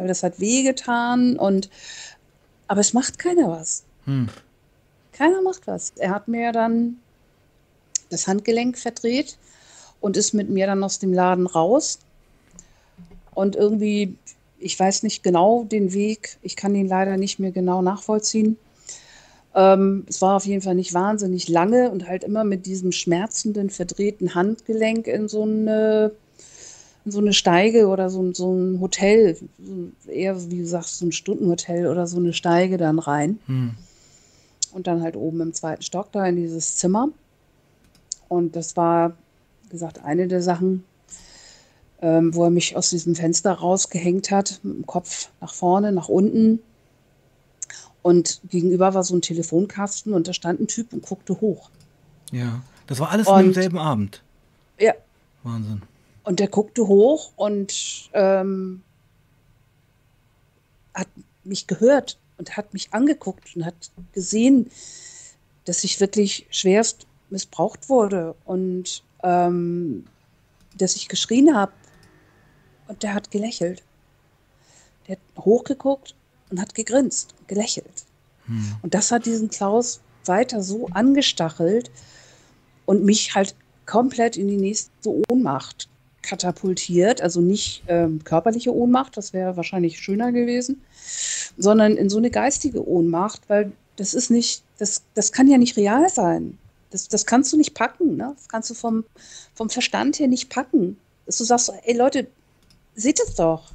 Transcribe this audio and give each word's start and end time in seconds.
weil 0.00 0.08
das 0.08 0.22
hat 0.22 0.40
wehgetan 0.40 1.36
und 1.36 1.68
aber 2.66 2.80
es 2.80 2.94
macht 2.94 3.18
keiner 3.18 3.50
was. 3.50 3.84
Hm. 4.06 4.28
Keiner 5.12 5.42
macht 5.42 5.66
was. 5.66 5.92
Er 5.96 6.10
hat 6.10 6.26
mir 6.26 6.52
dann 6.52 6.96
das 8.08 8.26
Handgelenk 8.26 8.78
verdreht 8.78 9.36
und 10.00 10.16
ist 10.16 10.32
mit 10.32 10.48
mir 10.48 10.66
dann 10.66 10.82
aus 10.82 10.98
dem 10.98 11.12
Laden 11.12 11.46
raus. 11.46 11.98
Und 13.34 13.56
irgendwie, 13.56 14.16
ich 14.58 14.78
weiß 14.78 15.02
nicht 15.02 15.22
genau 15.22 15.64
den 15.64 15.92
Weg, 15.92 16.38
ich 16.42 16.56
kann 16.56 16.74
ihn 16.74 16.88
leider 16.88 17.18
nicht 17.18 17.38
mehr 17.38 17.52
genau 17.52 17.82
nachvollziehen. 17.82 18.56
Ähm, 19.54 20.06
es 20.08 20.22
war 20.22 20.36
auf 20.36 20.46
jeden 20.46 20.62
Fall 20.62 20.76
nicht 20.76 20.94
wahnsinnig 20.94 21.48
lange 21.48 21.90
und 21.90 22.08
halt 22.08 22.24
immer 22.24 22.44
mit 22.44 22.64
diesem 22.64 22.92
schmerzenden, 22.92 23.68
verdrehten 23.68 24.34
Handgelenk 24.34 25.06
in 25.06 25.28
so 25.28 25.42
eine, 25.42 26.12
in 26.29 26.29
so 27.06 27.18
eine 27.18 27.32
Steige 27.32 27.88
oder 27.88 28.10
so, 28.10 28.32
so 28.32 28.52
ein 28.52 28.80
Hotel, 28.80 29.36
so 29.58 30.10
eher 30.10 30.50
wie 30.50 30.58
gesagt, 30.58 30.86
so 30.88 31.06
ein 31.06 31.12
Stundenhotel 31.12 31.86
oder 31.86 32.06
so 32.06 32.18
eine 32.18 32.32
Steige 32.32 32.76
dann 32.76 32.98
rein. 32.98 33.38
Hm. 33.46 33.74
Und 34.72 34.86
dann 34.86 35.02
halt 35.02 35.16
oben 35.16 35.40
im 35.40 35.52
zweiten 35.52 35.82
Stock 35.82 36.12
da 36.12 36.24
in 36.26 36.36
dieses 36.36 36.76
Zimmer. 36.76 37.08
Und 38.28 38.54
das 38.54 38.76
war, 38.76 39.16
wie 39.64 39.70
gesagt, 39.70 40.04
eine 40.04 40.28
der 40.28 40.42
Sachen, 40.42 40.84
ähm, 42.02 42.34
wo 42.34 42.44
er 42.44 42.50
mich 42.50 42.76
aus 42.76 42.90
diesem 42.90 43.14
Fenster 43.14 43.52
rausgehängt 43.52 44.30
hat, 44.30 44.60
mit 44.62 44.76
dem 44.76 44.86
Kopf 44.86 45.30
nach 45.40 45.52
vorne, 45.52 45.90
nach 45.92 46.08
unten. 46.08 46.60
Und 48.02 48.40
gegenüber 48.48 48.94
war 48.94 49.04
so 49.04 49.14
ein 49.16 49.22
Telefonkasten 49.22 50.12
und 50.12 50.28
da 50.28 50.32
stand 50.32 50.60
ein 50.60 50.68
Typ 50.68 50.92
und 50.92 51.02
guckte 51.02 51.40
hoch. 51.40 51.70
Ja, 52.32 52.62
das 52.86 53.00
war 53.00 53.10
alles 53.10 53.26
Und- 53.26 53.34
an 53.34 53.44
demselben 53.46 53.78
Abend. 53.78 54.22
Ja, 54.78 54.94
Wahnsinn. 55.42 55.82
Und 56.24 56.40
der 56.40 56.48
guckte 56.48 56.86
hoch 56.86 57.32
und 57.36 58.10
ähm, 58.12 58.82
hat 60.94 61.08
mich 61.44 61.66
gehört 61.66 62.18
und 62.38 62.56
hat 62.56 62.72
mich 62.72 62.92
angeguckt 62.92 63.54
und 63.54 63.64
hat 63.64 63.90
gesehen, 64.12 64.70
dass 65.64 65.84
ich 65.84 66.00
wirklich 66.00 66.46
schwerst 66.50 67.06
missbraucht 67.28 67.88
wurde 67.88 68.34
und 68.44 69.02
ähm, 69.22 70.04
dass 70.76 70.96
ich 70.96 71.08
geschrien 71.08 71.54
habe. 71.54 71.72
Und 72.88 73.02
der 73.02 73.14
hat 73.14 73.30
gelächelt. 73.30 73.82
Der 75.06 75.16
hat 75.16 75.44
hochgeguckt 75.44 76.14
und 76.50 76.60
hat 76.60 76.74
gegrinst, 76.74 77.34
gelächelt. 77.46 78.04
Hm. 78.46 78.76
Und 78.82 78.94
das 78.94 79.12
hat 79.12 79.26
diesen 79.26 79.50
Klaus 79.50 80.00
weiter 80.24 80.62
so 80.62 80.88
angestachelt 80.88 81.90
und 82.86 83.04
mich 83.04 83.34
halt 83.34 83.54
komplett 83.86 84.36
in 84.36 84.48
die 84.48 84.56
nächste 84.56 85.10
Ohnmacht 85.30 85.89
katapultiert. 86.30 87.20
Also 87.20 87.40
nicht 87.40 87.82
ähm, 87.88 88.22
körperliche 88.22 88.72
Ohnmacht, 88.72 89.16
das 89.16 89.32
wäre 89.32 89.56
wahrscheinlich 89.56 89.98
schöner 89.98 90.30
gewesen, 90.30 90.80
sondern 91.58 91.96
in 91.96 92.08
so 92.08 92.18
eine 92.18 92.30
geistige 92.30 92.86
Ohnmacht, 92.86 93.42
weil 93.48 93.72
das 93.96 94.14
ist 94.14 94.30
nicht, 94.30 94.62
das, 94.78 95.02
das 95.14 95.32
kann 95.32 95.48
ja 95.48 95.58
nicht 95.58 95.76
real 95.76 96.08
sein. 96.08 96.56
Das, 96.90 97.08
das 97.08 97.26
kannst 97.26 97.52
du 97.52 97.56
nicht 97.56 97.74
packen. 97.74 98.16
Ne? 98.16 98.32
Das 98.36 98.48
kannst 98.48 98.70
du 98.70 98.74
vom, 98.74 99.04
vom 99.54 99.70
Verstand 99.70 100.18
her 100.18 100.28
nicht 100.28 100.48
packen. 100.48 100.96
Dass 101.26 101.38
du 101.38 101.44
sagst, 101.44 101.72
ey 101.84 101.96
Leute, 101.96 102.28
seht 102.94 103.20
es 103.20 103.34
doch. 103.34 103.72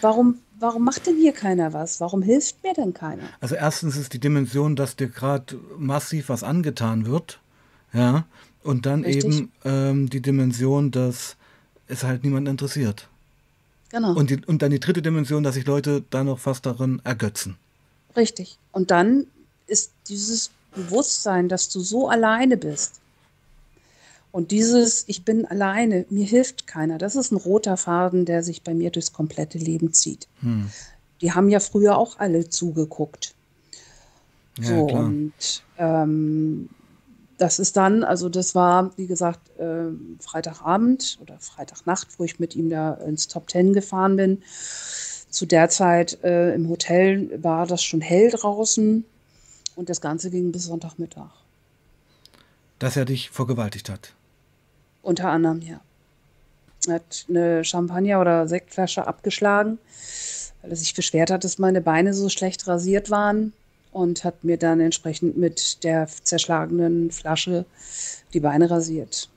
Warum, 0.00 0.38
warum 0.58 0.84
macht 0.84 1.06
denn 1.06 1.16
hier 1.16 1.32
keiner 1.32 1.72
was? 1.72 2.00
Warum 2.00 2.20
hilft 2.22 2.62
mir 2.62 2.74
denn 2.74 2.92
keiner? 2.92 3.24
Also 3.40 3.54
erstens 3.54 3.96
ist 3.96 4.12
die 4.12 4.20
Dimension, 4.20 4.76
dass 4.76 4.96
dir 4.96 5.08
gerade 5.08 5.58
massiv 5.78 6.28
was 6.28 6.42
angetan 6.42 7.06
wird, 7.06 7.40
ja, 7.92 8.24
und 8.64 8.86
dann 8.86 9.04
Richtig. 9.04 9.24
eben 9.24 9.52
ähm, 9.64 10.10
die 10.10 10.20
Dimension, 10.20 10.90
dass 10.90 11.36
es 11.86 12.02
halt 12.02 12.24
niemand 12.24 12.48
interessiert. 12.48 13.08
Genau. 13.90 14.14
Und, 14.14 14.30
die, 14.30 14.44
und 14.44 14.62
dann 14.62 14.70
die 14.70 14.80
dritte 14.80 15.02
Dimension, 15.02 15.44
dass 15.44 15.54
sich 15.54 15.66
Leute 15.66 16.02
da 16.10 16.24
noch 16.24 16.38
fast 16.38 16.66
darin 16.66 17.00
ergötzen. 17.04 17.56
Richtig. 18.16 18.58
Und 18.72 18.90
dann 18.90 19.26
ist 19.66 19.92
dieses 20.08 20.50
Bewusstsein, 20.74 21.48
dass 21.48 21.68
du 21.68 21.80
so 21.80 22.08
alleine 22.08 22.56
bist. 22.56 23.00
Und 24.32 24.50
dieses, 24.50 25.04
ich 25.06 25.24
bin 25.24 25.46
alleine, 25.46 26.06
mir 26.10 26.26
hilft 26.26 26.66
keiner. 26.66 26.98
Das 26.98 27.14
ist 27.14 27.30
ein 27.30 27.36
roter 27.36 27.76
Faden, 27.76 28.24
der 28.24 28.42
sich 28.42 28.62
bei 28.62 28.74
mir 28.74 28.90
durchs 28.90 29.12
komplette 29.12 29.58
Leben 29.58 29.92
zieht. 29.92 30.26
Hm. 30.40 30.68
Die 31.20 31.32
haben 31.32 31.48
ja 31.50 31.60
früher 31.60 31.96
auch 31.96 32.18
alle 32.18 32.48
zugeguckt. 32.48 33.34
Ja, 34.58 34.64
so, 34.64 34.86
klar. 34.86 35.04
und 35.04 35.62
ähm, 35.78 36.68
das 37.38 37.58
ist 37.58 37.76
dann, 37.76 38.04
also 38.04 38.28
das 38.28 38.54
war, 38.54 38.96
wie 38.96 39.06
gesagt, 39.06 39.50
ähm, 39.58 40.18
Freitagabend 40.20 41.18
oder 41.20 41.38
Freitagnacht, 41.40 42.08
wo 42.18 42.24
ich 42.24 42.38
mit 42.38 42.54
ihm 42.54 42.70
da 42.70 42.94
ins 42.94 43.28
Top 43.28 43.48
Ten 43.48 43.72
gefahren 43.72 44.16
bin. 44.16 44.42
Zu 45.30 45.46
der 45.46 45.68
Zeit 45.68 46.22
äh, 46.22 46.54
im 46.54 46.68
Hotel 46.68 47.42
war 47.42 47.66
das 47.66 47.82
schon 47.82 48.00
hell 48.00 48.30
draußen 48.30 49.04
und 49.74 49.88
das 49.88 50.00
Ganze 50.00 50.30
ging 50.30 50.52
bis 50.52 50.64
Sonntagmittag. 50.64 51.30
Dass 52.78 52.96
er 52.96 53.04
dich 53.04 53.30
vergewaltigt 53.30 53.88
hat. 53.88 54.12
Unter 55.02 55.30
anderem, 55.30 55.60
ja. 55.60 55.80
Er 56.86 56.94
hat 56.94 57.26
eine 57.28 57.64
Champagner- 57.64 58.20
oder 58.20 58.46
Sektflasche 58.46 59.06
abgeschlagen, 59.06 59.78
weil 60.62 60.70
er 60.70 60.76
sich 60.76 60.94
beschwert 60.94 61.30
hat, 61.30 61.42
dass 61.42 61.58
meine 61.58 61.80
Beine 61.80 62.14
so 62.14 62.28
schlecht 62.28 62.68
rasiert 62.68 63.10
waren 63.10 63.52
und 63.94 64.24
hat 64.24 64.44
mir 64.44 64.58
dann 64.58 64.80
entsprechend 64.80 65.36
mit 65.36 65.84
der 65.84 66.06
zerschlagenen 66.06 67.10
Flasche 67.10 67.64
die 68.34 68.40
Beine 68.40 68.70
rasiert. 68.70 69.28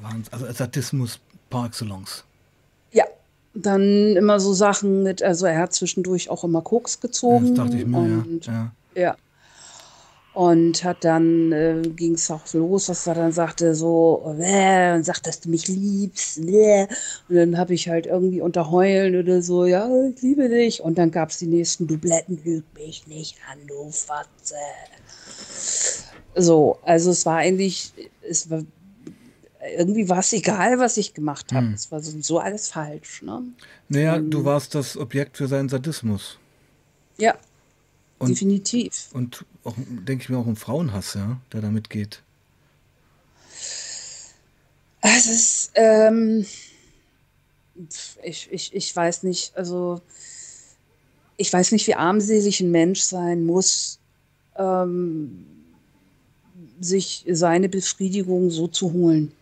Wahnsinn. 0.00 0.32
Also 0.32 0.52
Sadismus 0.52 1.18
par 1.50 1.66
excellence. 1.66 2.24
Ja, 2.92 3.04
dann 3.54 4.16
immer 4.16 4.38
so 4.38 4.52
Sachen 4.52 5.02
mit, 5.02 5.22
also 5.22 5.46
er 5.46 5.58
hat 5.58 5.74
zwischendurch 5.74 6.30
auch 6.30 6.44
immer 6.44 6.62
Koks 6.62 7.00
gezogen. 7.00 7.54
Das 7.54 7.66
dachte 7.66 7.78
ich 7.78 7.86
mir, 7.86 7.98
und, 7.98 8.46
ja. 8.46 8.52
ja. 8.52 9.02
Ja. 9.02 9.16
Und 10.34 10.82
hat 10.82 11.04
dann, 11.04 11.52
äh, 11.52 11.82
ging 11.94 12.14
es 12.14 12.30
auch 12.30 12.40
los, 12.54 12.86
dass 12.86 13.06
er 13.06 13.14
dann 13.14 13.32
sagte 13.32 13.74
so, 13.74 14.22
äh, 14.40 14.94
und 14.94 15.04
sagt, 15.04 15.26
dass 15.26 15.40
du 15.40 15.50
mich 15.50 15.68
liebst. 15.68 16.38
Äh. 16.38 16.86
Und 17.28 17.36
dann 17.36 17.58
habe 17.58 17.74
ich 17.74 17.86
halt 17.90 18.06
irgendwie 18.06 18.40
unter 18.40 18.70
Heulen 18.70 19.14
oder 19.14 19.42
so, 19.42 19.66
ja, 19.66 19.90
ich 20.06 20.22
liebe 20.22 20.48
dich. 20.48 20.80
Und 20.80 20.96
dann 20.96 21.10
gab 21.10 21.28
es 21.30 21.38
die 21.38 21.46
nächsten 21.46 21.86
Dubletten, 21.86 22.40
lüg 22.44 22.64
mich 22.74 23.06
nicht 23.06 23.36
an, 23.50 23.58
du 23.66 23.90
Fotze. 23.90 24.54
So, 26.34 26.78
also 26.82 27.10
es 27.10 27.26
war 27.26 27.36
eigentlich, 27.36 27.92
es 28.26 28.48
war, 28.48 28.62
irgendwie 29.76 30.08
war 30.08 30.20
es 30.20 30.32
egal, 30.32 30.78
was 30.78 30.96
ich 30.96 31.12
gemacht 31.12 31.52
habe. 31.52 31.66
Hm. 31.66 31.74
Es 31.74 31.92
war 31.92 32.00
sowieso 32.00 32.38
alles 32.38 32.68
falsch, 32.68 33.20
ne? 33.20 33.42
Naja, 33.88 34.16
Ähm. 34.16 34.30
du 34.30 34.44
warst 34.46 34.74
das 34.74 34.96
Objekt 34.96 35.36
für 35.36 35.46
seinen 35.46 35.68
Sadismus. 35.68 36.38
Ja, 37.18 37.34
Und- 38.18 38.30
definitiv. 38.30 39.10
Und 39.12 39.44
auch, 39.64 39.74
denke 39.76 40.22
ich 40.22 40.28
mir, 40.28 40.38
auch 40.38 40.46
ein 40.46 40.56
Frauenhass, 40.56 41.14
ja, 41.14 41.40
der 41.52 41.60
da 41.60 41.70
mitgeht. 41.70 42.22
Es 45.00 45.26
ist, 45.26 45.70
ähm, 45.74 46.46
ich, 48.22 48.48
ich, 48.50 48.74
ich 48.74 48.94
weiß 48.94 49.24
nicht, 49.24 49.56
also 49.56 50.00
ich 51.36 51.52
weiß 51.52 51.72
nicht, 51.72 51.86
wie 51.86 51.94
armselig 51.94 52.60
ein 52.60 52.70
Mensch 52.70 53.00
sein 53.00 53.44
muss, 53.44 53.98
ähm, 54.56 55.46
sich 56.80 57.24
seine 57.28 57.68
Befriedigung 57.68 58.50
so 58.50 58.68
zu 58.68 58.92
holen. 58.92 59.32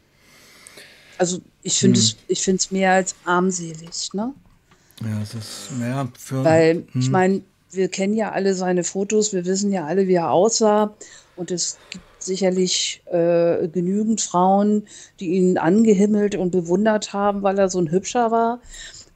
Also 1.19 1.41
ich 1.63 1.79
finde 1.79 1.99
Hm. 1.99 2.07
es, 2.07 2.17
ich 2.29 2.41
finde 2.41 2.59
es 2.59 2.71
mehr 2.71 2.93
als 2.93 3.15
armselig, 3.25 4.15
ne? 4.15 4.33
Ja, 5.03 5.23
es 5.23 5.35
ist, 5.35 5.71
naja, 5.79 6.11
für. 6.19 6.45
Weil 6.45 6.85
ich 6.95 7.07
hm, 7.07 7.13
meine, 7.13 7.43
wir 7.71 7.89
kennen 7.89 8.15
ja 8.15 8.33
alle 8.33 8.55
seine 8.55 8.85
Fotos, 8.85 9.33
wir 9.33 9.45
wissen 9.45 9.73
ja 9.73 9.87
alle, 9.87 10.09
wie 10.09 10.15
er 10.15 10.31
aussah. 10.31 10.95
Und 11.37 11.51
es 11.51 11.79
gibt 11.91 12.05
sicherlich 12.23 13.03
äh, 13.07 13.69
genügend 13.69 14.21
Frauen, 14.21 14.87
die 15.21 15.31
ihn 15.31 15.59
angehimmelt 15.59 16.35
und 16.35 16.51
bewundert 16.51 17.13
haben, 17.13 17.43
weil 17.43 17.59
er 17.59 17.71
so 17.71 17.81
ein 17.81 17.91
Hübscher 17.91 18.31
war. 18.31 18.61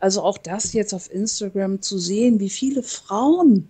Also 0.01 0.23
auch 0.23 0.39
das 0.39 0.73
jetzt 0.73 0.95
auf 0.95 1.13
Instagram 1.13 1.83
zu 1.83 1.99
sehen, 1.99 2.41
wie 2.41 2.51
viele 2.51 2.83
Frauen. 2.83 3.69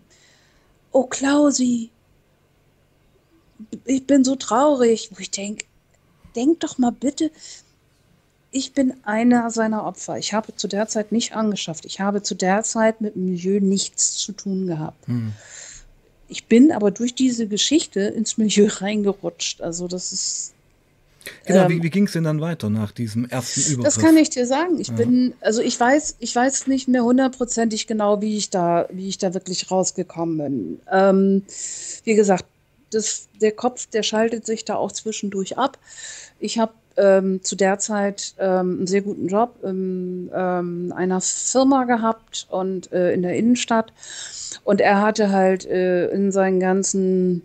Oh, 0.93 1.05
Klausi, 1.05 1.91
ich 3.85 4.07
bin 4.07 4.25
so 4.25 4.37
traurig. 4.37 5.11
Wo 5.13 5.21
ich 5.21 5.31
denke, 5.31 5.65
denk 6.37 6.61
doch 6.61 6.79
mal 6.79 6.93
bitte, 6.93 7.31
ich 8.55 8.73
bin 8.73 8.95
einer 9.03 9.51
seiner 9.51 9.85
Opfer. 9.85 10.17
Ich 10.17 10.33
habe 10.33 10.55
zu 10.55 10.69
der 10.69 10.87
Zeit 10.87 11.11
nicht 11.11 11.35
angeschafft. 11.35 11.85
Ich 11.85 12.01
habe 12.01 12.23
zu 12.23 12.37
der 12.37 12.63
Zeit 12.63 13.01
mit 13.01 13.17
dem 13.17 13.25
Milieu 13.27 13.59
nichts 13.61 14.17
zu 14.17 14.33
tun 14.33 14.67
gehabt. 14.67 15.07
hm. 15.09 15.33
Ich 16.27 16.47
bin 16.47 16.73
aber 16.73 16.91
durch 16.91 17.15
diese 17.15 17.47
Geschichte 17.47 18.01
ins 18.01 18.39
Milieu 18.39 18.69
reingerutscht. 18.81 19.61
Also 19.61 19.89
das 19.89 20.13
ist, 20.13 20.55
Genau, 21.47 21.63
ähm, 21.63 21.69
wie, 21.69 21.83
wie 21.83 21.91
ging 21.91 22.07
es 22.07 22.13
denn 22.13 22.25
dann 22.25 22.41
weiter 22.41 22.71
nach 22.71 22.93
diesem 22.93 23.25
ersten 23.29 23.61
Übergriff? 23.61 23.95
das 23.95 23.99
kann 23.99 24.17
ich 24.17 24.31
dir 24.31 24.47
sagen. 24.47 24.81
Ich 24.81 24.89
Ja. 24.89 24.95
bin, 24.95 25.35
also 25.41 25.61
ich 25.61 25.79
weiß, 25.79 26.17
ich 26.21 26.35
weiß 26.35 26.69
nicht 26.69 26.87
mehr 26.87 27.03
hundertprozentig 27.03 27.87
genau, 27.87 28.21
wie 28.23 28.37
ich 28.37 28.51
da, 28.51 28.89
wie 28.93 29.09
ich 29.09 29.19
da 29.19 29.35
wirklich 29.35 29.71
rausgekommen 29.71 30.39
bin. 30.39 30.81
Ähm, 30.91 31.43
wie 32.05 32.15
gesagt, 32.15 32.45
das, 32.91 33.29
der 33.41 33.53
Kopf, 33.53 33.87
der 33.87 34.03
schaltet 34.05 34.47
sich 34.47 34.65
da 34.65 34.77
auch 34.77 34.93
zwischendurch 34.93 35.59
ab. 35.59 35.79
Ich 36.39 36.59
habe 36.59 36.73
ähm, 36.97 37.43
zu 37.43 37.57
der 37.57 37.79
Zeit 37.79 38.35
ähm, 38.39 38.79
einen 38.79 38.87
sehr 38.87 39.03
guten 39.03 39.29
Job 39.29 39.57
in 39.63 40.31
ähm, 40.35 40.93
einer 40.97 41.21
Firma 41.21 41.85
gehabt 41.85 42.47
und 42.51 42.93
äh, 42.93 43.13
in 43.13 43.23
der 43.23 43.37
Innenstadt. 43.37 43.93
Und 44.65 44.81
er 44.81 45.01
hatte 45.01 45.31
halt 45.31 45.67
äh, 45.67 46.09
in 46.09 46.33
seinen 46.33 46.61
ganzen 46.61 47.43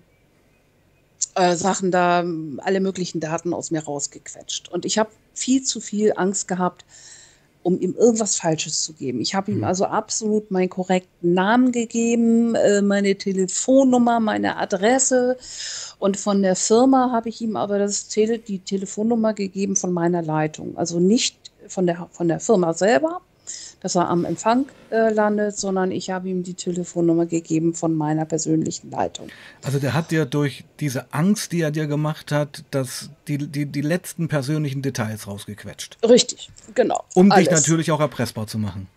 äh, 1.36 1.56
Sachen 1.56 1.92
da 1.92 2.24
alle 2.58 2.80
möglichen 2.80 3.20
Daten 3.20 3.54
aus 3.54 3.72
mir 3.72 3.84
rausgequetscht. 3.84 4.70
Und 4.70 4.86
ich 4.86 4.98
habe 4.98 5.10
viel 5.34 5.64
zu 5.64 5.80
viel 5.80 6.14
Angst 6.16 6.48
gehabt, 6.48 6.86
um 7.70 7.80
ihm 7.80 7.94
irgendwas 7.96 8.36
Falsches 8.36 8.82
zu 8.82 8.94
geben. 8.94 9.22
Ich 9.22 9.36
habe 9.36 9.52
ihm 9.52 9.64
also 9.64 9.86
absolut 9.86 10.50
meinen 10.50 10.70
korrekten 10.70 11.36
Namen 11.36 11.72
gegeben, 11.72 12.56
äh, 12.56 12.82
meine 12.82 13.16
Telefonnummer, 13.16 14.20
meine 14.20 14.58
Adresse 14.58 15.38
und 16.00 16.18
von 16.18 16.42
der 16.42 16.56
Firma 16.56 17.12
habe 17.12 17.30
ich 17.30 17.42
ihm 17.42 17.56
aber 17.56 17.78
das 17.78 18.08
Tele 18.08 18.40
die 18.40 18.58
Telefonnummer 18.58 19.36
gegeben 19.36 19.76
von 19.76 19.94
meiner 19.94 20.24
Leitung. 20.24 20.76
Also 20.78 21.00
nicht 21.00 21.38
von 21.68 21.86
der, 21.86 22.08
von 22.12 22.28
der 22.28 22.40
Firma 22.40 22.74
selber, 22.74 23.22
dass 23.82 23.96
er 23.96 24.10
am 24.10 24.26
Empfang 24.26 24.66
äh, 24.90 25.12
landet, 25.14 25.58
sondern 25.58 25.92
ich 25.92 26.10
habe 26.10 26.30
ihm 26.30 26.44
die 26.44 26.54
Telefonnummer 26.54 27.26
gegeben 27.26 27.74
von 27.74 27.96
meiner 27.96 28.26
persönlichen 28.26 28.92
Leitung. 28.92 29.30
Also 29.64 29.80
der 29.80 29.94
hat 29.94 30.12
dir 30.12 30.26
durch 30.26 30.66
diese 30.80 31.14
Angst, 31.14 31.52
die 31.52 31.62
er 31.62 31.72
dir 31.72 31.88
gemacht 31.88 32.32
hat, 32.32 32.64
das, 32.72 33.10
die, 33.28 33.38
die, 33.38 33.66
die 33.66 33.82
letzten 33.82 34.28
persönlichen 34.28 34.82
Details 34.82 35.28
rausgequetscht. 35.28 35.98
Richtig, 36.08 36.50
genau. 36.76 37.04
Um 37.14 37.32
alles. 37.32 37.48
dich 37.48 37.58
natürlich 37.58 37.92
auch 37.92 38.00
erpressbar 38.00 38.48
zu 38.48 38.58
machen. 38.58 38.88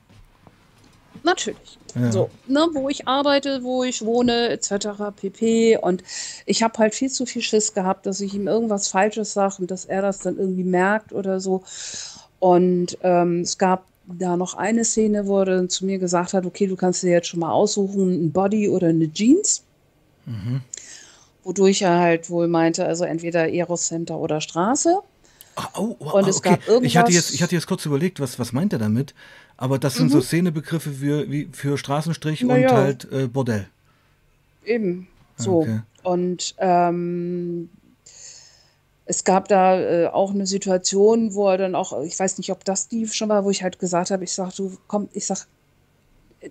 Natürlich. 1.23 1.79
Ja. 1.95 2.11
So, 2.11 2.31
ne, 2.47 2.67
wo 2.73 2.89
ich 2.89 3.07
arbeite, 3.07 3.63
wo 3.63 3.85
ich 3.85 4.05
wohne, 4.05 4.49
etc. 4.49 4.89
pp. 5.15 5.77
Und 5.77 6.03
ich 6.47 6.63
habe 6.63 6.79
halt 6.79 6.95
viel 6.95 7.11
zu 7.11 7.27
viel 7.27 7.43
Schiss 7.43 7.75
gehabt, 7.75 8.07
dass 8.07 8.21
ich 8.21 8.35
ihm 8.35 8.49
irgendwas 8.49 8.89
Falsches 8.89 9.33
sage 9.33 9.57
und 9.59 9.71
dass 9.71 9.85
er 9.85 10.03
das 10.03 10.19
dann 10.19 10.39
irgendwie 10.39 10.65
merkt 10.65 11.13
oder 11.13 11.39
so. 11.39 11.63
Und 12.39 12.99
ähm, 13.03 13.43
es 13.43 13.59
gab 13.59 13.85
da 14.19 14.37
noch 14.37 14.55
eine 14.55 14.85
Szene, 14.85 15.27
wo 15.27 15.41
er 15.41 15.69
zu 15.69 15.87
mir 15.87 15.99
gesagt 15.99 16.35
hat, 16.35 16.47
okay, 16.47 16.67
du 16.67 16.77
kannst 16.77 17.03
dir 17.03 17.11
jetzt 17.11 17.29
schon 17.29 17.41
mal 17.41 17.53
aussuchen, 17.53 18.27
ein 18.27 18.33
Body 18.33 18.69
oder 18.69 18.89
eine 18.89 19.13
Jeans. 19.13 19.63
Mhm. 20.27 20.61
Wodurch 21.45 21.83
er 21.83 21.99
halt 21.99 22.31
wohl 22.31 22.49
meinte, 22.49 22.87
also 22.87 23.05
entweder 23.05 23.49
Eros 23.49 23.87
Center 23.87 24.19
oder 24.19 24.41
Straße. 24.41 24.99
Ah, 25.57 25.69
oh, 25.77 25.97
oh, 25.99 26.13
und 26.13 26.29
es 26.29 26.39
okay. 26.39 26.51
gab 26.51 26.69
irgendwas. 26.69 26.87
Ich 26.87 26.97
hatte, 26.97 27.13
jetzt, 27.13 27.35
ich 27.35 27.43
hatte 27.43 27.55
jetzt 27.55 27.67
kurz 27.67 27.85
überlegt, 27.85 28.21
was, 28.21 28.39
was 28.39 28.53
meint 28.53 28.73
er 28.73 28.79
damit? 28.79 29.15
Aber 29.57 29.79
das 29.79 29.95
sind 29.95 30.07
mhm. 30.07 30.13
so 30.13 30.21
Szenebegriffe 30.21 30.91
für, 30.91 31.31
wie 31.31 31.49
für 31.53 31.77
Straßenstrich 31.77 32.43
naja. 32.43 32.71
und 32.71 32.77
halt 32.77 33.13
äh, 33.13 33.27
Bordell. 33.27 33.69
Eben. 34.65 35.09
So. 35.37 35.61
Okay. 35.61 35.81
Und 36.03 36.55
ähm, 36.59 37.69
es 39.05 39.25
gab 39.25 39.49
da 39.49 39.81
äh, 39.81 40.07
auch 40.07 40.33
eine 40.33 40.47
Situation, 40.47 41.35
wo 41.35 41.49
er 41.49 41.59
dann 41.59 41.75
auch, 41.75 42.03
ich 42.03 42.19
weiß 42.19 42.39
nicht, 42.39 42.51
ob 42.51 42.65
das 42.65 42.89
die 42.89 43.07
schon 43.09 43.29
war, 43.29 43.45
wo 43.45 43.51
ich 43.51 43.63
halt 43.63 43.79
gesagt 43.79 44.11
habe, 44.11 44.25
ich 44.25 44.33
sag, 44.33 44.55
du 44.55 44.77
komm, 44.87 45.09
ich 45.13 45.27
sag, 45.27 45.47
äh, 46.41 46.51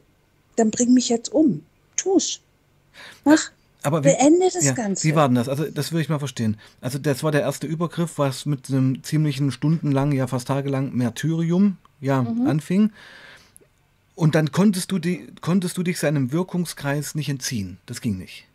dann 0.55 0.71
bring 0.71 0.93
mich 0.93 1.09
jetzt 1.09 1.31
um. 1.31 1.63
Tu's. 1.95 2.41
Mach. 3.23 3.51
Aber 3.83 4.03
wie, 4.03 4.09
Beende 4.09 4.49
das 4.53 4.65
ja, 4.65 4.73
Ganze. 4.73 5.07
Wie 5.07 5.15
war 5.15 5.27
denn 5.27 5.35
das? 5.35 5.49
Also, 5.49 5.65
das 5.65 5.91
würde 5.91 6.03
ich 6.03 6.09
mal 6.09 6.19
verstehen. 6.19 6.57
Also, 6.81 6.99
das 6.99 7.23
war 7.23 7.31
der 7.31 7.41
erste 7.41 7.65
Übergriff, 7.65 8.17
was 8.17 8.45
mit 8.45 8.69
einem 8.69 9.03
ziemlichen 9.03 9.51
stundenlang, 9.51 10.11
ja 10.11 10.27
fast 10.27 10.47
tagelang 10.47 10.93
Märtyrium 10.93 11.77
ja, 11.99 12.21
mhm. 12.21 12.47
anfing. 12.47 12.91
Und 14.13 14.35
dann 14.35 14.51
konntest 14.51 14.91
du, 14.91 14.99
die, 14.99 15.25
konntest 15.39 15.77
du 15.77 15.83
dich 15.83 15.99
seinem 15.99 16.31
Wirkungskreis 16.31 17.15
nicht 17.15 17.29
entziehen. 17.29 17.79
Das 17.87 18.01
ging 18.01 18.17
nicht 18.17 18.45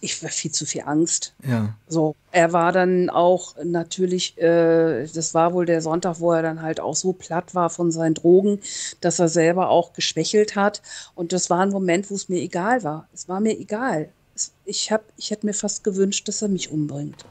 ich 0.00 0.22
war 0.22 0.30
viel 0.30 0.50
zu 0.50 0.66
viel 0.66 0.82
Angst. 0.82 1.34
Ja. 1.46 1.74
So, 1.88 2.14
er 2.30 2.52
war 2.52 2.72
dann 2.72 3.10
auch 3.10 3.56
natürlich, 3.62 4.38
äh, 4.38 5.06
das 5.06 5.34
war 5.34 5.52
wohl 5.52 5.66
der 5.66 5.82
Sonntag, 5.82 6.20
wo 6.20 6.32
er 6.32 6.42
dann 6.42 6.62
halt 6.62 6.80
auch 6.80 6.96
so 6.96 7.12
platt 7.12 7.54
war 7.54 7.70
von 7.70 7.90
seinen 7.90 8.14
Drogen, 8.14 8.60
dass 9.00 9.18
er 9.18 9.28
selber 9.28 9.70
auch 9.70 9.92
geschwächelt 9.92 10.56
hat. 10.56 10.82
Und 11.14 11.32
das 11.32 11.50
war 11.50 11.60
ein 11.60 11.70
Moment, 11.70 12.10
wo 12.10 12.14
es 12.14 12.28
mir 12.28 12.40
egal 12.40 12.84
war. 12.84 13.08
Es 13.12 13.28
war 13.28 13.40
mir 13.40 13.58
egal. 13.58 14.08
Es, 14.34 14.52
ich, 14.64 14.92
hab, 14.92 15.02
ich 15.16 15.30
hätte 15.30 15.46
mir 15.46 15.54
fast 15.54 15.84
gewünscht, 15.84 16.28
dass 16.28 16.42
er 16.42 16.48
mich 16.48 16.70
umbringt. 16.70 17.24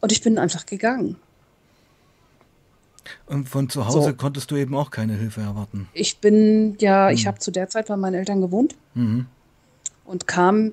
Und 0.00 0.12
ich 0.12 0.22
bin 0.22 0.38
einfach 0.38 0.66
gegangen. 0.66 1.16
Und 3.26 3.48
von 3.48 3.68
zu 3.68 3.86
Hause 3.86 4.02
so. 4.02 4.14
konntest 4.14 4.50
du 4.50 4.56
eben 4.56 4.74
auch 4.74 4.90
keine 4.90 5.14
Hilfe 5.14 5.42
erwarten. 5.42 5.88
Ich 5.92 6.18
bin, 6.18 6.76
ja, 6.78 7.08
mhm. 7.08 7.14
ich 7.14 7.26
habe 7.26 7.38
zu 7.38 7.50
der 7.50 7.68
Zeit 7.68 7.88
bei 7.88 7.96
meinen 7.96 8.14
Eltern 8.14 8.40
gewohnt 8.40 8.76
mhm. 8.94 9.26
und 10.04 10.26
kam 10.26 10.72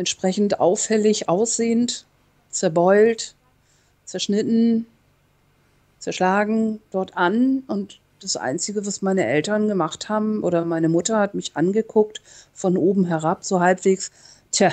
entsprechend 0.00 0.58
auffällig 0.58 1.28
aussehend, 1.28 2.06
zerbeult, 2.50 3.34
zerschnitten, 4.04 4.86
zerschlagen 5.98 6.80
dort 6.90 7.16
an. 7.16 7.62
Und 7.68 8.00
das 8.20 8.36
Einzige, 8.36 8.84
was 8.84 9.02
meine 9.02 9.26
Eltern 9.26 9.68
gemacht 9.68 10.08
haben, 10.08 10.42
oder 10.42 10.64
meine 10.64 10.88
Mutter 10.88 11.18
hat 11.18 11.34
mich 11.34 11.56
angeguckt, 11.56 12.22
von 12.52 12.76
oben 12.76 13.04
herab, 13.04 13.44
so 13.44 13.60
halbwegs, 13.60 14.10
tja, 14.50 14.72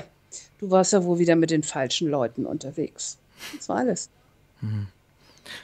du 0.60 0.72
warst 0.72 0.94
ja 0.94 1.04
wohl 1.04 1.20
wieder 1.20 1.36
mit 1.36 1.52
den 1.52 1.64
falschen 1.64 2.08
Leuten 2.08 2.46
unterwegs. 2.46 3.18
Das 3.56 3.70
war 3.70 3.78
alles. 3.78 4.10
Mhm. 4.62 4.88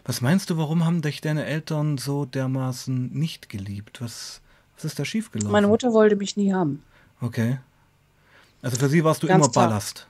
Was 0.05 0.21
meinst 0.21 0.49
du, 0.49 0.57
warum 0.57 0.85
haben 0.85 1.01
dich 1.01 1.21
deine 1.21 1.45
Eltern 1.45 1.97
so 1.97 2.25
dermaßen 2.25 3.11
nicht 3.11 3.49
geliebt? 3.49 4.01
Was, 4.01 4.41
was 4.75 4.85
ist 4.85 4.99
da 4.99 5.05
schiefgelaufen? 5.05 5.51
Meine 5.51 5.67
Mutter 5.67 5.93
wollte 5.93 6.15
mich 6.15 6.37
nie 6.37 6.53
haben. 6.53 6.83
Okay. 7.21 7.59
Also 8.63 8.77
für 8.77 8.89
sie 8.89 9.03
warst 9.03 9.21
du 9.21 9.27
ganz 9.27 9.43
immer 9.45 9.51
klar. 9.51 9.67
Ballast. 9.67 10.07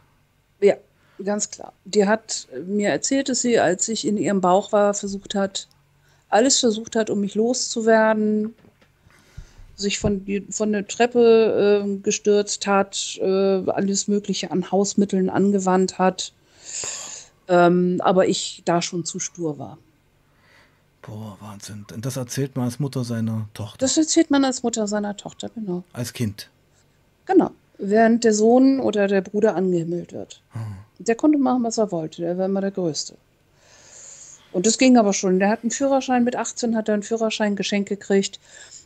Ja, 0.62 0.76
ganz 1.22 1.50
klar. 1.50 1.74
Die 1.84 2.08
hat 2.08 2.48
mir 2.66 2.90
erzählt, 2.90 3.28
dass 3.28 3.42
sie, 3.42 3.60
als 3.60 3.90
ich 3.90 4.08
in 4.08 4.16
ihrem 4.16 4.40
Bauch 4.40 4.72
war, 4.72 4.94
versucht 4.94 5.36
hat, 5.36 5.68
alles 6.30 6.60
versucht 6.60 6.96
hat, 6.96 7.10
um 7.10 7.20
mich 7.20 7.36
loszuwerden, 7.36 8.54
sich 9.76 10.00
von, 10.00 10.26
von 10.52 10.72
der 10.72 10.88
Treppe 10.88 11.84
äh, 11.84 11.98
gestürzt 11.98 12.68
hat, 12.68 13.18
äh, 13.22 13.70
alles 13.70 14.08
Mögliche 14.08 14.52
an 14.52 14.72
Hausmitteln 14.72 15.32
angewandt 15.32 15.98
hat, 15.98 16.32
ähm, 17.48 18.00
aber 18.04 18.28
ich 18.28 18.62
da 18.66 18.84
schon 18.84 19.04
zu 19.04 19.20
stur 19.20 19.58
war. 19.58 19.80
Boah, 21.02 21.38
Wahnsinn. 21.42 21.86
Und 21.94 22.06
das 22.06 22.18
erzählt 22.18 22.56
man 22.56 22.66
als 22.66 22.80
Mutter 22.80 23.04
seiner 23.04 23.50
Tochter. 23.56 23.80
Das 23.80 23.98
erzählt 23.98 24.30
man 24.30 24.46
als 24.46 24.62
Mutter 24.62 24.88
seiner 24.88 25.18
Tochter, 25.18 25.50
genau. 25.50 25.84
Als 25.92 26.14
Kind. 26.14 26.50
Genau 27.26 27.52
während 27.90 28.24
der 28.24 28.34
Sohn 28.34 28.80
oder 28.80 29.08
der 29.08 29.22
Bruder 29.22 29.56
angehimmelt 29.56 30.14
wird. 30.14 30.42
Mhm. 30.54 31.06
Der 31.06 31.16
konnte 31.16 31.38
machen, 31.38 31.64
was 31.64 31.78
er 31.78 31.92
wollte. 31.92 32.22
Der 32.22 32.38
war 32.38 32.46
immer 32.46 32.62
der 32.62 32.72
Größte. 32.72 33.16
Und 34.52 34.66
das 34.66 34.78
ging 34.78 34.98
aber 34.98 35.14
schon. 35.14 35.40
Der 35.40 35.50
hat 35.50 35.64
einen 35.64 35.72
Führerschein 35.72 36.24
mit 36.24 36.36
18, 36.36 36.76
hat 36.76 36.88
er 36.88 36.94
einen 36.94 37.04
Führerschein 37.04 37.56
geschenkt 37.56 37.90
gekriegt, 37.90 38.40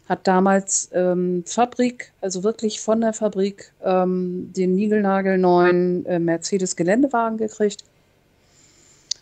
hat 0.07 0.25
damals 0.25 0.89
ähm, 0.93 1.43
Fabrik, 1.45 2.13
also 2.21 2.43
wirklich 2.43 2.79
von 2.79 3.01
der 3.01 3.13
Fabrik, 3.13 3.73
ähm, 3.83 4.51
den 4.55 4.75
niegelnagelneuen 4.75 6.05
äh, 6.05 6.19
Mercedes-Geländewagen 6.19 7.37
gekriegt. 7.37 7.83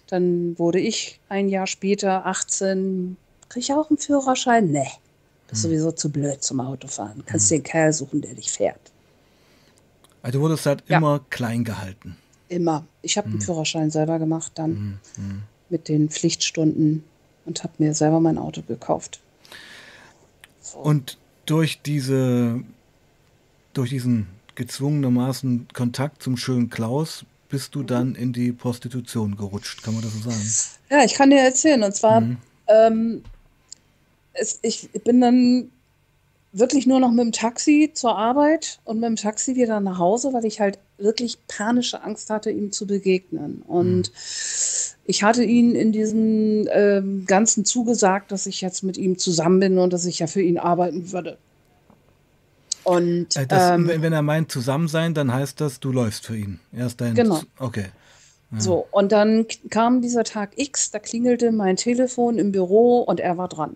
Dann 0.07 0.57
wurde 0.59 0.79
ich 0.79 1.19
ein 1.29 1.49
Jahr 1.49 1.65
später 1.65 2.27
18. 2.27 3.17
Kriege 3.49 3.63
ich 3.63 3.73
auch 3.73 3.89
einen 3.89 3.97
Führerschein? 3.97 4.71
Nee. 4.71 4.87
Das 5.47 5.59
ist 5.59 5.63
hm. 5.65 5.71
sowieso 5.71 5.91
zu 5.91 6.11
blöd 6.11 6.43
zum 6.43 6.59
Autofahren. 6.59 7.23
Kannst 7.25 7.49
hm. 7.49 7.57
den 7.57 7.63
Kerl 7.63 7.91
suchen, 7.91 8.21
der 8.21 8.35
dich 8.35 8.51
fährt. 8.51 8.91
Also 10.25 10.39
du 10.39 10.43
wurdest 10.45 10.65
halt 10.65 10.83
ja. 10.87 10.97
immer 10.97 11.23
klein 11.29 11.63
gehalten. 11.63 12.17
Immer. 12.49 12.83
Ich 13.03 13.15
habe 13.15 13.27
hm. 13.27 13.35
den 13.35 13.41
Führerschein 13.41 13.91
selber 13.91 14.17
gemacht 14.17 14.53
dann 14.55 14.71
hm, 14.71 14.99
hm. 15.17 15.41
mit 15.69 15.87
den 15.87 16.09
Pflichtstunden 16.09 17.03
und 17.45 17.63
habe 17.63 17.73
mir 17.77 17.93
selber 17.93 18.19
mein 18.19 18.39
Auto 18.39 18.63
gekauft. 18.63 19.19
So. 20.61 20.79
Und 20.79 21.19
durch 21.45 21.79
diese, 21.83 22.59
durch 23.73 23.91
diesen 23.91 24.25
gezwungenermaßen 24.55 25.67
Kontakt 25.73 26.23
zum 26.23 26.37
schönen 26.37 26.71
Klaus 26.71 27.23
bist 27.49 27.75
du 27.75 27.81
mhm. 27.81 27.87
dann 27.87 28.15
in 28.15 28.33
die 28.33 28.51
Prostitution 28.51 29.37
gerutscht, 29.37 29.83
kann 29.83 29.93
man 29.93 30.01
das 30.01 30.13
so 30.13 30.27
sagen? 30.31 30.41
Ja, 30.89 31.05
ich 31.05 31.13
kann 31.13 31.29
dir 31.29 31.41
erzählen. 31.41 31.83
Und 31.83 31.95
zwar, 31.95 32.21
mhm. 32.21 32.37
ähm, 32.67 33.23
es, 34.33 34.57
ich 34.63 34.89
bin 35.03 35.21
dann 35.21 35.69
wirklich 36.57 36.87
nur 36.87 37.01
noch 37.01 37.11
mit 37.11 37.19
dem 37.19 37.31
Taxi 37.33 37.91
zur 37.93 38.17
Arbeit 38.17 38.79
und 38.85 38.99
mit 38.99 39.09
dem 39.09 39.15
Taxi 39.17 39.55
wieder 39.55 39.81
nach 39.81 39.99
Hause, 39.99 40.31
weil 40.33 40.45
ich 40.45 40.61
halt 40.61 40.79
wirklich 40.97 41.37
panische 41.47 42.01
Angst 42.01 42.29
hatte, 42.29 42.49
ihm 42.49 42.71
zu 42.71 42.87
begegnen. 42.87 43.61
Und 43.67 44.09
mhm. 44.09 44.95
ich 45.03 45.23
hatte 45.23 45.43
ihn 45.43 45.75
in 45.75 45.91
diesem 45.91 46.67
ähm, 46.71 47.25
Ganzen 47.25 47.65
zugesagt, 47.65 48.31
dass 48.31 48.45
ich 48.45 48.61
jetzt 48.61 48.83
mit 48.83 48.97
ihm 48.97 49.17
zusammen 49.17 49.59
bin 49.59 49.77
und 49.77 49.91
dass 49.91 50.05
ich 50.05 50.19
ja 50.19 50.27
für 50.27 50.41
ihn 50.41 50.57
arbeiten 50.57 51.11
würde. 51.11 51.37
Und 52.85 53.35
äh, 53.35 53.45
das, 53.45 53.71
ähm, 53.71 53.89
wenn 53.89 54.13
er 54.13 54.21
meint 54.21 54.49
zusammen 54.49 54.87
sein, 54.87 55.13
dann 55.13 55.33
heißt 55.33 55.59
das, 55.59 55.81
du 55.81 55.91
läufst 55.91 56.25
für 56.25 56.37
ihn. 56.37 56.61
Er 56.71 56.85
ist 56.85 57.01
dein 57.01 57.15
genau. 57.15 57.41
Okay. 57.59 57.87
Ja. 58.51 58.61
So, 58.61 58.87
und 58.91 59.11
dann 59.11 59.45
kam 59.71 60.01
dieser 60.01 60.23
Tag 60.23 60.51
X, 60.55 60.91
da 60.91 60.99
klingelte 60.99 61.51
mein 61.51 61.75
Telefon 61.75 62.37
im 62.37 62.53
Büro 62.53 63.01
und 63.01 63.19
er 63.19 63.37
war 63.37 63.49
dran 63.49 63.75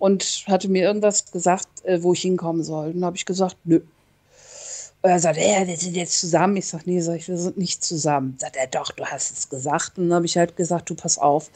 und 0.00 0.44
hatte 0.48 0.68
mir 0.68 0.82
irgendwas 0.82 1.30
gesagt, 1.30 1.68
äh, 1.84 2.02
wo 2.02 2.14
ich 2.14 2.22
hinkommen 2.22 2.64
soll. 2.64 2.94
Dann 2.94 3.04
habe 3.04 3.16
ich 3.16 3.26
gesagt, 3.26 3.56
nö. 3.64 3.80
Und 5.02 5.10
er 5.10 5.20
sagt, 5.20 5.38
ja, 5.38 5.66
wir 5.66 5.76
sind 5.76 5.94
jetzt 5.94 6.18
zusammen. 6.18 6.56
Ich 6.56 6.66
sage, 6.66 6.84
nee, 6.86 7.00
sag 7.00 7.16
ich, 7.16 7.28
wir 7.28 7.36
sind 7.36 7.56
nicht 7.56 7.84
zusammen. 7.84 8.36
Sagt 8.38 8.56
er, 8.56 8.66
doch, 8.66 8.92
du 8.92 9.04
hast 9.04 9.38
es 9.38 9.48
gesagt. 9.48 9.98
Und 9.98 10.08
dann 10.08 10.16
habe 10.16 10.26
ich 10.26 10.36
halt 10.36 10.56
gesagt, 10.56 10.90
du 10.90 10.94
pass 10.94 11.18
auf. 11.18 11.50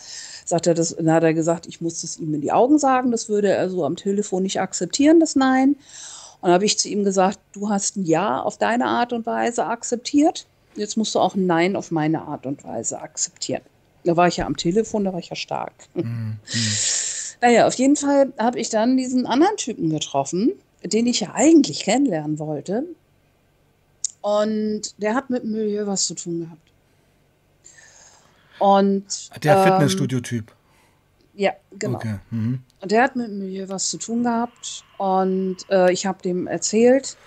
Sagt 0.45 0.67
er, 0.67 0.75
das, 0.75 0.95
dann 0.95 1.11
hat 1.11 1.25
er 1.25 1.35
gesagt, 1.35 1.67
ich 1.67 1.81
muss 1.81 2.05
es 2.05 2.19
ihm 2.19 2.33
in 2.35 2.43
die 2.43 2.53
Augen 2.53 2.79
sagen. 2.79 3.11
Das 3.11 3.29
würde 3.29 3.49
er 3.49 3.69
so 3.69 3.85
am 3.85 3.97
Telefon 3.97 4.43
nicht 4.43 4.61
akzeptieren, 4.61 5.21
das 5.21 5.37
Nein. 5.37 5.71
Und 5.71 6.49
dann 6.49 6.53
habe 6.53 6.67
ich 6.67 6.79
zu 6.79 6.89
ihm 6.89 7.03
gesagt, 7.03 7.39
du 7.53 7.71
hast 7.71 7.97
ein 7.97 8.05
Ja 8.05 8.43
auf 8.43 8.59
deine 8.59 8.87
Art 8.87 9.15
und 9.15 9.25
Weise 9.25 9.65
akzeptiert. 9.65 10.47
Jetzt 10.77 10.97
musst 10.97 11.15
du 11.15 11.21
auch 11.21 11.35
ein 11.35 11.47
Nein 11.47 11.77
auf 11.77 11.91
meine 11.91 12.23
Art 12.23 12.45
und 12.45 12.63
Weise 12.65 13.01
akzeptieren. 13.01 13.63
Da 14.05 14.17
war 14.17 14.29
ich 14.29 14.37
ja 14.37 14.47
am 14.47 14.57
Telefon, 14.57 15.05
da 15.05 15.13
war 15.13 15.21
ich 15.21 15.31
ja 15.31 15.37
stark. 15.37 15.73
Mhm. 15.95 16.39
Naja, 17.45 17.67
auf 17.67 17.75
jeden 17.75 17.95
Fall 17.95 18.33
habe 18.39 18.59
ich 18.59 18.71
dann 18.71 18.97
diesen 18.97 19.27
anderen 19.27 19.59
Typen 19.59 19.91
getroffen, 19.91 20.53
den 20.83 21.07
ich 21.07 21.21
ja 21.21 21.35
eigentlich 21.35 21.81
kennenlernen 21.81 22.39
wollte. 22.39 22.87
Und 24.23 24.95
der 24.97 25.15
hat 25.15 25.29
mit 25.29 25.43
dem 25.43 25.51
Milieu 25.51 25.87
was 25.87 26.07
zu 26.07 26.15
tun 26.15 26.41
gehabt. 26.41 26.73
Und, 28.59 29.45
der 29.45 29.59
ähm, 29.59 29.65
Fitnessstudio-Typ. 29.65 30.53
Ja, 31.35 31.53
genau. 31.79 31.97
Okay. 31.97 32.15
Mhm. 32.31 32.63
Und 32.81 32.91
der 32.91 33.03
hat 33.03 33.15
mit 33.15 33.27
dem 33.27 33.41
Milieu 33.41 33.69
was 33.69 33.91
zu 33.91 33.99
tun 33.99 34.23
gehabt. 34.23 34.83
Und 34.97 35.57
äh, 35.69 35.93
ich 35.93 36.07
habe 36.07 36.23
dem 36.23 36.47
erzählt, 36.47 37.19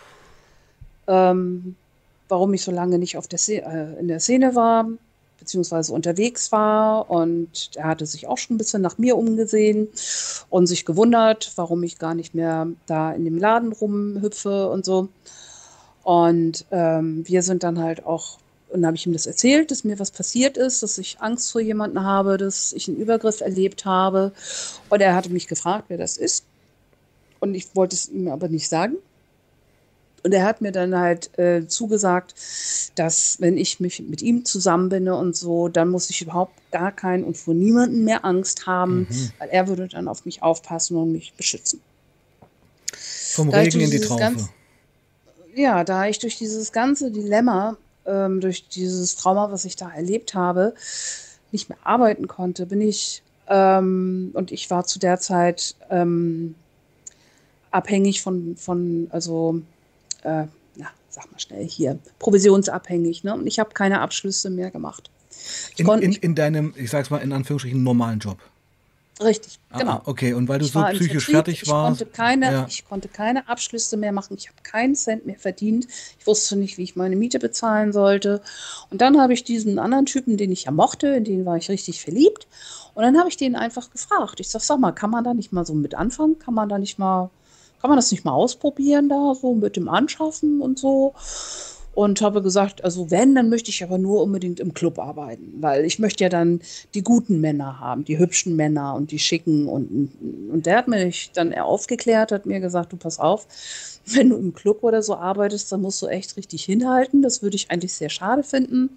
ähm, 1.06 1.76
warum 2.28 2.56
ich 2.56 2.64
so 2.64 2.72
lange 2.72 2.98
nicht 2.98 3.18
auf 3.18 3.28
der 3.28 3.40
äh, 3.50 4.00
in 4.00 4.08
der 4.08 4.20
Szene 4.20 4.56
war, 4.56 4.88
beziehungsweise 5.40 5.94
unterwegs 5.94 6.52
war. 6.52 7.10
Und 7.10 7.72
er 7.76 7.86
hatte 7.86 8.06
sich 8.06 8.28
auch 8.28 8.38
schon 8.38 8.56
ein 8.56 8.58
bisschen 8.58 8.82
nach 8.82 8.98
mir 8.98 9.18
umgesehen 9.18 9.88
und 10.50 10.68
sich 10.68 10.86
gewundert, 10.86 11.52
warum 11.56 11.84
ich 11.84 12.00
gar 12.00 12.16
nicht 12.16 12.36
mehr 12.36 12.68
da 12.86 13.12
in 13.12 13.26
dem 13.26 13.38
Laden 13.38 13.72
rumhüpfe 13.72 14.70
und 14.70 14.86
so. 14.86 15.10
Und 16.04 16.66
ähm, 16.72 17.28
wir 17.28 17.44
sind 17.44 17.64
dann 17.64 17.80
halt 17.80 18.06
auch, 18.06 18.38
und 18.70 18.86
habe 18.86 18.96
ich 18.96 19.06
ihm 19.06 19.14
das 19.14 19.28
erzählt, 19.28 19.72
dass 19.72 19.84
mir 19.84 20.00
was 20.00 20.12
passiert 20.12 20.58
ist, 20.58 20.84
dass 20.84 20.98
ich 20.98 21.20
Angst 21.20 21.52
vor 21.52 21.62
jemandem 21.62 22.04
habe, 22.04 22.38
dass 22.38 22.74
ich 22.74 22.88
einen 22.88 22.98
Übergriff 22.98 23.42
erlebt 23.42 23.86
habe. 23.86 24.32
Und 24.90 25.02
er 25.02 25.16
hatte 25.16 25.30
mich 25.30 25.48
gefragt, 25.48 25.86
wer 25.90 25.98
das 25.98 26.18
ist. 26.18 26.46
Und 27.40 27.56
ich 27.56 27.76
wollte 27.76 27.96
es 27.96 28.10
ihm 28.10 28.30
aber 28.30 28.48
nicht 28.50 28.70
sagen. 28.70 28.96
Und 30.28 30.34
er 30.34 30.44
hat 30.44 30.60
mir 30.60 30.74
dann 30.74 30.94
halt 30.94 31.40
äh, 31.40 31.68
zugesagt, 31.70 32.36
dass 32.96 33.40
wenn 33.40 33.58
ich 33.58 33.80
mich 33.80 34.02
mit 34.02 34.22
ihm 34.22 34.44
zusammen 34.44 34.90
bin 34.90 35.08
und 35.08 35.38
so, 35.38 35.70
dann 35.70 35.88
muss 35.88 36.10
ich 36.10 36.22
überhaupt 36.22 36.52
gar 36.70 36.92
keinen 36.92 37.24
und 37.24 37.38
vor 37.38 37.54
niemanden 37.54 38.04
mehr 38.04 38.26
Angst 38.26 38.68
haben, 38.68 39.08
mhm. 39.10 39.32
weil 39.40 39.48
er 39.48 39.70
würde 39.70 39.88
dann 39.88 40.10
auf 40.10 40.26
mich 40.26 40.44
aufpassen 40.44 40.98
und 40.98 41.14
mich 41.14 41.32
beschützen. 41.38 41.80
Vom 42.92 43.52
da 43.52 43.60
Regen 43.60 43.80
in 43.80 43.90
die 43.90 44.02
Traufe. 44.02 44.20
Ganz, 44.20 44.50
ja, 45.56 45.86
da 45.86 46.08
ich 46.08 46.20
durch 46.20 46.38
dieses 46.38 46.74
ganze 46.74 47.10
Dilemma, 47.10 47.78
ähm, 48.06 48.42
durch 48.42 48.68
dieses 48.68 49.16
Trauma, 49.16 49.50
was 49.50 49.64
ich 49.64 49.78
da 49.78 49.90
erlebt 49.90 50.34
habe, 50.34 50.74
nicht 51.54 51.70
mehr 51.70 51.78
arbeiten 51.86 52.28
konnte, 52.28 52.66
bin 52.66 52.82
ich 52.82 53.24
ähm, 53.48 54.32
und 54.34 54.52
ich 54.52 54.70
war 54.70 54.84
zu 54.84 55.00
der 55.00 55.22
Zeit 55.22 55.76
ähm, 55.90 56.56
abhängig 57.72 58.22
von, 58.22 58.58
von 58.58 59.08
also 59.10 59.62
äh, 60.24 60.46
na, 60.76 60.88
sag 61.10 61.32
mal 61.32 61.40
schnell 61.40 61.68
hier, 61.68 62.00
provisionsabhängig. 62.20 63.24
Ne? 63.24 63.34
Und 63.34 63.48
ich 63.48 63.60
habe 63.60 63.72
keine 63.74 64.02
Abschlüsse 64.02 64.50
mehr 64.50 64.72
gemacht. 64.72 65.10
In, 65.78 65.88
in, 65.88 66.14
in, 66.14 66.36
deinem, 66.36 66.74
ich 66.76 66.90
sag's 66.90 67.10
mal 67.10 67.20
in 67.20 67.32
Anführungsstrichen, 67.32 67.84
normalen 67.84 68.20
Job. 68.20 68.40
Richtig, 69.20 69.60
ah, 69.72 69.80
genau. 69.80 70.02
Okay, 70.06 70.34
und 70.34 70.48
weil 70.48 70.60
du 70.60 70.66
ich 70.66 70.72
so 70.72 70.84
psychisch 70.84 71.26
Vertrieb, 71.26 71.36
fertig 71.36 71.64
ich 71.64 71.70
warst. 71.70 72.02
Konnte 72.02 72.06
keine, 72.14 72.52
ja. 72.52 72.66
Ich 72.70 72.86
konnte 72.86 73.08
keine 73.08 73.48
Abschlüsse 73.50 73.98
mehr 73.98 74.12
machen. 74.12 74.38
Ich 74.38 74.48
habe 74.48 74.62
keinen 74.62 74.94
Cent 74.94 75.26
mehr 75.26 75.40
verdient. 75.40 75.88
Ich 76.20 76.28
wusste 76.28 76.56
nicht, 76.56 76.78
wie 76.78 76.84
ich 76.84 76.96
meine 76.96 77.16
Miete 77.16 77.40
bezahlen 77.40 77.94
sollte. 77.94 78.42
Und 78.92 79.02
dann 79.02 79.20
habe 79.20 79.34
ich 79.34 79.44
diesen 79.44 79.80
anderen 79.80 80.06
Typen, 80.06 80.38
den 80.38 80.52
ich 80.52 80.66
ja 80.66 80.72
mochte, 80.72 81.08
in 81.08 81.24
den 81.24 81.46
war 81.46 81.58
ich 81.58 81.70
richtig 81.70 82.02
verliebt. 82.02 82.48
Und 82.94 83.04
dann 83.04 83.18
habe 83.18 83.30
ich 83.30 83.38
den 83.38 83.56
einfach 83.56 83.90
gefragt. 83.90 84.40
Ich 84.40 84.50
sag, 84.50 84.62
sag 84.62 84.80
mal, 84.80 84.92
kann 84.92 85.10
man 85.10 85.24
da 85.24 85.34
nicht 85.34 85.52
mal 85.52 85.66
so 85.66 85.74
mit 85.74 85.96
anfangen? 85.96 86.38
Kann 86.38 86.54
man 86.54 86.70
da 86.70 86.78
nicht 86.78 87.00
mal 87.00 87.32
kann 87.82 87.90
man 87.90 87.98
das 87.98 88.12
nicht 88.12 88.26
mal 88.26 88.34
ausprobieren 88.34 89.10
da, 89.10 89.34
so 89.36 89.54
mit 89.54 89.76
dem 89.76 89.88
Anschaffen 89.88 90.62
und 90.62 90.80
so? 90.80 91.14
Und 91.94 92.22
habe 92.22 92.44
gesagt, 92.44 92.84
also 92.84 93.10
wenn, 93.10 93.34
dann 93.34 93.50
möchte 93.50 93.72
ich 93.72 93.84
aber 93.84 93.98
nur 93.98 94.22
unbedingt 94.22 94.60
im 94.60 94.76
Club 94.76 95.00
arbeiten, 95.00 95.56
weil 95.62 95.84
ich 95.84 95.98
möchte 95.98 96.24
ja 96.24 96.30
dann 96.30 96.62
die 96.94 97.02
guten 97.02 97.42
Männer 97.42 97.80
haben, 97.80 98.06
die 98.06 98.20
hübschen 98.20 98.56
Männer 98.56 98.94
und 98.94 99.10
die 99.10 99.18
schicken. 99.18 99.68
Und, 99.68 100.12
und 100.52 100.68
der 100.68 100.78
hat 100.78 100.88
mich 100.88 101.32
dann 101.34 101.56
aufgeklärt, 101.56 102.32
hat 102.32 102.46
mir 102.46 102.60
gesagt, 102.60 102.94
du 102.94 102.98
pass 102.98 103.20
auf, 103.20 103.48
wenn 104.06 104.30
du 104.30 104.38
im 104.38 104.54
Club 104.54 104.84
oder 104.84 105.02
so 105.02 105.16
arbeitest, 105.16 105.72
dann 105.72 105.82
musst 105.82 106.00
du 106.04 106.06
echt 106.06 106.38
richtig 106.38 106.64
hinhalten. 106.64 107.24
Das 107.24 107.42
würde 107.42 107.56
ich 107.56 107.72
eigentlich 107.72 107.94
sehr 107.94 108.10
schade 108.10 108.44
finden. 108.44 108.92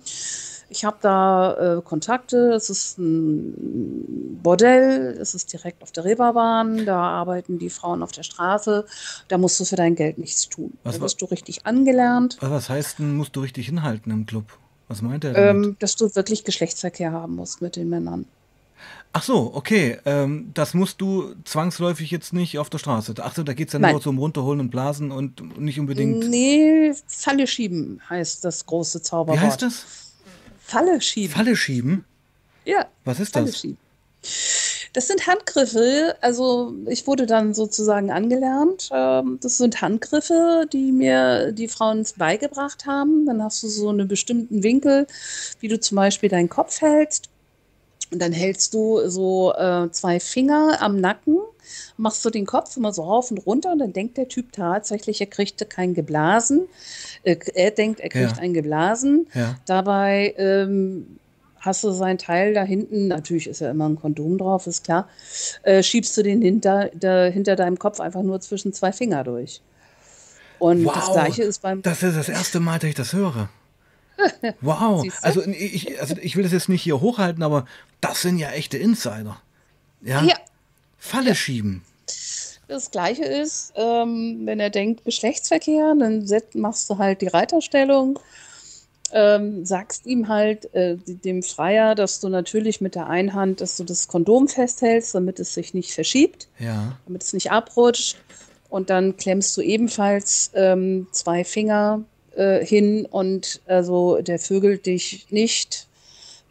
Ich 0.71 0.85
habe 0.85 0.99
da 1.01 1.79
äh, 1.79 1.83
Kontakte. 1.83 2.53
Es 2.53 2.71
ist 2.71 2.97
ein 2.97 4.39
Bordell. 4.41 5.19
Es 5.21 5.35
ist 5.35 5.53
direkt 5.53 5.83
auf 5.83 5.91
der 5.91 6.05
Reeperbahn. 6.05 6.87
Da 6.87 7.03
arbeiten 7.03 7.59
die 7.59 7.71
Frauen 7.71 8.03
auf 8.05 8.13
der 8.13 8.23
Straße. 8.23 8.87
Da 9.27 9.37
musst 9.37 9.59
du 9.59 9.65
für 9.65 9.77
dein 9.77 9.97
Geld 9.97 10.19
nichts 10.19 10.49
tun. 10.49 10.73
Was, 10.85 10.97
da 10.97 11.03
wirst 11.03 11.21
du 11.21 11.27
richtig 11.27 11.67
angelernt. 11.67 12.39
Was 12.41 12.69
heißt 12.71 13.01
denn, 13.01 13.17
musst 13.17 13.35
du 13.35 13.41
richtig 13.41 13.67
hinhalten 13.67 14.13
im 14.13 14.27
Club? 14.27 14.45
Was 14.87 15.03
meint 15.03 15.25
er 15.25 15.33
damit? 15.33 15.67
Ähm, 15.67 15.77
dass 15.81 15.97
du 15.97 16.15
wirklich 16.15 16.45
Geschlechtsverkehr 16.45 17.11
haben 17.11 17.35
musst 17.35 17.61
mit 17.61 17.75
den 17.75 17.89
Männern. 17.89 18.27
Ach 19.13 19.25
so, 19.25 19.51
okay. 19.55 19.99
Ähm, 20.05 20.53
das 20.55 20.73
musst 20.75 21.01
du 21.01 21.35
zwangsläufig 21.45 22.13
jetzt 22.13 22.33
nicht 22.33 22.61
auf 22.61 22.71
der 22.71 22.79
Straße. 22.79 23.15
Ach 23.21 23.35
so, 23.35 23.43
da 23.43 23.55
geht 23.55 23.69
es 23.69 23.73
ja 23.73 23.81
nur 23.81 24.01
zum 24.01 24.19
Runterholen 24.19 24.61
und 24.61 24.71
Blasen 24.71 25.11
und 25.11 25.59
nicht 25.59 25.81
unbedingt. 25.81 26.29
Nee, 26.29 26.93
Falle 27.09 27.49
schieben 27.49 28.01
heißt 28.09 28.45
das 28.45 28.67
große 28.67 29.03
Zauberwort. 29.03 29.41
Wie 29.41 29.45
heißt 29.45 29.63
das? 29.63 30.10
Falle 30.71 31.01
schieben. 31.01 31.35
Falle 31.35 31.57
schieben? 31.57 32.05
Ja. 32.65 32.87
Was 33.05 33.21
ist 33.21 33.33
Falle 33.33 33.47
das? 33.47 33.59
Schieben. 33.59 33.79
Das 34.93 35.07
sind 35.07 35.27
Handgriffe, 35.27 36.17
also 36.21 36.75
ich 36.87 37.07
wurde 37.07 37.27
dann 37.27 37.55
sozusagen 37.55 38.11
angelernt. 38.11 38.89
Ähm, 38.93 39.39
das 39.41 39.57
sind 39.57 39.81
Handgriffe, 39.81 40.67
die 40.73 40.93
mir 40.93 41.53
die 41.53 41.69
Frauen 41.69 42.05
beigebracht 42.17 42.87
haben. 42.87 43.25
Dann 43.27 43.43
hast 43.43 43.63
du 43.63 43.69
so 43.69 43.89
einen 43.89 44.09
bestimmten 44.09 44.63
Winkel, 44.63 45.07
wie 45.61 45.69
du 45.69 45.79
zum 45.79 45.97
Beispiel 45.97 46.29
deinen 46.29 46.49
Kopf 46.49 46.81
hältst. 46.81 47.29
Und 48.11 48.21
dann 48.21 48.33
hältst 48.33 48.75
du 48.75 49.09
so 49.09 49.55
äh, 49.55 49.89
zwei 49.93 50.19
Finger 50.19 50.79
am 50.81 51.01
Nacken, 51.01 51.39
machst 51.97 52.25
du 52.25 52.31
den 52.31 52.47
Kopf 52.47 52.77
immer 52.77 52.93
so 52.93 53.03
rauf 53.03 53.31
und 53.31 53.39
runter 53.39 53.73
und 53.73 53.79
dann 53.79 53.93
denkt 53.93 54.17
der 54.17 54.29
Typ 54.29 54.53
tatsächlich, 54.53 55.21
er 55.21 55.27
kriegte 55.27 55.67
kein 55.67 55.95
Geblasen. 55.95 56.67
Äh, 57.23 57.37
er 57.55 57.71
denkt, 57.71 58.01
er 58.01 58.09
kriegt 58.09 58.37
ja. 58.37 58.43
ein 58.43 58.55
Geblasen. 58.55 59.27
Ja. 59.35 59.57
Dabei 59.67 60.35
ähm, 60.39 61.19
hast 61.61 61.85
du 61.85 61.91
sein 61.91 62.19
Teil 62.19 62.55
da 62.55 62.63
hinten, 62.63 63.09
natürlich 63.09 63.47
ist 63.47 63.61
ja 63.61 63.71
immer 63.71 63.89
ein 63.89 63.97
Kondom 63.97 64.39
drauf, 64.39 64.67
ist 64.67 64.85
klar, 64.85 65.09
äh, 65.63 65.83
schiebst 65.83 66.17
du 66.17 66.23
den 66.23 66.43
hinter, 66.43 66.91
da, 66.95 67.27
hinter 67.27 67.57
deinem 67.57 67.79
Kopf 67.79 68.01
einfach 68.01 68.23
nur 68.23 68.41
zwischen 68.41 68.73
zwei 68.73 68.93
Finger 68.93 69.25
durch. 69.25 69.61
Und 70.59 70.85
wow, 70.85 70.95
das 70.95 71.13
gleiche 71.13 71.43
ist 71.43 71.63
beim. 71.63 71.83
Das 71.83 72.03
ist 72.03 72.17
das 72.17 72.29
erste 72.29 72.61
Mal, 72.61 72.79
dass 72.79 72.89
ich 72.89 72.95
das 72.95 73.13
höre. 73.13 73.49
Wow. 74.61 75.07
Also 75.23 75.43
ich, 75.47 75.99
also 75.99 76.15
ich 76.21 76.37
will 76.37 76.43
das 76.43 76.53
jetzt 76.53 76.69
nicht 76.69 76.83
hier 76.83 77.01
hochhalten, 77.01 77.43
aber 77.43 77.65
das 78.03 78.21
sind 78.21 78.37
ja 78.37 78.51
echte 78.51 78.77
Insider. 78.77 79.41
Ja. 80.03 80.23
ja. 80.23 80.35
Falle 81.01 81.35
schieben. 81.35 81.83
Das 82.69 82.93
gleiche 82.93 83.25
ist, 83.25 83.73
ähm, 83.75 84.43
wenn 84.45 84.61
er 84.61 84.71
denkt 84.71 85.05
Geschlechtsverkehr, 85.05 85.95
dann 85.99 86.25
machst 86.55 86.89
du 86.89 86.99
halt 86.99 87.21
die 87.21 87.27
Reiterstellung, 87.27 88.21
ähm, 89.13 89.65
sagst 89.65 90.07
ihm 90.07 90.29
halt, 90.29 90.73
äh, 90.73 90.97
dem 90.97 91.43
Freier, 91.43 91.97
dass 91.97 92.21
du 92.21 92.29
natürlich 92.29 92.81
mit 92.81 92.95
der 92.95 93.09
einen 93.09 93.35
Hand, 93.35 93.61
dass 93.61 93.77
du 93.77 93.83
das 93.83 94.07
Kondom 94.07 94.47
festhältst, 94.47 95.17
damit 95.17 95.41
es 95.41 95.53
sich 95.53 95.75
nicht 95.75 95.93
verschiebt, 95.93 96.47
ja. 96.61 96.97
damit 97.07 97.25
es 97.25 97.33
nicht 97.33 97.51
abrutscht. 97.51 98.17
Und 98.69 98.89
dann 98.89 99.17
klemmst 99.17 99.57
du 99.57 99.63
ebenfalls 99.63 100.53
ähm, 100.55 101.09
zwei 101.11 101.43
Finger 101.43 102.05
äh, 102.37 102.65
hin 102.65 103.05
und 103.05 103.61
also 103.67 104.23
der 104.23 104.39
vögelt 104.39 104.87
dich 104.87 105.27
nicht 105.31 105.89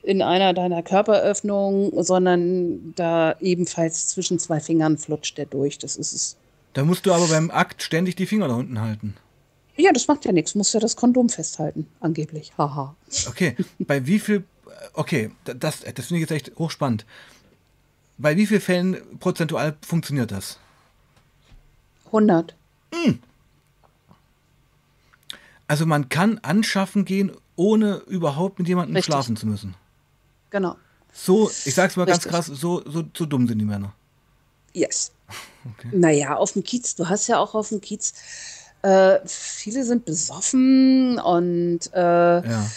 in 0.03 0.21
einer 0.21 0.53
deiner 0.53 0.81
Körperöffnungen, 0.81 2.03
sondern 2.03 2.93
da 2.95 3.35
ebenfalls 3.39 4.07
zwischen 4.07 4.39
zwei 4.39 4.59
Fingern 4.59 4.97
flutscht 4.97 5.37
der 5.37 5.45
durch. 5.45 5.77
Das 5.77 5.95
ist 5.95 6.13
es. 6.13 6.37
Da 6.73 6.85
musst 6.85 7.05
du 7.05 7.13
aber 7.13 7.27
beim 7.27 7.51
Akt 7.51 7.83
ständig 7.83 8.15
die 8.15 8.25
Finger 8.25 8.47
da 8.47 8.55
unten 8.55 8.79
halten. 8.79 9.15
Ja, 9.75 9.91
das 9.93 10.07
macht 10.07 10.25
ja 10.25 10.31
nichts. 10.31 10.55
Musst 10.55 10.73
ja 10.73 10.79
das 10.79 10.95
Kondom 10.95 11.29
festhalten, 11.29 11.87
angeblich. 11.99 12.51
Haha. 12.57 12.95
okay, 13.27 13.55
bei 13.79 14.05
wie 14.05 14.19
viel. 14.19 14.43
Okay, 14.93 15.31
das, 15.43 15.81
das 15.81 16.05
finde 16.07 16.15
ich 16.15 16.29
jetzt 16.29 16.31
echt 16.31 16.57
hochspannend. 16.57 17.05
Bei 18.17 18.35
wie 18.35 18.45
vielen 18.45 18.61
Fällen 18.61 19.19
prozentual 19.19 19.77
funktioniert 19.81 20.31
das? 20.31 20.59
100. 22.07 22.55
Hm. 22.93 23.19
Also 25.67 25.85
man 25.85 26.09
kann 26.09 26.39
anschaffen 26.39 27.05
gehen, 27.05 27.31
ohne 27.55 27.97
überhaupt 28.07 28.59
mit 28.59 28.67
jemandem 28.67 28.95
Richtig. 28.95 29.13
schlafen 29.13 29.35
zu 29.35 29.47
müssen. 29.47 29.75
Genau. 30.49 30.75
So, 31.13 31.49
ich 31.65 31.73
sag's 31.75 31.95
mal 31.95 32.03
Richtig. 32.03 32.31
ganz 32.31 32.47
krass, 32.47 32.59
so, 32.59 32.81
so, 32.85 33.03
so 33.15 33.25
dumm 33.25 33.47
sind 33.47 33.59
die 33.59 33.65
Männer. 33.65 33.93
Yes. 34.73 35.11
Okay. 35.77 35.89
Naja, 35.91 36.37
auf 36.37 36.53
dem 36.53 36.63
Kiez, 36.63 36.95
du 36.95 37.09
hast 37.09 37.27
ja 37.27 37.37
auch 37.37 37.53
auf 37.53 37.67
dem 37.67 37.81
Kiez 37.81 38.13
Äh, 38.81 39.19
viele 39.25 39.83
sind 39.83 40.05
besoffen 40.05 41.19
und 41.19 41.81
äh, 41.93 41.99
ja. 41.99 42.71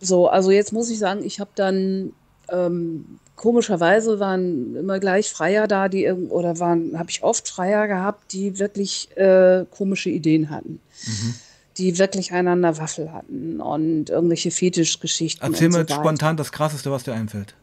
so, 0.00 0.26
also 0.28 0.50
jetzt 0.50 0.72
muss 0.72 0.90
ich 0.90 0.98
sagen, 0.98 1.22
ich 1.24 1.38
habe 1.38 1.50
dann 1.54 2.12
ähm, 2.48 3.20
komischerweise 3.36 4.18
waren 4.18 4.74
immer 4.74 4.98
gleich 4.98 5.30
Freier 5.30 5.68
da, 5.68 5.88
die 5.88 6.10
oder 6.10 6.58
waren, 6.58 6.98
habe 6.98 7.10
ich 7.10 7.22
oft 7.22 7.48
Freier 7.48 7.86
gehabt, 7.86 8.32
die 8.32 8.58
wirklich 8.58 9.16
äh, 9.16 9.64
komische 9.70 10.10
Ideen 10.10 10.50
hatten. 10.50 10.80
Mhm. 11.06 11.34
Die 11.78 11.98
wirklich 11.98 12.32
einander 12.32 12.78
Waffel 12.78 13.12
hatten 13.12 13.60
und 13.60 14.10
irgendwelche 14.10 14.50
Fetischgeschichten. 14.50 15.46
Erzähl 15.52 15.68
mal 15.68 15.86
so 15.86 15.94
spontan 15.94 16.36
das 16.36 16.52
krasseste, 16.52 16.90
was 16.90 17.04
dir 17.04 17.12
einfällt. 17.12 17.54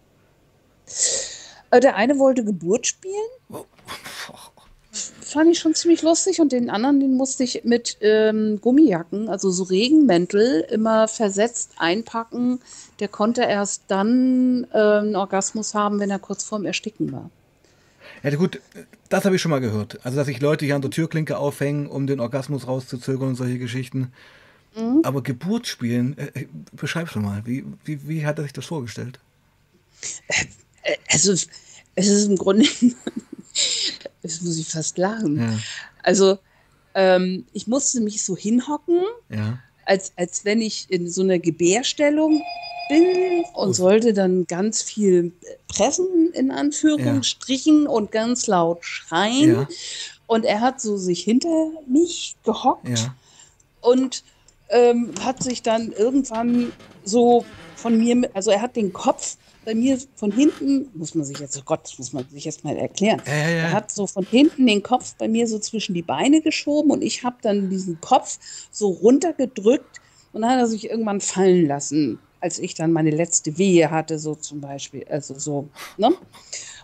Äh, 1.72 1.80
der 1.80 1.96
eine 1.96 2.20
wollte 2.20 2.44
Geburt 2.44 2.86
spielen. 2.86 3.14
Oh 3.50 3.66
fand 5.34 5.50
ich 5.50 5.60
schon 5.60 5.74
ziemlich 5.74 6.04
lustig 6.04 6.40
und 6.40 6.52
den 6.52 6.70
anderen, 6.70 7.00
den 7.00 7.18
musste 7.18 7.44
ich 7.44 7.64
mit 7.64 7.98
ähm, 8.02 8.60
Gummijacken, 8.62 9.28
also 9.28 9.50
so 9.50 9.64
Regenmäntel, 9.64 10.66
immer 10.70 11.08
versetzt 11.08 11.72
einpacken. 11.78 12.60
Der 13.00 13.08
konnte 13.08 13.42
erst 13.42 13.84
dann 13.88 14.68
äh, 14.72 14.78
einen 14.78 15.16
Orgasmus 15.16 15.74
haben, 15.74 16.00
wenn 16.00 16.12
er 16.12 16.20
kurz 16.20 16.44
vorm 16.44 16.66
Ersticken 16.66 17.12
war. 17.12 17.30
Ja, 18.24 18.36
gut, 18.36 18.62
das 19.10 19.26
habe 19.26 19.36
ich 19.36 19.42
schon 19.42 19.52
mal 19.52 19.60
gehört. 19.60 20.04
Also, 20.06 20.18
dass 20.18 20.28
sich 20.28 20.40
Leute 20.40 20.66
hier 20.66 20.76
an 20.76 20.82
der 20.82 20.92
Türklinke 20.92 21.38
aufhängen, 21.38 21.88
um 21.88 22.08
den 22.08 22.20
Orgasmus 22.20 22.68
rauszuzögern 22.68 23.30
und 23.30 23.36
solche 23.36 23.60
Geschichten. 23.60 24.14
Mhm. 24.76 25.02
Aber 25.04 25.22
Geburt 25.22 25.68
spielen, 25.68 26.18
äh, 26.18 26.42
äh 26.42 26.48
beschreib's 26.72 27.16
mal, 27.16 27.46
wie, 27.46 27.66
wie, 27.84 28.08
wie 28.08 28.26
hat 28.26 28.40
er 28.40 28.44
sich 28.44 28.54
das 28.54 28.66
vorgestellt? 28.66 29.20
Äh, 30.28 30.46
äh 30.84 30.98
also, 31.12 31.34
es 31.34 31.48
ist 31.96 32.28
im 32.28 32.38
Grunde 32.38 32.66
Jetzt 34.24 34.42
muss 34.42 34.58
ich 34.58 34.68
fast 34.68 34.98
lachen. 34.98 35.38
Ja. 35.38 35.60
Also, 36.02 36.40
ähm, 36.96 37.46
ich 37.54 37.68
musste 37.68 38.02
mich 38.02 38.24
so 38.24 38.38
hinhocken, 38.38 39.02
ja. 39.30 39.60
Als, 39.86 40.14
als 40.16 40.46
wenn 40.46 40.62
ich 40.62 40.88
in 40.90 41.10
so 41.10 41.22
einer 41.22 41.40
Gebärstellung 41.40 42.42
bin 42.90 43.44
und 43.54 43.74
sollte 43.74 44.14
dann 44.14 44.46
ganz 44.46 44.82
viel 44.82 45.32
pressen, 45.68 46.32
in 46.34 46.52
Anführungsstrichen, 46.52 47.84
ja. 47.84 47.90
und 47.90 48.12
ganz 48.12 48.48
laut 48.48 48.84
schreien. 48.86 49.68
Und 50.28 50.46
er 50.46 50.62
hat 50.62 50.82
so 50.82 50.98
sich 50.98 51.24
hinter 51.24 51.72
mich 51.88 52.36
gehockt 52.44 53.12
und 53.82 54.24
ähm, 54.70 55.12
hat 55.22 55.44
sich 55.44 55.62
dann 55.62 55.92
irgendwann 55.92 56.72
so 57.04 57.46
von 57.76 57.98
mir, 57.98 58.30
also 58.34 58.52
er 58.52 58.62
hat 58.62 58.76
den 58.76 58.94
Kopf 58.94 59.38
bei 59.66 59.76
mir 59.76 59.98
von 60.16 60.32
hinten, 60.32 60.90
muss 60.94 61.16
man 61.16 61.26
sich 61.26 61.40
jetzt, 61.40 61.58
oh 61.58 61.64
Gott, 61.66 61.82
das 61.84 61.98
muss 61.98 62.14
man 62.14 62.28
sich 62.30 62.46
jetzt 62.46 62.64
mal 62.64 62.76
erklären. 62.76 63.22
Ja, 63.26 63.34
ja. 63.34 63.50
Er 63.50 63.72
hat 63.72 63.92
so 63.92 64.08
von 64.08 64.26
hinten 64.26 64.68
den 64.68 64.84
Kopf 64.84 65.16
bei 65.16 65.28
mir 65.28 65.48
so 65.48 65.60
zwischen 65.60 65.94
die 65.94 66.02
Beine 66.02 66.42
geschoben 66.42 66.92
und 66.92 67.02
ich 67.02 67.24
habe 67.24 67.38
dann 67.42 67.70
diesen 67.70 68.00
Kopf 68.02 68.40
so 68.72 68.90
runtergedrückt 68.90 70.02
und 70.34 70.42
dann 70.42 70.52
hat 70.52 70.60
er 70.60 70.68
sich 70.68 70.90
irgendwann 70.90 71.22
fallen 71.22 71.68
lassen, 71.68 72.20
als 72.42 72.60
ich 72.60 72.74
dann 72.76 72.92
meine 72.92 73.12
letzte 73.12 73.58
Wehe 73.58 73.90
hatte, 73.90 74.20
so 74.20 74.36
zum 74.36 74.62
Beispiel, 74.62 75.06
also 75.10 75.38
so, 75.38 75.70
ne? 75.98 76.12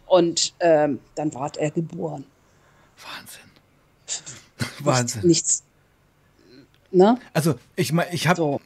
Und 0.05 0.55
ähm, 0.59 1.00
dann 1.15 1.33
ward 1.33 1.57
er 1.57 1.69
geboren. 1.69 2.25
Wahnsinn. 2.98 3.50
Wahnsinn. 4.79 5.27
Nichts. 5.27 5.63
Ne? 6.91 7.19
Also 7.33 7.55
ich 7.75 7.91
meine, 7.91 8.12
ich 8.13 8.27
habe, 8.27 8.38
so. 8.38 8.62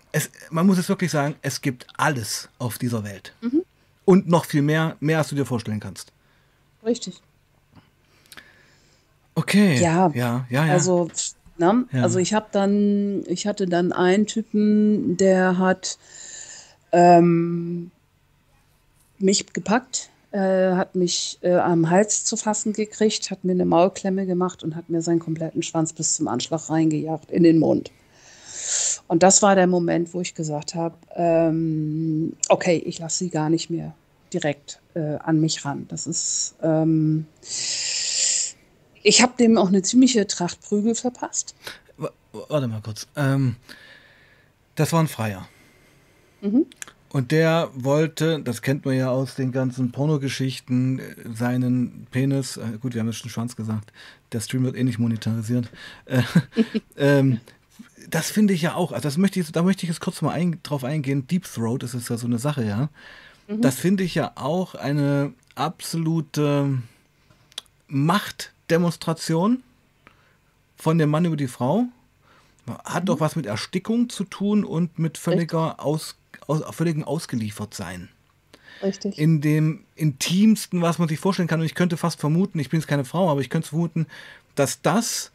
man 0.50 0.66
muss 0.66 0.78
es 0.78 0.88
wirklich 0.88 1.12
sagen, 1.12 1.36
es 1.42 1.62
gibt 1.62 1.88
alles 1.98 2.50
auf 2.58 2.78
dieser 2.78 3.04
Welt. 3.04 3.34
Mhm. 3.42 3.63
Und 4.06 4.28
noch 4.28 4.46
viel 4.46 4.62
mehr, 4.62 4.98
mehr 5.00 5.20
als 5.20 5.30
du 5.30 5.36
dir 5.36 5.46
vorstellen 5.46 5.80
kannst. 5.80 6.12
Richtig. 6.86 7.22
Okay. 9.36 9.80
Ja, 9.80 10.12
ja, 10.14 10.46
ja. 10.50 10.66
ja. 10.66 10.74
Also, 10.74 11.10
ne? 11.58 11.86
ja. 11.92 12.04
also 12.04 12.20
ich 12.20 12.34
habe 12.34 12.48
dann, 12.52 13.24
ich 13.28 13.48
hatte 13.48 13.66
dann 13.68 13.92
einen 13.92 14.28
Typen, 14.28 15.18
der 15.18 15.58
hat 15.58 15.98
ähm, 16.92 17.92
mich 19.18 19.52
gepackt, 19.54 20.10
äh, 20.32 20.74
hat 20.74 20.96
mich 20.96 21.40
äh, 21.42 21.56
am 21.56 21.90
Hals 21.90 22.26
zu 22.26 22.38
fassen 22.38 22.74
gekriegt, 22.74 23.32
hat 23.32 23.44
mir 23.44 23.54
eine 23.54 23.66
Maulklemme 23.66 24.26
gemacht 24.26 24.64
und 24.64 24.76
hat 24.76 24.90
mir 24.90 25.02
seinen 25.02 25.20
kompletten 25.20 25.64
Schwanz 25.64 25.94
bis 25.94 26.16
zum 26.16 26.28
Anschlag 26.28 26.70
reingejagt 26.70 27.32
in 27.32 27.44
den 27.44 27.60
Mund. 27.60 27.92
Und 29.14 29.22
das 29.22 29.44
war 29.44 29.54
der 29.54 29.68
Moment, 29.68 30.12
wo 30.16 30.22
ich 30.22 30.34
gesagt 30.34 30.74
habe, 30.74 30.96
ähm, 31.16 32.34
okay, 32.50 32.82
ich 32.84 32.98
lasse 32.98 33.20
sie 33.20 33.30
gar 33.30 33.52
nicht 33.52 33.70
mehr 33.70 33.94
direkt 34.34 34.80
äh, 34.96 35.18
an 35.18 35.40
mich 35.40 35.64
ran. 35.66 35.86
Das 35.88 36.08
ist, 36.08 36.56
ähm, 36.64 37.28
ich 39.04 39.22
habe 39.22 39.34
dem 39.38 39.60
auch 39.60 39.68
eine 39.68 39.84
ziemliche 39.84 40.26
Tracht 40.26 40.62
Prügel 40.62 40.96
verpasst. 40.96 41.54
W 42.00 42.08
warte 42.50 42.68
mal 42.68 42.82
kurz. 42.82 43.08
Ähm, 43.16 43.58
das 44.74 44.92
war 44.92 45.04
ein 45.04 45.08
Freier. 45.08 45.48
Mhm. 46.42 46.66
Und 47.10 47.32
der 47.32 47.70
wollte, 47.76 48.42
das 48.42 48.64
kennt 48.64 48.84
man 48.84 48.98
ja 48.98 49.12
aus 49.12 49.36
den 49.36 49.52
ganzen 49.52 49.92
Pornogeschichten, 49.92 51.00
seinen 51.36 52.08
Penis, 52.10 52.58
äh, 52.58 52.80
gut, 52.82 52.96
wir 52.96 53.02
haben 53.02 53.10
jetzt 53.10 53.20
schon 53.20 53.30
Schwanz 53.30 53.56
gesagt, 53.56 53.94
der 54.32 54.40
Stream 54.40 54.64
wird 54.64 54.76
eh 54.76 54.84
nicht 54.84 54.98
monetarisiert, 54.98 55.70
äh, 56.06 56.24
ähm, 56.98 57.42
das 58.10 58.30
finde 58.30 58.54
ich 58.54 58.62
ja 58.62 58.76
auch, 58.76 58.92
also 58.92 59.04
das 59.04 59.18
möchte 59.18 59.40
ich, 59.40 59.52
da 59.52 59.64
möchte 59.64 59.84
ich 59.84 59.90
jetzt 59.90 60.02
kurz 60.02 60.22
mal 60.22 60.32
ein, 60.32 60.60
drauf 60.64 60.84
eingehen. 60.84 61.28
Deep 61.28 61.46
Throat, 61.46 61.84
das 61.84 61.94
ist 61.94 62.10
ja 62.10 62.18
so 62.18 62.28
eine 62.28 62.40
Sache, 62.40 62.66
ja. 62.66 62.90
Mhm. 63.48 63.62
Das 63.62 63.76
finde 63.76 64.04
ich 64.04 64.16
ja 64.16 64.32
auch 64.36 64.76
eine 64.76 65.34
absolute 65.56 66.82
Machtdemonstration 67.88 69.64
von 70.76 70.98
dem 70.98 71.10
Mann 71.10 71.26
über 71.26 71.38
die 71.38 71.48
Frau. 71.48 71.86
Hat 72.86 73.04
mhm. 73.04 73.08
doch 73.08 73.20
was 73.20 73.36
mit 73.36 73.46
Erstickung 73.46 74.10
zu 74.10 74.24
tun 74.24 74.64
und 74.64 75.00
mit 75.00 75.18
völliger 75.18 75.80
aus, 75.80 76.16
aus, 76.48 76.64
völligen 76.76 77.04
Ausgeliefertsein. 77.04 78.10
Richtig. 78.82 79.18
In 79.18 79.40
dem 79.40 79.86
intimsten, 79.96 80.82
was 80.82 81.00
man 81.00 81.08
sich 81.08 81.20
vorstellen 81.20 81.48
kann. 81.48 81.62
Und 81.62 81.66
ich 81.66 81.76
könnte 81.76 81.96
fast 81.96 82.20
vermuten, 82.20 82.60
ich 82.60 82.70
bin 82.70 82.80
jetzt 82.80 82.88
keine 82.88 83.06
Frau, 83.06 83.30
aber 83.30 83.42
ich 83.42 83.50
könnte 83.50 83.70
vermuten, 83.70 84.08
dass 84.56 84.82
das 84.82 85.32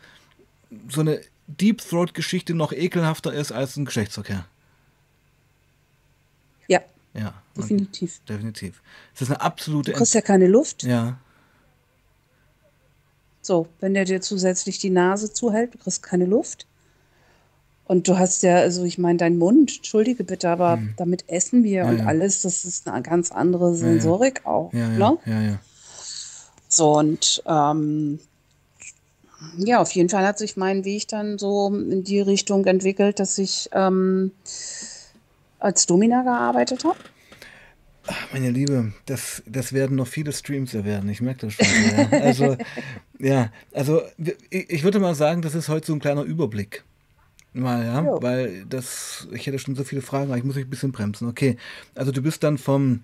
so 0.88 1.00
eine 1.00 1.20
Deep 1.48 1.80
Throat-Geschichte 1.80 2.54
noch 2.54 2.72
ekelhafter 2.72 3.32
ist 3.32 3.52
als 3.52 3.76
ein 3.76 3.86
Geschlechtsverkehr. 3.86 4.44
Ja. 6.68 6.80
Ja. 7.14 7.34
Definitiv. 7.56 8.20
Definitiv. 8.28 8.82
Es 9.14 9.22
ist 9.22 9.30
eine 9.30 9.40
absolute. 9.40 9.92
Du 9.92 9.96
kriegst 9.96 10.14
ja 10.14 10.20
keine 10.20 10.46
Luft. 10.46 10.84
Ja. 10.84 11.18
So, 13.40 13.66
wenn 13.80 13.94
der 13.94 14.04
dir 14.04 14.20
zusätzlich 14.20 14.78
die 14.78 14.90
Nase 14.90 15.32
zuhält, 15.32 15.74
du 15.74 15.78
kriegst 15.78 16.02
keine 16.02 16.26
Luft. 16.26 16.66
Und 17.86 18.06
du 18.06 18.18
hast 18.18 18.42
ja, 18.42 18.56
also 18.56 18.84
ich 18.84 18.98
meine, 18.98 19.16
dein 19.16 19.38
Mund, 19.38 19.76
entschuldige 19.78 20.22
bitte, 20.22 20.50
aber 20.50 20.74
hm. 20.74 20.92
damit 20.98 21.24
essen 21.28 21.64
wir 21.64 21.84
ja, 21.84 21.88
und 21.88 22.00
ja. 22.00 22.04
alles, 22.04 22.42
das 22.42 22.66
ist 22.66 22.86
eine 22.86 23.00
ganz 23.00 23.32
andere 23.32 23.74
Sensorik 23.74 24.42
ja, 24.44 24.50
auch. 24.50 24.72
Ja, 24.74 24.88
ne? 24.88 25.18
ja, 25.24 25.40
ja. 25.40 25.58
So, 26.68 26.98
und 26.98 27.42
ähm, 27.46 28.20
ja, 29.56 29.80
auf 29.80 29.90
jeden 29.92 30.08
Fall 30.08 30.26
hat 30.26 30.38
sich 30.38 30.56
mein 30.56 30.84
Weg 30.84 31.08
dann 31.08 31.38
so 31.38 31.68
in 31.68 32.02
die 32.04 32.20
Richtung 32.20 32.64
entwickelt, 32.66 33.20
dass 33.20 33.38
ich 33.38 33.68
ähm, 33.72 34.32
als 35.58 35.86
Domina 35.86 36.22
gearbeitet 36.22 36.84
habe. 36.84 36.98
Meine 38.32 38.50
Liebe, 38.50 38.92
das, 39.06 39.42
das 39.46 39.72
werden 39.72 39.96
noch 39.96 40.06
viele 40.06 40.32
Streams 40.32 40.72
werden. 40.72 41.10
Ich 41.10 41.20
merke 41.20 41.46
das 41.46 41.54
schon. 41.54 41.66
Ja. 41.66 42.08
Also, 42.24 42.56
ja, 43.18 43.52
also 43.72 44.02
ich 44.50 44.82
würde 44.82 44.98
mal 44.98 45.14
sagen, 45.14 45.42
das 45.42 45.54
ist 45.54 45.68
heute 45.68 45.86
so 45.86 45.92
ein 45.92 46.00
kleiner 46.00 46.22
Überblick. 46.22 46.84
Mal, 47.52 47.84
ja, 47.84 48.02
jo. 48.02 48.22
weil 48.22 48.64
das, 48.66 49.26
ich 49.32 49.46
hätte 49.46 49.58
schon 49.58 49.74
so 49.74 49.84
viele 49.84 50.02
Fragen, 50.02 50.26
aber 50.26 50.38
ich 50.38 50.44
muss 50.44 50.56
mich 50.56 50.66
ein 50.66 50.70
bisschen 50.70 50.92
bremsen. 50.92 51.28
Okay, 51.28 51.56
also 51.94 52.12
du 52.12 52.22
bist 52.22 52.42
dann 52.44 52.56
vom 52.56 53.02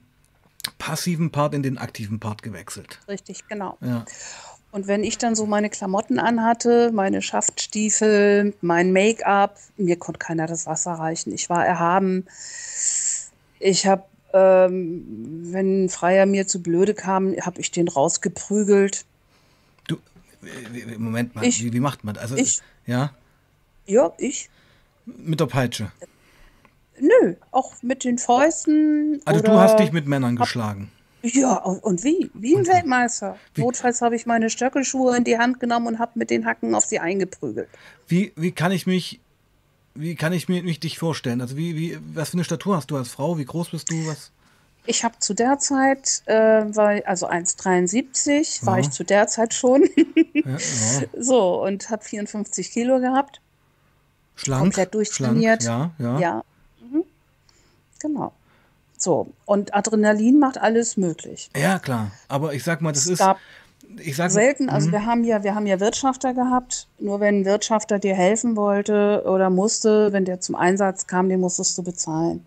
passiven 0.79 1.31
Part 1.31 1.55
in 1.55 1.63
den 1.63 1.79
aktiven 1.79 2.21
Part 2.21 2.43
gewechselt. 2.43 3.01
Richtig, 3.09 3.47
genau. 3.49 3.77
Ja. 3.81 4.05
Und 4.75 4.89
wenn 4.89 5.05
ich 5.05 5.19
dann 5.19 5.37
so 5.37 5.47
meine 5.47 5.71
Klamotten 5.71 6.19
anhatte, 6.19 6.91
meine 6.93 7.23
Schaftstiefel, 7.23 8.55
mein 8.61 8.93
Make-up, 8.93 9.57
mir 9.77 9.97
konnte 9.97 10.19
keiner 10.19 10.49
das 10.49 10.67
Wasser 10.67 10.95
reichen. 10.95 11.33
Ich 11.33 11.49
war 11.49 11.65
erhaben. 11.65 12.27
Ich 13.61 13.87
habe, 13.87 14.03
ähm, 14.33 15.05
wenn 15.53 15.85
ein 15.85 15.89
Freier 15.91 16.27
mir 16.27 16.49
zu 16.49 16.61
blöde 16.61 16.93
kam, 16.93 17.37
habe 17.41 17.61
ich 17.61 17.71
den 17.71 17.87
rausgeprügelt. 17.87 19.05
Du, 19.87 19.99
Moment 20.99 21.37
mal, 21.37 21.45
ich, 21.45 21.63
wie, 21.63 21.73
wie, 21.73 21.79
macht 21.79 22.03
man 22.03 22.15
das? 22.17 22.25
Also, 22.25 22.37
ich, 22.37 22.61
ja? 22.85 23.15
Ja, 23.87 24.13
ich. 24.19 24.51
Mit 25.07 25.39
der 25.39 25.47
Peitsche? 25.47 25.93
Nö, 26.99 27.37
auch 27.53 27.75
mit 27.81 28.03
den 28.03 28.19
Fäusten. 28.19 29.23
Also 29.25 29.41
du 29.41 29.53
hast 29.53 29.79
dich 29.79 29.93
mit 29.93 30.09
Männern 30.09 30.35
geschlagen? 30.35 30.91
Ja, 31.25 31.57
und 31.57 32.05
wie? 32.05 32.31
Wie 32.35 32.55
ein 32.55 32.67
Weltmeister. 32.67 33.39
Wie? 33.55 33.63
Notfalls 33.63 34.03
habe 34.03 34.15
ich 34.15 34.27
meine 34.27 34.51
Stöckelschuhe 34.51 35.17
in 35.17 35.25
die 35.25 35.39
Hand 35.39 35.59
genommen 35.59 35.87
und 35.87 35.99
habe 35.99 36.13
mit 36.17 36.29
den 36.29 36.45
Hacken 36.45 36.75
auf 36.75 36.85
sie 36.85 36.99
eingeprügelt. 36.99 37.69
Wie, 38.07 38.33
wie 38.37 38.53
kann 38.53 38.73
ich 38.73 38.87
mich, 38.87 39.21
wie 39.95 40.17
kann 40.17 40.35
ich 40.35 40.51
mir 40.51 40.63
mich 40.63 40.81
dich 40.81 40.99
vorstellen? 40.99 41.41
Also 41.41 41.57
wie, 41.57 41.77
wie, 41.77 41.99
was 42.13 42.31
für 42.31 42.35
eine 42.35 42.45
Statur 42.45 42.77
hast 42.77 42.91
du 42.91 42.97
als 42.97 43.09
Frau? 43.09 43.39
Wie 43.39 43.45
groß 43.47 43.71
bist 43.71 43.91
du? 43.91 44.07
Was? 44.07 44.33
Ich 44.85 45.03
habe 45.03 45.19
zu 45.19 45.33
der 45.33 45.59
Zeit, 45.59 46.23
äh, 46.27 46.35
war, 46.35 47.01
also 47.07 47.27
1,73 47.27 48.61
ja. 48.61 48.67
war 48.67 48.79
ich 48.79 48.91
zu 48.91 49.03
der 49.03 49.27
Zeit 49.27 49.55
schon. 49.55 49.89
ja, 50.35 50.43
ja. 50.45 50.59
So, 51.19 51.65
und 51.65 51.89
habe 51.89 52.05
54 52.05 52.71
Kilo 52.71 53.01
gehabt. 53.01 53.41
Schlank, 54.37 54.61
komplett 54.61 54.93
durchtrainiert. 54.93 55.63
Schlank, 55.63 55.93
ja, 55.99 56.05
ja. 56.05 56.19
ja. 56.19 56.45
Mhm. 56.83 57.05
Genau. 58.01 58.35
So, 58.97 59.33
und 59.45 59.75
Adrenalin 59.75 60.39
macht 60.39 60.59
alles 60.59 60.97
möglich. 60.97 61.51
Ja, 61.57 61.79
klar. 61.79 62.11
Aber 62.29 62.55
ich 62.55 62.65
sag 62.65 62.81
mal, 62.81 62.93
das 62.93 63.07
es 63.07 63.21
ist. 63.21 63.25
Ich 63.99 64.17
sag, 64.17 64.31
selten, 64.31 64.71
also 64.71 64.89
mhm. 64.89 64.93
wir 64.93 65.07
haben 65.07 65.25
ja, 65.25 65.45
wir 65.45 65.55
haben 65.55 65.67
ja 65.67 65.79
Wirtschafter 65.79 66.35
gehabt. 66.35 66.89
Nur 66.99 67.21
wenn 67.21 67.41
ein 67.41 67.45
Wirtschafter 67.45 67.99
dir 67.99 68.15
helfen 68.15 68.57
wollte 68.57 69.23
oder 69.27 69.51
musste, 69.51 70.13
wenn 70.13 70.25
der 70.25 70.41
zum 70.41 70.55
Einsatz 70.55 71.07
kam, 71.07 71.29
den 71.29 71.41
musstest 71.41 71.79
du 71.79 71.83
bezahlen. 71.83 72.45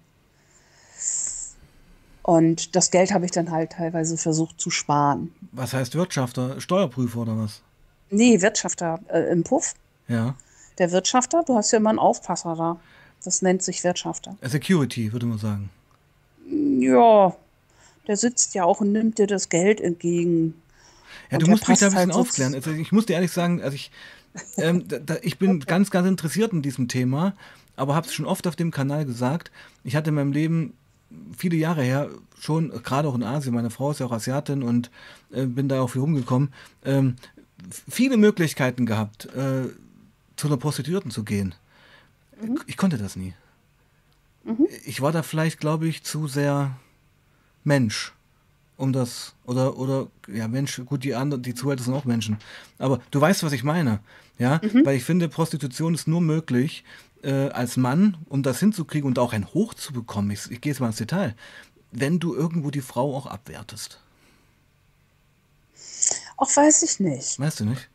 Und 2.23 2.75
das 2.75 2.91
Geld 2.91 3.13
habe 3.13 3.23
ich 3.23 3.31
dann 3.31 3.51
halt 3.51 3.71
teilweise 3.71 4.17
versucht 4.17 4.59
zu 4.59 4.69
sparen. 4.69 5.33
Was 5.53 5.73
heißt 5.73 5.95
Wirtschafter? 5.95 6.59
Steuerprüfer 6.59 7.19
oder 7.19 7.37
was? 7.37 7.61
Nee, 8.09 8.41
Wirtschafter 8.41 8.99
äh, 9.07 9.31
im 9.31 9.43
Puff. 9.43 9.75
Ja. 10.09 10.35
Der 10.77 10.91
Wirtschafter, 10.91 11.43
du 11.45 11.55
hast 11.55 11.71
ja 11.71 11.77
immer 11.77 11.89
einen 11.89 11.99
Aufpasser 11.99 12.55
da. 12.57 12.79
Das 13.23 13.41
nennt 13.41 13.63
sich 13.63 13.83
Wirtschafter. 13.83 14.35
Security, 14.41 15.13
würde 15.13 15.25
man 15.25 15.37
sagen. 15.37 15.69
Ja, 16.49 17.35
der 18.07 18.17
sitzt 18.17 18.55
ja 18.55 18.63
auch 18.63 18.81
und 18.81 18.91
nimmt 18.91 19.17
dir 19.17 19.27
das 19.27 19.49
Geld 19.49 19.81
entgegen. 19.81 20.53
Ja, 21.29 21.37
und 21.37 21.47
du 21.47 21.51
musst 21.51 21.67
mich 21.67 21.79
da 21.79 21.87
ein 21.87 21.91
bisschen 21.91 22.13
halt 22.13 22.15
aufklären. 22.15 22.55
Also 22.55 22.71
ich 22.71 22.91
muss 22.91 23.05
dir 23.05 23.13
ehrlich 23.13 23.31
sagen, 23.31 23.61
also 23.61 23.75
ich, 23.75 23.91
ähm, 24.57 24.87
da, 24.87 24.99
da, 24.99 25.17
ich 25.21 25.37
bin 25.37 25.59
ganz, 25.59 25.91
ganz 25.91 26.07
interessiert 26.07 26.53
in 26.53 26.61
diesem 26.61 26.87
Thema, 26.87 27.33
aber 27.75 27.95
habe 27.95 28.07
es 28.07 28.13
schon 28.13 28.25
oft 28.25 28.47
auf 28.47 28.55
dem 28.55 28.71
Kanal 28.71 29.05
gesagt. 29.05 29.51
Ich 29.83 29.95
hatte 29.95 30.09
in 30.09 30.15
meinem 30.15 30.31
Leben 30.31 30.73
viele 31.37 31.57
Jahre 31.57 31.83
her 31.83 32.09
schon, 32.39 32.69
gerade 32.83 33.07
auch 33.07 33.15
in 33.15 33.23
Asien, 33.23 33.53
meine 33.53 33.69
Frau 33.69 33.91
ist 33.91 33.99
ja 33.99 34.05
auch 34.05 34.11
Asiatin 34.11 34.63
und 34.63 34.89
äh, 35.31 35.45
bin 35.45 35.69
da 35.69 35.81
auch 35.81 35.89
viel 35.89 36.01
rumgekommen, 36.01 36.53
ähm, 36.85 37.15
viele 37.89 38.17
Möglichkeiten 38.17 38.85
gehabt, 38.85 39.25
äh, 39.33 39.69
zu 40.35 40.47
einer 40.47 40.57
Prostituierten 40.57 41.11
zu 41.11 41.23
gehen. 41.23 41.55
Mhm. 42.41 42.59
Ich 42.67 42.77
konnte 42.77 42.97
das 42.97 43.15
nie. 43.15 43.33
Mhm. 44.47 44.67
Ich 44.85 45.01
war 45.01 45.11
da 45.11 45.23
vielleicht, 45.23 45.59
glaube 45.59 45.87
ich, 45.87 46.03
zu 46.03 46.27
sehr 46.27 46.71
Mensch, 47.63 48.13
um 48.77 48.93
das, 48.93 49.33
oder, 49.45 49.77
oder, 49.77 50.07
ja, 50.27 50.47
Mensch, 50.47 50.81
gut, 50.85 51.03
die 51.03 51.15
anderen, 51.15 51.43
die 51.43 51.53
Zuhälter 51.53 51.83
sind 51.83 51.93
auch 51.93 52.05
Menschen. 52.05 52.37
Aber 52.79 53.01
du 53.11 53.19
weißt, 53.19 53.43
was 53.43 53.51
ich 53.51 53.63
meine. 53.63 53.99
Ja, 54.39 54.61
mhm. 54.63 54.85
weil 54.85 54.95
ich 54.95 55.03
finde, 55.03 55.29
Prostitution 55.29 55.95
ist 55.95 56.07
nur 56.07 56.21
möglich, 56.21 56.83
äh, 57.23 57.49
als 57.49 57.75
Mann, 57.75 58.17
um 58.29 58.43
das 58.43 58.59
hinzukriegen 58.59 59.07
und 59.07 59.19
auch 59.19 59.33
ein 59.33 59.51
Hoch 59.53 59.73
zu 59.73 59.93
bekommen, 59.93 60.29
ich, 60.31 60.49
ich 60.51 60.61
gehe 60.61 60.71
jetzt 60.71 60.79
mal 60.79 60.87
ins 60.87 60.97
Detail, 60.97 61.35
wenn 61.91 62.19
du 62.19 62.35
irgendwo 62.35 62.69
die 62.69 62.81
Frau 62.81 63.15
auch 63.15 63.25
abwertest. 63.25 63.99
Auch 66.37 66.55
weiß 66.55 66.83
ich 66.83 66.99
nicht. 66.99 67.39
Weißt 67.39 67.59
du 67.59 67.65
nicht? 67.65 67.89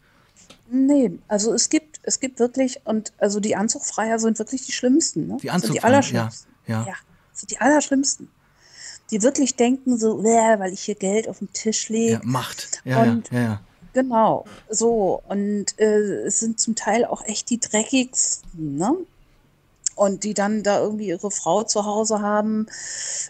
Nee, 0.69 1.13
also 1.29 1.53
es 1.53 1.69
gibt, 1.69 1.92
es 2.03 2.21
gibt 2.21 2.39
wirklich, 2.39 2.81
und 2.85 3.13
also 3.19 3.41
die 3.41 3.57
Anzugfreier 3.57 4.19
sind 4.19 4.39
wirklich 4.39 4.67
die 4.67 4.73
schlimmsten. 4.73 5.29
Ne? 5.29 5.39
Die 5.43 5.51
Anzugfreier, 5.51 5.81
die 5.81 5.85
allerschlimmsten. 5.85 6.53
Ja, 6.67 6.81
ja. 6.81 6.89
ja, 6.89 6.95
sind 7.33 7.51
die 7.51 7.61
allerschlimmsten. 7.61 8.31
Die 9.11 9.23
wirklich 9.23 9.57
denken 9.57 9.99
so, 9.99 10.23
weil 10.25 10.73
ich 10.73 10.81
hier 10.81 10.95
Geld 10.95 11.29
auf 11.29 11.39
dem 11.39 11.53
Tisch 11.53 11.89
lege. 11.89 12.13
Ja, 12.13 12.21
Macht. 12.23 12.81
Ja, 12.85 13.03
und, 13.03 13.31
ja, 13.31 13.39
ja, 13.39 13.45
ja. 13.45 13.61
Genau, 13.93 14.47
so. 14.71 15.23
Und 15.29 15.79
äh, 15.79 16.27
es 16.27 16.41
sind 16.41 16.59
zum 16.59 16.75
Teil 16.75 17.05
auch 17.05 17.25
echt 17.27 17.51
die 17.51 17.61
dreckigsten, 17.61 18.77
ne? 18.77 18.97
Und 19.95 20.25
die 20.25 20.33
dann 20.33 20.63
da 20.63 20.81
irgendwie 20.81 21.09
ihre 21.09 21.31
Frau 21.31 21.65
zu 21.65 21.85
Hause 21.85 22.23
haben. 22.23 22.67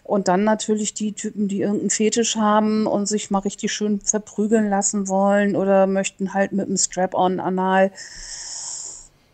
Und 0.05 0.29
dann 0.29 0.45
natürlich 0.45 0.95
die 0.95 1.13
Typen, 1.13 1.49
die 1.49 1.63
irgendeinen 1.63 1.91
Fetisch 1.91 2.37
haben 2.37 2.87
und 2.87 3.07
sich 3.07 3.33
mal 3.33 3.41
richtig 3.41 3.73
schön 3.73 4.01
verprügeln 4.01 4.71
lassen 4.71 5.09
wollen 5.09 5.57
oder 5.57 5.89
möchten 5.89 6.33
halt 6.33 6.53
mit 6.53 6.69
einem 6.69 6.77
Strap-on 6.77 7.41
anal 7.41 7.91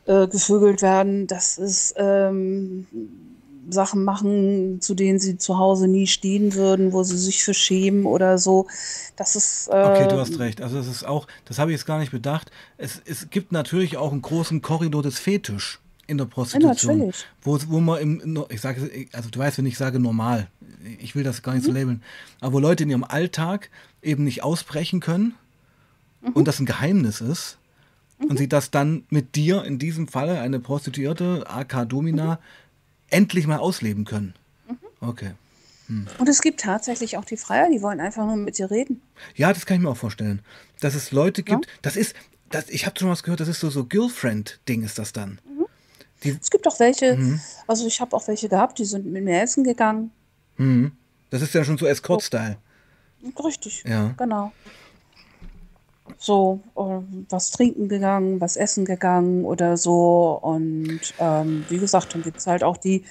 äh, 0.09 0.27
gevögelt 0.27 0.83
werden. 0.83 1.27
Das 1.27 1.59
ist 1.59 1.95
ähm, 1.99 2.87
Sachen 3.69 4.05
machen, 4.05 4.81
zu 4.81 4.95
denen 4.95 5.19
sie 5.19 5.37
zu 5.37 5.59
Hause 5.59 5.87
nie 5.87 6.07
stehen 6.07 6.55
würden, 6.55 6.93
wo 6.93 7.03
sie 7.03 7.19
sich 7.19 7.45
für 7.45 7.53
schämen 7.53 8.07
oder 8.07 8.39
so. 8.39 8.67
Das 9.17 9.37
ist. 9.37 9.69
Äh, 9.69 9.73
okay, 9.73 10.09
du 10.09 10.17
hast 10.17 10.39
recht. 10.39 10.63
Also 10.63 10.79
das 10.79 10.89
ist 10.89 11.07
auch, 11.07 11.27
das 11.45 11.59
habe 11.59 11.71
ich 11.71 11.77
jetzt 11.77 11.87
gar 11.87 11.99
nicht 11.99 12.11
bedacht. 12.11 12.51
Es, 12.79 13.03
es 13.05 13.29
gibt 13.31 13.53
natürlich 13.53 13.99
auch 13.99 14.13
einen 14.13 14.23
großen 14.23 14.63
Korridor 14.63 15.03
des 15.03 15.19
Fetisch 15.19 15.79
in 16.07 16.17
der 16.17 16.25
Prostitution. 16.25 17.09
Ja, 17.09 17.13
wo, 17.43 17.59
wo 17.69 17.81
man 17.81 18.01
im, 18.01 18.45
ich 18.49 18.63
sage, 18.63 18.91
also 19.13 19.29
du 19.29 19.39
weißt, 19.39 19.59
wenn 19.59 19.67
ich 19.67 19.77
sage 19.77 19.99
normal, 19.99 20.49
ich 21.01 21.15
will 21.15 21.23
das 21.23 21.43
gar 21.43 21.53
nicht 21.53 21.65
mhm. 21.65 21.67
so 21.67 21.73
labeln, 21.73 22.03
aber 22.41 22.55
wo 22.55 22.59
Leute 22.61 22.85
in 22.85 22.91
ihrem 22.91 23.05
Alltag 23.05 23.69
eben 24.03 24.25
nicht 24.25 24.43
ausbrechen 24.43 25.01
können 25.01 25.35
mhm. 26.23 26.33
und 26.33 26.49
das 26.49 26.61
ein 26.61 26.67
Geheimnis 26.67 27.21
ist 27.21 27.58
mhm. 28.19 28.31
und 28.31 28.39
sie 28.39 28.49
das 28.49 28.71
dann 28.71 29.05
mit 29.11 29.35
dir, 29.35 29.65
in 29.65 29.79
diesem 29.79 30.09
Falle 30.09 30.41
eine 30.41 30.61
Prostituierte, 30.61 31.45
AK 31.49 31.89
Domina, 31.89 32.35
mhm 32.35 32.39
endlich 33.11 33.47
mal 33.47 33.59
ausleben 33.59 34.05
können. 34.05 34.35
Okay. 35.01 35.33
Hm. 35.87 36.07
Und 36.19 36.29
es 36.29 36.43
gibt 36.43 36.61
tatsächlich 36.61 37.17
auch 37.17 37.25
die 37.25 37.37
Freier, 37.37 37.71
die 37.71 37.83
wollen 37.83 38.01
einfach 38.01 38.27
nur 38.27 38.37
mit 38.37 38.59
dir 38.59 38.71
reden. 38.71 39.01
Ja, 39.37 39.53
das 39.53 39.65
kann 39.65 39.77
ich 39.77 39.83
mir 39.83 39.91
auch 39.91 39.97
vorstellen. 39.97 40.43
Dass 40.81 40.95
es 40.95 41.13
Leute 41.13 41.43
gibt, 41.43 41.67
ja. 41.67 41.73
das 41.83 41.97
ist, 41.97 42.15
das, 42.51 42.69
ich 42.69 42.87
habe 42.87 42.99
schon 42.99 43.09
was 43.09 43.23
gehört, 43.23 43.41
das 43.41 43.49
ist 43.49 43.61
so 43.61 43.71
so 43.71 43.85
Girlfriend-Ding 43.85 44.83
ist 44.83 44.99
das 44.99 45.13
dann. 45.13 45.41
Mhm. 45.45 45.67
Die, 46.25 46.37
es 46.41 46.51
gibt 46.51 46.67
auch 46.67 46.79
welche, 46.81 47.17
mhm. 47.17 47.41
also 47.67 47.87
ich 47.87 48.01
habe 48.01 48.15
auch 48.17 48.27
welche 48.29 48.49
gehabt, 48.49 48.79
die 48.79 48.85
sind 48.85 49.07
mit 49.07 49.25
mir 49.25 49.41
essen 49.41 49.65
gegangen. 49.65 50.11
Mhm. 50.57 50.93
Das 51.31 51.43
ist 51.43 51.55
ja 51.55 51.65
schon 51.65 51.79
so 51.79 51.87
Escort-Style. 51.87 52.57
Richtig, 53.45 53.85
ja. 53.87 54.15
genau 54.17 54.53
so 56.19 56.61
äh, 56.77 56.81
was 57.31 57.53
trinken 57.53 57.89
gegangen, 57.89 58.41
was 58.41 58.57
essen 58.57 58.85
gegangen 58.85 59.45
oder 59.45 59.77
so. 59.77 60.39
Und 60.43 61.01
ähm, 61.19 61.65
wie 61.69 61.79
gesagt, 61.79 62.15
dann 62.15 62.23
gibt 62.23 62.39
es 62.39 62.47
halt 62.47 62.65
auch 62.65 62.77
die, 62.77 63.05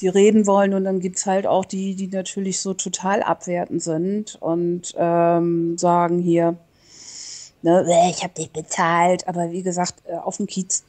die 0.00 0.08
reden 0.08 0.46
wollen 0.46 0.74
und 0.74 0.84
dann 0.84 1.00
gibt 1.00 1.18
es 1.18 1.26
halt 1.26 1.46
auch 1.46 1.64
die, 1.64 1.94
die 1.94 2.08
natürlich 2.08 2.60
so 2.60 2.74
total 2.74 3.22
abwertend 3.22 3.82
sind 3.82 4.36
und 4.40 4.94
ähm, 4.98 5.78
sagen 5.78 6.18
hier, 6.18 6.56
ne, 7.62 7.86
ich 8.10 8.22
habe 8.22 8.34
dich 8.34 8.50
bezahlt. 8.50 9.28
Aber 9.28 9.52
wie 9.52 9.62
gesagt, 9.62 9.94
äh, 10.06 10.16
auf 10.16 10.36
dem 10.36 10.46
Kiez, 10.46 10.82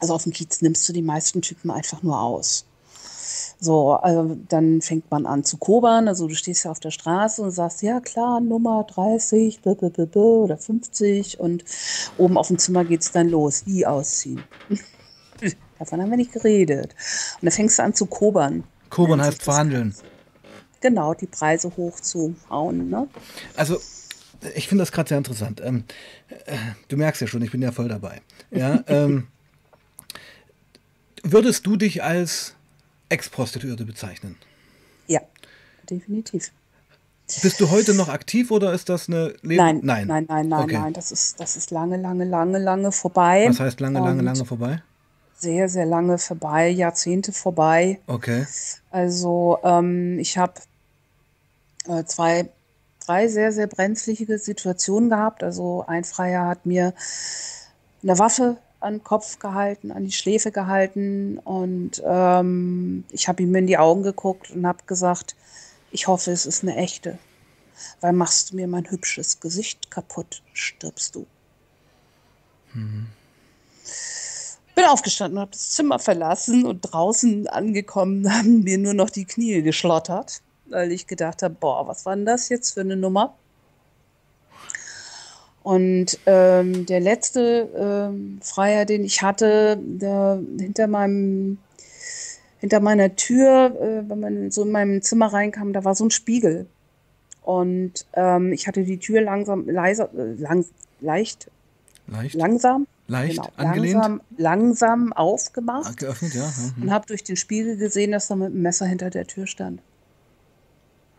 also 0.00 0.14
auf 0.14 0.24
dem 0.24 0.32
Kiez 0.32 0.60
nimmst 0.60 0.88
du 0.88 0.92
die 0.92 1.02
meisten 1.02 1.40
Typen 1.40 1.70
einfach 1.70 2.02
nur 2.02 2.20
aus. 2.20 2.64
So, 3.60 3.92
also 3.94 4.36
dann 4.48 4.80
fängt 4.82 5.10
man 5.10 5.26
an 5.26 5.42
zu 5.42 5.56
kobern. 5.56 6.06
Also 6.06 6.28
du 6.28 6.34
stehst 6.34 6.64
ja 6.64 6.70
auf 6.70 6.80
der 6.80 6.92
Straße 6.92 7.42
und 7.42 7.50
sagst, 7.50 7.82
ja 7.82 8.00
klar, 8.00 8.40
Nummer 8.40 8.84
30 8.84 9.60
oder 9.64 10.56
50 10.56 11.40
und 11.40 11.64
oben 12.18 12.38
auf 12.38 12.48
dem 12.48 12.58
Zimmer 12.58 12.84
geht 12.84 13.00
es 13.00 13.10
dann 13.10 13.28
los. 13.28 13.66
Wie 13.66 13.84
ausziehen? 13.84 14.42
Davon 15.78 16.00
haben 16.00 16.10
wir 16.10 16.16
nicht 16.16 16.32
geredet. 16.32 16.94
Und 17.34 17.44
dann 17.44 17.52
fängst 17.52 17.78
du 17.78 17.82
an 17.82 17.94
zu 17.94 18.06
kobern. 18.06 18.64
Kobern 18.90 19.20
heißt 19.20 19.42
verhandeln. 19.42 19.94
Genau, 20.80 21.14
die 21.14 21.26
Preise 21.26 21.72
hochzuhauen. 21.76 22.88
Ne? 22.88 23.08
Also 23.56 23.80
ich 24.54 24.68
finde 24.68 24.82
das 24.82 24.92
gerade 24.92 25.08
sehr 25.08 25.18
interessant. 25.18 25.60
Ähm, 25.64 25.84
äh, 26.46 26.56
du 26.86 26.96
merkst 26.96 27.20
ja 27.20 27.26
schon, 27.26 27.42
ich 27.42 27.50
bin 27.50 27.62
ja 27.62 27.72
voll 27.72 27.88
dabei. 27.88 28.20
Ja, 28.50 28.82
ähm, 28.86 29.26
würdest 31.22 31.66
du 31.66 31.76
dich 31.76 32.02
als 32.02 32.54
Ex-Prostituierte 33.08 33.84
bezeichnen. 33.84 34.36
Ja, 35.06 35.20
definitiv. 35.88 36.52
Bist 37.42 37.60
du 37.60 37.70
heute 37.70 37.92
noch 37.94 38.08
aktiv 38.08 38.50
oder 38.50 38.72
ist 38.72 38.88
das 38.88 39.08
eine 39.08 39.34
Leben? 39.42 39.56
Nein, 39.56 39.80
nein, 39.82 40.06
nein, 40.06 40.26
nein, 40.28 40.48
nein, 40.48 40.64
okay. 40.64 40.78
nein. 40.78 40.92
Das 40.94 41.12
ist, 41.12 41.38
das 41.38 41.56
ist 41.56 41.70
lange, 41.70 41.98
lange, 41.98 42.24
lange, 42.24 42.58
lange 42.58 42.90
vorbei. 42.90 43.46
Was 43.48 43.60
heißt 43.60 43.80
lange, 43.80 43.98
lange, 43.98 44.22
lange 44.22 44.44
vorbei? 44.46 44.82
Sehr, 45.34 45.68
sehr 45.68 45.84
lange 45.84 46.16
vorbei, 46.18 46.68
Jahrzehnte 46.68 47.32
vorbei. 47.32 48.00
Okay. 48.06 48.46
Also 48.90 49.58
ähm, 49.62 50.18
ich 50.18 50.38
habe 50.38 50.54
äh, 51.86 52.04
zwei, 52.04 52.48
drei 53.04 53.28
sehr, 53.28 53.52
sehr 53.52 53.66
brenzliche 53.66 54.38
Situationen 54.38 55.10
gehabt. 55.10 55.42
Also 55.42 55.84
ein 55.86 56.04
Freier 56.04 56.46
hat 56.46 56.64
mir 56.64 56.94
eine 58.02 58.18
Waffe 58.18 58.56
an 58.80 58.94
den 58.94 59.04
Kopf 59.04 59.38
gehalten, 59.38 59.90
an 59.90 60.04
die 60.04 60.12
Schläfe 60.12 60.52
gehalten 60.52 61.38
und 61.38 62.02
ähm, 62.04 63.04
ich 63.10 63.28
habe 63.28 63.42
ihm 63.42 63.54
in 63.54 63.66
die 63.66 63.78
Augen 63.78 64.02
geguckt 64.02 64.50
und 64.50 64.66
habe 64.66 64.84
gesagt, 64.86 65.34
ich 65.90 66.06
hoffe, 66.06 66.30
es 66.30 66.46
ist 66.46 66.62
eine 66.62 66.76
echte, 66.76 67.18
weil 68.00 68.12
machst 68.12 68.50
du 68.50 68.56
mir 68.56 68.68
mein 68.68 68.88
hübsches 68.88 69.40
Gesicht 69.40 69.90
kaputt, 69.90 70.42
stirbst 70.52 71.14
du. 71.14 71.26
Mhm. 72.74 73.06
Bin 74.74 74.84
aufgestanden, 74.84 75.40
habe 75.40 75.50
das 75.50 75.70
Zimmer 75.70 75.98
verlassen 75.98 76.64
und 76.64 76.82
draußen 76.82 77.48
angekommen 77.48 78.32
haben 78.32 78.60
mir 78.62 78.78
nur 78.78 78.94
noch 78.94 79.10
die 79.10 79.24
Knie 79.24 79.62
geschlottert, 79.62 80.40
weil 80.66 80.92
ich 80.92 81.08
gedacht 81.08 81.42
habe, 81.42 81.56
boah, 81.58 81.88
was 81.88 82.06
war 82.06 82.14
denn 82.14 82.26
das 82.26 82.48
jetzt 82.48 82.74
für 82.74 82.82
eine 82.82 82.96
Nummer? 82.96 83.34
Und 85.68 86.18
ähm, 86.24 86.86
der 86.86 86.98
letzte 86.98 87.68
ähm, 87.76 88.40
Freier, 88.42 88.86
den 88.86 89.04
ich 89.04 89.20
hatte, 89.20 89.78
der, 89.78 90.40
hinter 90.58 90.86
meinem 90.86 91.58
hinter 92.58 92.80
meiner 92.80 93.16
Tür, 93.16 93.76
äh, 93.78 94.08
wenn 94.08 94.18
man 94.18 94.50
so 94.50 94.62
in 94.62 94.70
meinem 94.70 95.02
Zimmer 95.02 95.30
reinkam, 95.30 95.74
da 95.74 95.84
war 95.84 95.94
so 95.94 96.06
ein 96.06 96.10
Spiegel. 96.10 96.64
Und 97.42 98.06
ähm, 98.14 98.54
ich 98.54 98.66
hatte 98.66 98.82
die 98.84 98.98
Tür 98.98 99.20
langsam, 99.20 99.68
leiser, 99.68 100.08
äh, 100.14 100.40
lang, 100.40 100.64
leicht 101.02 101.50
Leicht. 102.06 102.34
langsam, 102.34 102.86
leicht 103.06 103.36
genau, 103.36 103.50
angelehnt, 103.58 103.92
langsam, 103.92 104.20
langsam 104.38 105.12
aufgemacht 105.12 105.98
geöffnet, 105.98 106.32
ja. 106.32 106.50
Mhm. 106.78 106.84
und 106.84 106.90
habe 106.90 107.04
durch 107.04 107.24
den 107.24 107.36
Spiegel 107.36 107.76
gesehen, 107.76 108.12
dass 108.12 108.30
er 108.30 108.36
mit 108.36 108.54
dem 108.54 108.62
Messer 108.62 108.86
hinter 108.86 109.10
der 109.10 109.26
Tür 109.26 109.46
stand. 109.46 109.82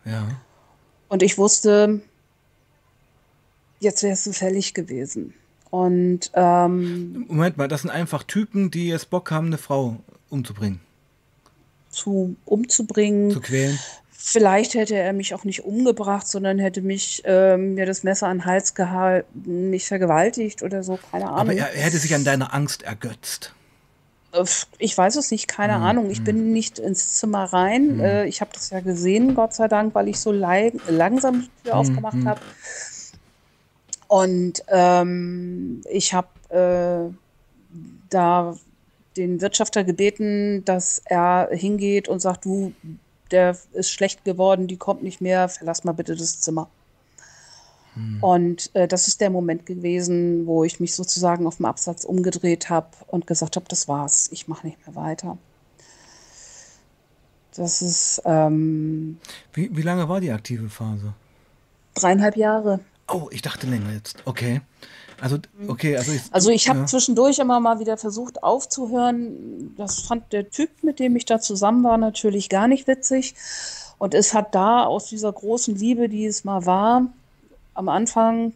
Ja. 0.04 0.26
Und 1.08 1.22
ich 1.22 1.38
wusste, 1.38 2.00
jetzt 3.80 4.02
wärst 4.02 4.26
du 4.26 4.32
fällig 4.32 4.74
gewesen. 4.74 5.34
Und 5.70 6.30
ähm, 6.34 7.26
Moment 7.28 7.56
mal, 7.56 7.68
das 7.68 7.82
sind 7.82 7.90
einfach 7.90 8.22
Typen, 8.24 8.70
die 8.70 8.88
jetzt 8.88 9.10
Bock 9.10 9.30
haben, 9.30 9.46
eine 9.46 9.58
Frau 9.58 9.96
umzubringen. 10.28 10.80
Zu 11.90 12.36
umzubringen. 12.44 13.30
Zu 13.30 13.40
quälen. 13.40 13.78
Vielleicht 14.22 14.74
hätte 14.74 14.96
er 14.96 15.12
mich 15.12 15.34
auch 15.34 15.44
nicht 15.44 15.64
umgebracht, 15.64 16.28
sondern 16.28 16.58
hätte 16.58 16.82
mich 16.82 17.22
ähm, 17.24 17.74
mir 17.74 17.86
das 17.86 18.02
Messer 18.02 18.26
an 18.28 18.38
den 18.38 18.44
Hals 18.44 18.74
gehalten, 18.74 19.70
mich 19.70 19.86
vergewaltigt 19.86 20.62
oder 20.62 20.82
so, 20.82 20.98
keine 21.10 21.26
Ahnung. 21.26 21.38
Aber 21.38 21.54
er, 21.54 21.72
er 21.72 21.82
hätte 21.82 21.96
sich 21.96 22.14
an 22.14 22.24
deiner 22.24 22.52
Angst 22.52 22.82
ergötzt. 22.82 23.54
Ich 24.78 24.96
weiß 24.96 25.16
es 25.16 25.30
nicht, 25.30 25.48
keine 25.48 25.76
hm, 25.76 25.82
Ahnung. 25.82 26.10
Ich 26.10 26.18
hm. 26.18 26.24
bin 26.24 26.52
nicht 26.52 26.78
ins 26.78 27.14
Zimmer 27.14 27.44
rein. 27.44 27.90
Hm. 27.90 28.00
Äh, 28.00 28.26
ich 28.26 28.40
habe 28.40 28.50
das 28.52 28.70
ja 28.70 28.80
gesehen, 28.80 29.34
Gott 29.34 29.54
sei 29.54 29.68
Dank, 29.68 29.94
weil 29.94 30.08
ich 30.08 30.20
so 30.20 30.32
langsam 30.32 31.42
die 31.42 31.64
Tür 31.64 31.72
hm, 31.72 31.78
aufgemacht 31.78 32.14
hm. 32.14 32.28
habe. 32.28 32.40
Und 34.10 34.64
ähm, 34.66 35.82
ich 35.88 36.14
habe 36.14 36.26
äh, 36.48 37.14
da 38.08 38.56
den 39.16 39.40
Wirtschafter 39.40 39.84
gebeten, 39.84 40.64
dass 40.64 41.00
er 41.04 41.48
hingeht 41.52 42.08
und 42.08 42.18
sagt, 42.18 42.44
du, 42.44 42.72
der 43.30 43.56
ist 43.72 43.92
schlecht 43.92 44.24
geworden, 44.24 44.66
die 44.66 44.78
kommt 44.78 45.04
nicht 45.04 45.20
mehr, 45.20 45.48
verlass 45.48 45.84
mal 45.84 45.92
bitte 45.92 46.16
das 46.16 46.40
Zimmer. 46.40 46.68
Hm. 47.94 48.20
Und 48.20 48.74
äh, 48.74 48.88
das 48.88 49.06
ist 49.06 49.20
der 49.20 49.30
Moment 49.30 49.64
gewesen, 49.64 50.44
wo 50.44 50.64
ich 50.64 50.80
mich 50.80 50.96
sozusagen 50.96 51.46
auf 51.46 51.58
dem 51.58 51.66
Absatz 51.66 52.02
umgedreht 52.02 52.68
habe 52.68 52.88
und 53.06 53.28
gesagt 53.28 53.54
habe, 53.54 53.66
das 53.68 53.86
war's, 53.86 54.28
ich 54.32 54.48
mache 54.48 54.66
nicht 54.66 54.84
mehr 54.88 54.96
weiter. 54.96 55.38
Das 57.54 57.80
ist. 57.80 58.22
Ähm, 58.24 59.18
wie, 59.52 59.70
wie 59.72 59.82
lange 59.82 60.08
war 60.08 60.20
die 60.20 60.32
aktive 60.32 60.68
Phase? 60.68 61.14
Dreieinhalb 61.94 62.36
Jahre. 62.36 62.80
Oh, 63.12 63.28
ich 63.30 63.42
dachte 63.42 63.66
länger 63.66 63.92
jetzt. 63.92 64.16
Okay. 64.24 64.60
Also, 65.20 65.38
okay, 65.68 65.96
also 65.96 66.12
ich. 66.12 66.22
Also 66.30 66.50
ich 66.50 66.68
habe 66.68 66.80
ja. 66.80 66.86
zwischendurch 66.86 67.38
immer 67.38 67.60
mal 67.60 67.78
wieder 67.78 67.96
versucht 67.96 68.42
aufzuhören. 68.42 69.74
Das 69.76 70.00
fand 70.00 70.32
der 70.32 70.50
Typ, 70.50 70.70
mit 70.82 70.98
dem 70.98 71.14
ich 71.16 71.26
da 71.26 71.40
zusammen 71.40 71.84
war, 71.84 71.98
natürlich 71.98 72.48
gar 72.48 72.68
nicht 72.68 72.86
witzig. 72.86 73.34
Und 73.98 74.14
es 74.14 74.32
hat 74.32 74.54
da 74.54 74.84
aus 74.84 75.06
dieser 75.06 75.32
großen 75.32 75.76
Liebe, 75.76 76.08
die 76.08 76.24
es 76.24 76.44
mal 76.44 76.64
war, 76.64 77.06
am 77.74 77.88
Anfang 77.88 78.54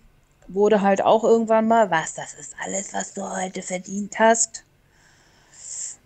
wurde 0.48 0.80
halt 0.80 1.02
auch 1.02 1.24
irgendwann 1.24 1.68
mal, 1.68 1.90
was, 1.90 2.14
das 2.14 2.34
ist 2.34 2.54
alles, 2.64 2.92
was 2.92 3.14
du 3.14 3.22
heute 3.22 3.62
verdient 3.62 4.18
hast. 4.18 4.64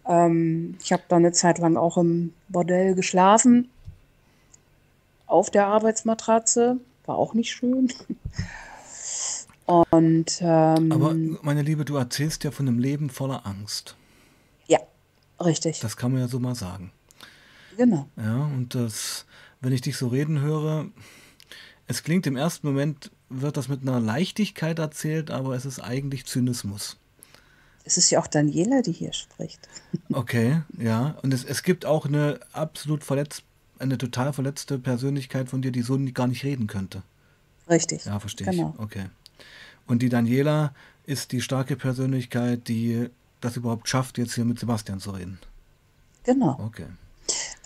Ähm, 0.06 0.76
ich 0.82 0.92
habe 0.92 1.02
da 1.08 1.16
eine 1.16 1.32
Zeit 1.32 1.58
lang 1.58 1.76
auch 1.76 1.96
im 1.98 2.32
Bordell 2.48 2.94
geschlafen. 2.94 3.70
Auf 5.26 5.50
der 5.50 5.66
Arbeitsmatratze 5.66 6.78
war 7.08 7.16
auch 7.16 7.34
nicht 7.34 7.50
schön. 7.50 7.92
Und, 9.66 10.38
ähm, 10.40 10.92
Aber 10.92 11.14
meine 11.42 11.62
Liebe, 11.62 11.84
du 11.84 11.96
erzählst 11.96 12.44
ja 12.44 12.50
von 12.50 12.68
einem 12.68 12.78
Leben 12.78 13.10
voller 13.10 13.46
Angst. 13.46 13.96
Ja, 14.66 14.78
richtig. 15.44 15.80
Das 15.80 15.96
kann 15.96 16.12
man 16.12 16.20
ja 16.20 16.28
so 16.28 16.38
mal 16.38 16.54
sagen. 16.54 16.92
Genau. 17.76 18.08
Ja, 18.16 18.44
und 18.44 18.74
das, 18.74 19.26
wenn 19.60 19.72
ich 19.72 19.80
dich 19.80 19.96
so 19.96 20.08
reden 20.08 20.40
höre, 20.40 20.86
es 21.86 22.02
klingt 22.02 22.26
im 22.26 22.36
ersten 22.36 22.66
Moment, 22.66 23.10
wird 23.28 23.56
das 23.56 23.68
mit 23.68 23.82
einer 23.82 24.00
Leichtigkeit 24.00 24.78
erzählt, 24.78 25.30
aber 25.30 25.54
es 25.54 25.64
ist 25.64 25.80
eigentlich 25.80 26.26
Zynismus. 26.26 26.96
Es 27.84 27.96
ist 27.96 28.10
ja 28.10 28.20
auch 28.20 28.26
Daniela, 28.26 28.82
die 28.82 28.92
hier 28.92 29.12
spricht. 29.12 29.68
Okay, 30.12 30.62
ja. 30.78 31.16
Und 31.22 31.32
es, 31.32 31.44
es 31.44 31.62
gibt 31.62 31.86
auch 31.86 32.04
eine 32.04 32.40
absolut 32.52 33.04
verletzt, 33.04 33.44
eine 33.78 33.98
total 33.98 34.32
verletzte 34.32 34.78
Persönlichkeit 34.78 35.48
von 35.48 35.62
dir, 35.62 35.72
die 35.72 35.82
so 35.82 35.98
gar 36.12 36.26
nicht 36.26 36.44
reden 36.44 36.66
könnte. 36.66 37.02
Richtig. 37.68 38.04
Ja, 38.04 38.18
verstehe 38.18 38.46
genau. 38.48 38.74
ich. 38.74 38.80
Okay. 38.80 39.06
Und 39.86 40.02
die 40.02 40.08
Daniela 40.08 40.72
ist 41.06 41.32
die 41.32 41.40
starke 41.40 41.76
Persönlichkeit, 41.76 42.68
die 42.68 43.08
das 43.40 43.56
überhaupt 43.56 43.88
schafft, 43.88 44.18
jetzt 44.18 44.34
hier 44.34 44.44
mit 44.44 44.58
Sebastian 44.58 45.00
zu 45.00 45.10
reden. 45.10 45.38
Genau. 46.24 46.58
Okay. 46.64 46.86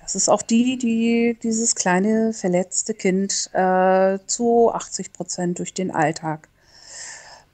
Das 0.00 0.14
ist 0.14 0.28
auch 0.28 0.42
die, 0.42 0.76
die 0.76 1.38
dieses 1.42 1.74
kleine 1.74 2.32
verletzte 2.32 2.94
Kind 2.94 3.50
äh, 3.52 4.18
zu 4.26 4.70
80 4.72 5.12
Prozent 5.12 5.58
durch 5.58 5.74
den 5.74 5.90
Alltag 5.90 6.48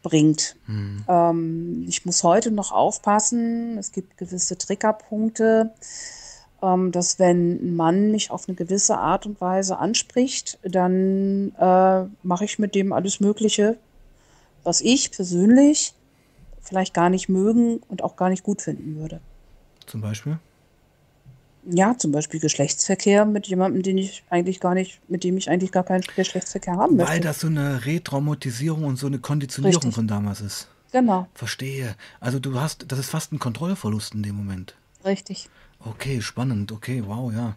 bringt. 0.02 0.56
Hm. 0.66 1.04
Ähm, 1.08 1.84
ich 1.88 2.04
muss 2.06 2.22
heute 2.22 2.50
noch 2.50 2.72
aufpassen. 2.72 3.78
Es 3.78 3.92
gibt 3.92 4.16
gewisse 4.16 4.56
Triggerpunkte 4.56 5.72
ähm, 6.62 6.92
dass 6.92 7.18
wenn 7.18 7.52
ein 7.62 7.76
Mann 7.76 8.10
mich 8.10 8.30
auf 8.30 8.48
eine 8.48 8.56
gewisse 8.56 8.98
Art 8.98 9.26
und 9.26 9.40
Weise 9.40 9.78
anspricht, 9.78 10.58
dann 10.62 11.52
äh, 11.58 12.04
mache 12.22 12.44
ich 12.44 12.58
mit 12.58 12.74
dem 12.74 12.92
alles 12.92 13.20
Mögliche, 13.20 13.76
was 14.64 14.80
ich 14.80 15.10
persönlich 15.10 15.94
vielleicht 16.60 16.94
gar 16.94 17.10
nicht 17.10 17.28
mögen 17.28 17.80
und 17.88 18.02
auch 18.02 18.16
gar 18.16 18.28
nicht 18.28 18.42
gut 18.42 18.62
finden 18.62 18.96
würde. 18.96 19.20
Zum 19.86 20.00
Beispiel? 20.00 20.38
Ja, 21.70 21.96
zum 21.98 22.12
Beispiel 22.12 22.40
Geschlechtsverkehr 22.40 23.24
mit 23.24 23.46
jemandem, 23.46 23.82
den 23.82 23.98
ich 23.98 24.22
eigentlich 24.30 24.60
gar 24.60 24.74
nicht, 24.74 25.00
mit 25.08 25.24
dem 25.24 25.36
ich 25.36 25.50
eigentlich 25.50 25.72
gar 25.72 25.84
keinen 25.84 26.02
Geschlechtsverkehr 26.16 26.76
haben 26.76 26.96
möchte. 26.96 27.12
Weil 27.12 27.20
das 27.20 27.40
so 27.40 27.46
eine 27.46 27.84
Retraumatisierung 27.84 28.84
und 28.84 28.96
so 28.96 29.06
eine 29.06 29.18
Konditionierung 29.18 29.76
Richtig. 29.76 29.94
von 29.94 30.08
damals 30.08 30.40
ist. 30.40 30.68
Genau. 30.92 31.26
Verstehe. 31.34 31.94
Also 32.20 32.38
du 32.38 32.58
hast, 32.58 32.86
das 32.88 32.98
ist 32.98 33.10
fast 33.10 33.32
ein 33.32 33.38
Kontrollverlust 33.38 34.14
in 34.14 34.22
dem 34.22 34.36
Moment. 34.36 34.76
Richtig. 35.04 35.50
Okay, 35.90 36.20
spannend. 36.20 36.72
Okay, 36.72 37.02
wow, 37.06 37.32
ja. 37.32 37.56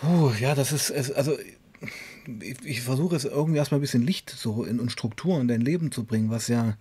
Puh, 0.00 0.30
ja, 0.38 0.54
das 0.54 0.72
ist, 0.72 0.90
also 1.12 1.36
ich, 2.40 2.64
ich 2.64 2.82
versuche 2.82 3.16
es 3.16 3.24
irgendwie 3.24 3.58
erstmal 3.58 3.78
ein 3.78 3.82
bisschen 3.82 4.02
Licht 4.02 4.30
so 4.30 4.64
in, 4.64 4.80
und 4.80 4.92
Struktur 4.92 5.40
in 5.40 5.48
dein 5.48 5.60
Leben 5.60 5.92
zu 5.92 6.04
bringen, 6.04 6.30
was 6.30 6.48
ja 6.48 6.76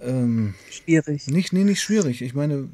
ähm, 0.00 0.54
schwierig. 0.70 1.26
Nicht, 1.26 1.52
nee, 1.52 1.64
nicht 1.64 1.80
schwierig. 1.80 2.22
Ich 2.22 2.34
meine, 2.34 2.68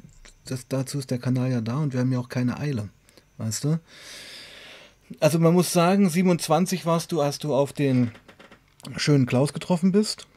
das, 0.45 0.67
dazu 0.67 0.99
ist 0.99 1.11
der 1.11 1.19
Kanal 1.19 1.51
ja 1.51 1.61
da 1.61 1.77
und 1.77 1.93
wir 1.93 1.99
haben 1.99 2.11
ja 2.11 2.19
auch 2.19 2.29
keine 2.29 2.59
Eile. 2.59 2.89
Weißt 3.37 3.65
du? 3.65 3.79
Also 5.19 5.39
man 5.39 5.53
muss 5.53 5.73
sagen, 5.73 6.09
27 6.09 6.85
warst 6.85 7.11
du, 7.11 7.21
als 7.21 7.39
du 7.39 7.53
auf 7.53 7.73
den 7.73 8.11
schönen 8.95 9.25
Klaus 9.25 9.53
getroffen 9.53 9.91
bist. 9.91 10.27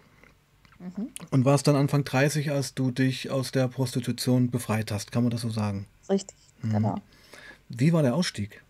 Mhm. 0.81 1.11
Und 1.31 1.45
warst 1.45 1.67
dann 1.67 1.77
Anfang 1.77 2.05
30, 2.05 2.51
als 2.51 2.75
du 2.75 2.91
dich 2.91 3.31
aus 3.31 3.53
der 3.53 3.69
Prostitution 3.69 4.51
befreit 4.51 4.91
hast. 4.91 5.13
Kann 5.13 5.23
man 5.23 5.31
das 5.31 5.43
so 5.43 5.51
sagen? 5.51 5.87
Richtig, 6.09 6.37
mhm. 6.63 6.73
genau. 6.73 6.95
Wie 7.69 7.93
war 7.93 8.03
der 8.03 8.15
Ausstieg? 8.15 8.63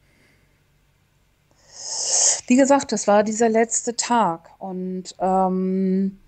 Wie 2.49 2.57
gesagt, 2.57 2.91
das 2.91 3.07
war 3.07 3.23
dieser 3.23 3.49
letzte 3.49 3.95
Tag. 3.95 4.51
Und 4.59 5.15
ähm, 5.21 6.19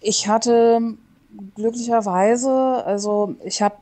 ich 0.00 0.28
hatte 0.28 0.94
glücklicherweise, 1.56 2.84
also 2.86 3.34
ich 3.44 3.60
habe 3.60 3.76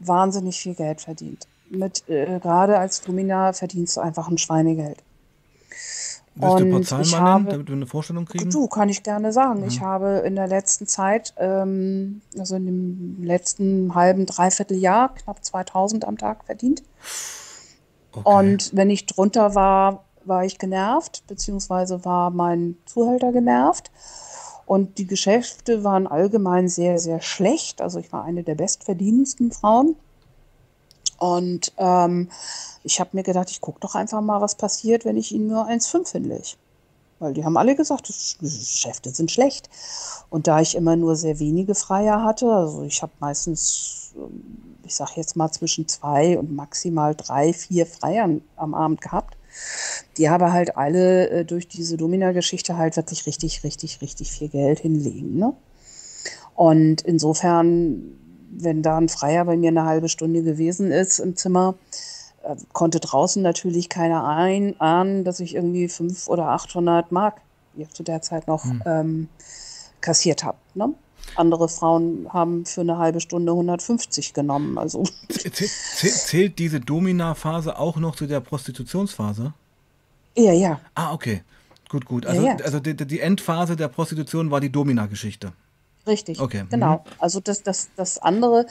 wahnsinnig 0.00 0.58
viel 0.60 0.74
Geld 0.74 1.00
verdient. 1.00 1.46
Mit 1.70 2.08
äh, 2.08 2.40
gerade 2.40 2.78
als 2.78 3.00
Domina 3.02 3.52
verdienst 3.52 3.96
du 3.96 4.00
einfach 4.00 4.28
ein 4.28 4.38
Schweinegeld. 4.38 4.98
Willst 6.40 6.60
du 6.60 6.64
ein 6.64 6.70
paar 6.70 6.82
Zahlen 6.82 7.10
mal 7.10 7.34
nennen, 7.34 7.48
damit 7.50 7.68
wir 7.68 7.74
eine 7.74 7.86
Vorstellung 7.86 8.24
kriegen? 8.24 8.50
Du, 8.50 8.68
kann 8.68 8.88
ich 8.88 9.02
gerne 9.02 9.32
sagen. 9.32 9.60
Ja. 9.60 9.66
Ich 9.66 9.80
habe 9.80 10.22
in 10.24 10.36
der 10.36 10.46
letzten 10.46 10.86
Zeit, 10.86 11.34
ähm, 11.36 12.22
also 12.38 12.56
in 12.56 12.66
dem 12.66 13.22
letzten 13.22 13.94
halben, 13.94 14.26
dreiviertel 14.26 14.76
Jahr, 14.76 15.14
knapp 15.14 15.44
2000 15.44 16.06
am 16.06 16.16
Tag 16.16 16.44
verdient. 16.44 16.82
Okay. 18.12 18.22
Und 18.24 18.70
wenn 18.74 18.90
ich 18.90 19.06
drunter 19.06 19.54
war, 19.54 20.04
war 20.24 20.44
ich 20.44 20.58
genervt, 20.58 21.24
beziehungsweise 21.26 22.04
war 22.04 22.30
mein 22.30 22.76
Zuhälter 22.86 23.32
genervt. 23.32 23.90
Und 24.66 24.98
die 24.98 25.06
Geschäfte 25.06 25.82
waren 25.82 26.06
allgemein 26.06 26.68
sehr, 26.68 26.98
sehr 26.98 27.20
schlecht. 27.20 27.80
Also 27.80 27.98
ich 27.98 28.12
war 28.12 28.24
eine 28.24 28.42
der 28.44 28.54
bestverdienendsten 28.54 29.50
Frauen. 29.50 29.96
Und 31.18 31.72
ähm, 31.78 32.30
ich 32.84 33.00
habe 33.00 33.10
mir 33.12 33.22
gedacht, 33.22 33.50
ich 33.50 33.60
gucke 33.60 33.80
doch 33.80 33.94
einfach 33.94 34.20
mal, 34.20 34.40
was 34.40 34.54
passiert, 34.54 35.04
wenn 35.04 35.16
ich 35.16 35.32
ihnen 35.32 35.48
nur 35.48 35.66
1,5 35.66 36.12
hinlege. 36.12 36.56
Weil 37.18 37.34
die 37.34 37.44
haben 37.44 37.56
alle 37.56 37.74
gesagt, 37.74 38.12
Geschäfte 38.40 39.10
sind 39.10 39.30
schlecht. 39.30 39.68
Und 40.30 40.46
da 40.46 40.60
ich 40.60 40.76
immer 40.76 40.94
nur 40.94 41.16
sehr 41.16 41.40
wenige 41.40 41.74
Freier 41.74 42.22
hatte, 42.22 42.46
also 42.50 42.82
ich 42.82 43.02
habe 43.02 43.12
meistens, 43.18 44.14
ich 44.84 44.94
sage 44.94 45.12
jetzt 45.16 45.34
mal 45.34 45.50
zwischen 45.50 45.88
zwei 45.88 46.38
und 46.38 46.54
maximal 46.54 47.14
drei, 47.16 47.52
vier 47.52 47.86
Freiern 47.86 48.42
am 48.56 48.74
Abend 48.74 49.00
gehabt, 49.00 49.36
die 50.16 50.28
aber 50.28 50.52
halt 50.52 50.76
alle 50.76 51.28
äh, 51.30 51.44
durch 51.44 51.66
diese 51.66 51.96
Domina-Geschichte 51.96 52.76
halt 52.76 52.96
wirklich 52.96 53.26
richtig, 53.26 53.64
richtig, 53.64 54.00
richtig 54.00 54.30
viel 54.30 54.48
Geld 54.48 54.78
hinlegen. 54.78 55.36
Ne? 55.36 55.54
Und 56.54 57.02
insofern 57.02 58.18
wenn 58.50 58.82
da 58.82 58.96
ein 58.98 59.08
Freier 59.08 59.44
bei 59.44 59.56
mir 59.56 59.68
eine 59.68 59.84
halbe 59.84 60.08
Stunde 60.08 60.42
gewesen 60.42 60.90
ist 60.90 61.18
im 61.18 61.36
Zimmer, 61.36 61.74
äh, 62.42 62.56
konnte 62.72 63.00
draußen 63.00 63.42
natürlich 63.42 63.88
keiner 63.88 64.24
ahnen, 64.24 65.24
dass 65.24 65.40
ich 65.40 65.54
irgendwie 65.54 65.88
500 65.88 66.28
oder 66.28 66.48
800 66.48 67.12
Mark, 67.12 67.40
zu 67.92 68.02
der 68.02 68.22
Zeit 68.22 68.48
noch, 68.48 68.64
hm. 68.64 68.82
ähm, 68.86 69.28
kassiert 70.00 70.42
habe. 70.44 70.58
Ne? 70.74 70.94
Andere 71.36 71.68
Frauen 71.68 72.26
haben 72.32 72.64
für 72.64 72.80
eine 72.80 72.98
halbe 72.98 73.20
Stunde 73.20 73.52
150 73.52 74.34
genommen. 74.34 74.78
Also. 74.78 75.04
Zählt 75.28 76.58
diese 76.58 76.80
Domina-Phase 76.80 77.78
auch 77.78 77.96
noch 77.96 78.16
zu 78.16 78.26
der 78.26 78.40
Prostitutionsphase? 78.40 79.52
Ja, 80.36 80.52
ja. 80.52 80.80
Ah, 80.94 81.12
okay. 81.12 81.42
Gut, 81.88 82.04
gut. 82.04 82.26
Also, 82.26 82.42
ja, 82.42 82.56
ja. 82.56 82.64
also 82.64 82.80
die, 82.80 82.94
die, 82.94 83.20
Endphase 83.20 83.76
der 83.76 83.88
Prostitution 83.88 84.50
war 84.50 84.60
die 84.60 84.70
Domina-Geschichte. 84.70 85.52
Richtig. 86.06 86.40
Okay. 86.40 86.64
Genau. 86.70 86.94
Mhm. 86.94 87.00
Also 87.18 87.40
das, 87.40 87.62
das, 87.62 87.88
das 87.96 88.18
andere, 88.18 88.66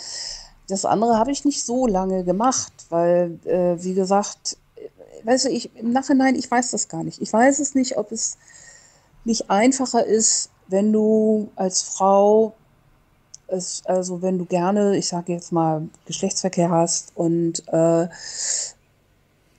das 0.68 0.86
andere 0.86 1.18
habe 1.18 1.32
ich 1.32 1.46
nicht 1.46 1.64
so 1.64 1.88
lange 1.88 2.24
gemacht, 2.24 2.74
weil, 2.90 3.40
äh, 3.46 3.82
wie 3.84 3.94
gesagt, 3.94 4.58
weißt 5.24 5.46
du, 5.46 5.50
ich 5.50 5.76
im 5.76 5.92
Nachhinein, 5.92 6.36
ich 6.36 6.50
weiß 6.50 6.72
das 6.72 6.88
gar 6.88 7.04
nicht. 7.04 7.22
Ich 7.22 7.32
weiß 7.32 7.60
es 7.60 7.76
nicht, 7.76 7.98
ob 7.98 8.12
es 8.12 8.38
nicht 9.24 9.50
einfacher 9.50 10.06
ist, 10.06 10.50
wenn 10.68 10.92
du 10.92 11.50
als 11.56 11.82
Frau, 11.82 12.54
es, 13.48 13.84
also 13.86 14.22
wenn 14.22 14.38
du 14.38 14.46
gerne, 14.46 14.98
ich 14.98 15.08
sage 15.08 15.34
jetzt 15.34 15.52
mal, 15.52 15.88
Geschlechtsverkehr 16.06 16.70
hast 16.70 17.12
und 17.16 17.64
äh, 17.68 18.08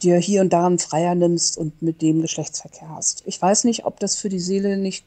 dir 0.03 0.17
hier 0.19 0.41
und 0.41 0.53
da 0.53 0.67
einen 0.67 0.79
Freier 0.79 1.15
nimmst 1.15 1.59
und 1.59 1.81
mit 1.83 2.03
dem 2.03 2.23
Geschlechtsverkehr 2.23 2.89
hast. 2.89 3.23
Ich 3.27 3.41
weiß 3.41 3.65
nicht, 3.65 3.85
ob 3.85 3.99
das 4.01 4.17
für 4.17 4.29
die 4.29 4.41
Seele 4.41 4.77
nicht 4.77 5.05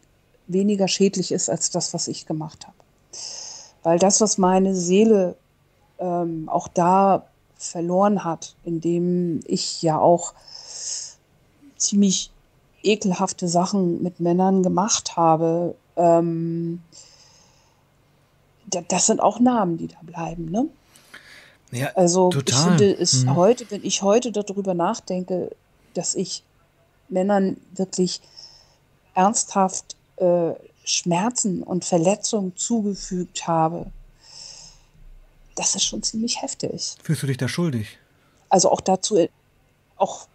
weniger 0.54 0.88
schädlich 0.88 1.32
ist 1.32 1.50
als 1.50 1.70
das, 1.72 1.94
was 1.94 2.08
ich 2.08 2.26
gemacht 2.26 2.68
habe. 2.68 2.78
Weil 3.84 4.00
das, 4.00 4.22
was 4.22 4.38
meine 4.38 4.76
Seele 4.76 5.36
ähm, 6.00 6.50
auch 6.50 6.68
da 6.68 7.28
verloren 7.58 8.24
hat, 8.24 8.56
indem 8.64 9.42
ich 9.46 9.82
ja 9.82 9.98
auch 10.00 10.34
ziemlich 11.78 12.32
ekelhafte 12.84 13.48
Sachen 13.48 14.02
mit 14.02 14.20
Männern 14.20 14.64
gemacht 14.64 15.16
habe, 15.16 15.76
ähm, 15.96 16.82
das 18.88 19.08
sind 19.08 19.20
auch 19.20 19.40
Namen, 19.40 19.78
die 19.78 19.88
da 19.88 19.98
bleiben, 20.02 20.50
ne? 20.50 20.68
Ja, 21.72 21.92
also 21.96 22.30
total. 22.30 22.60
ich 22.60 22.66
finde 22.66 22.98
es 22.98 23.22
hm. 23.24 23.36
heute, 23.36 23.72
wenn 23.72 23.84
ich 23.84 24.02
heute 24.02 24.32
darüber 24.32 24.74
nachdenke, 24.74 25.56
dass 25.94 26.16
ich 26.16 26.44
Männern 27.08 27.58
wirklich 27.76 28.22
ernsthaft 29.14 29.96
äh, 30.22 30.54
Schmerzen 30.84 31.64
und 31.64 31.86
Verletzungen 31.86 32.56
zugefügt 32.56 33.48
habe, 33.48 33.88
das 35.56 35.76
ist 35.76 35.84
schon 35.84 36.02
ziemlich 36.04 36.42
heftig. 36.42 36.96
Fühlst 37.04 37.24
du 37.24 37.28
dich 37.28 37.38
da 37.38 37.48
schuldig? 37.48 37.98
Also 38.50 38.72
auch 38.72 38.82
dazu, 38.82 39.28
auch 39.98 40.28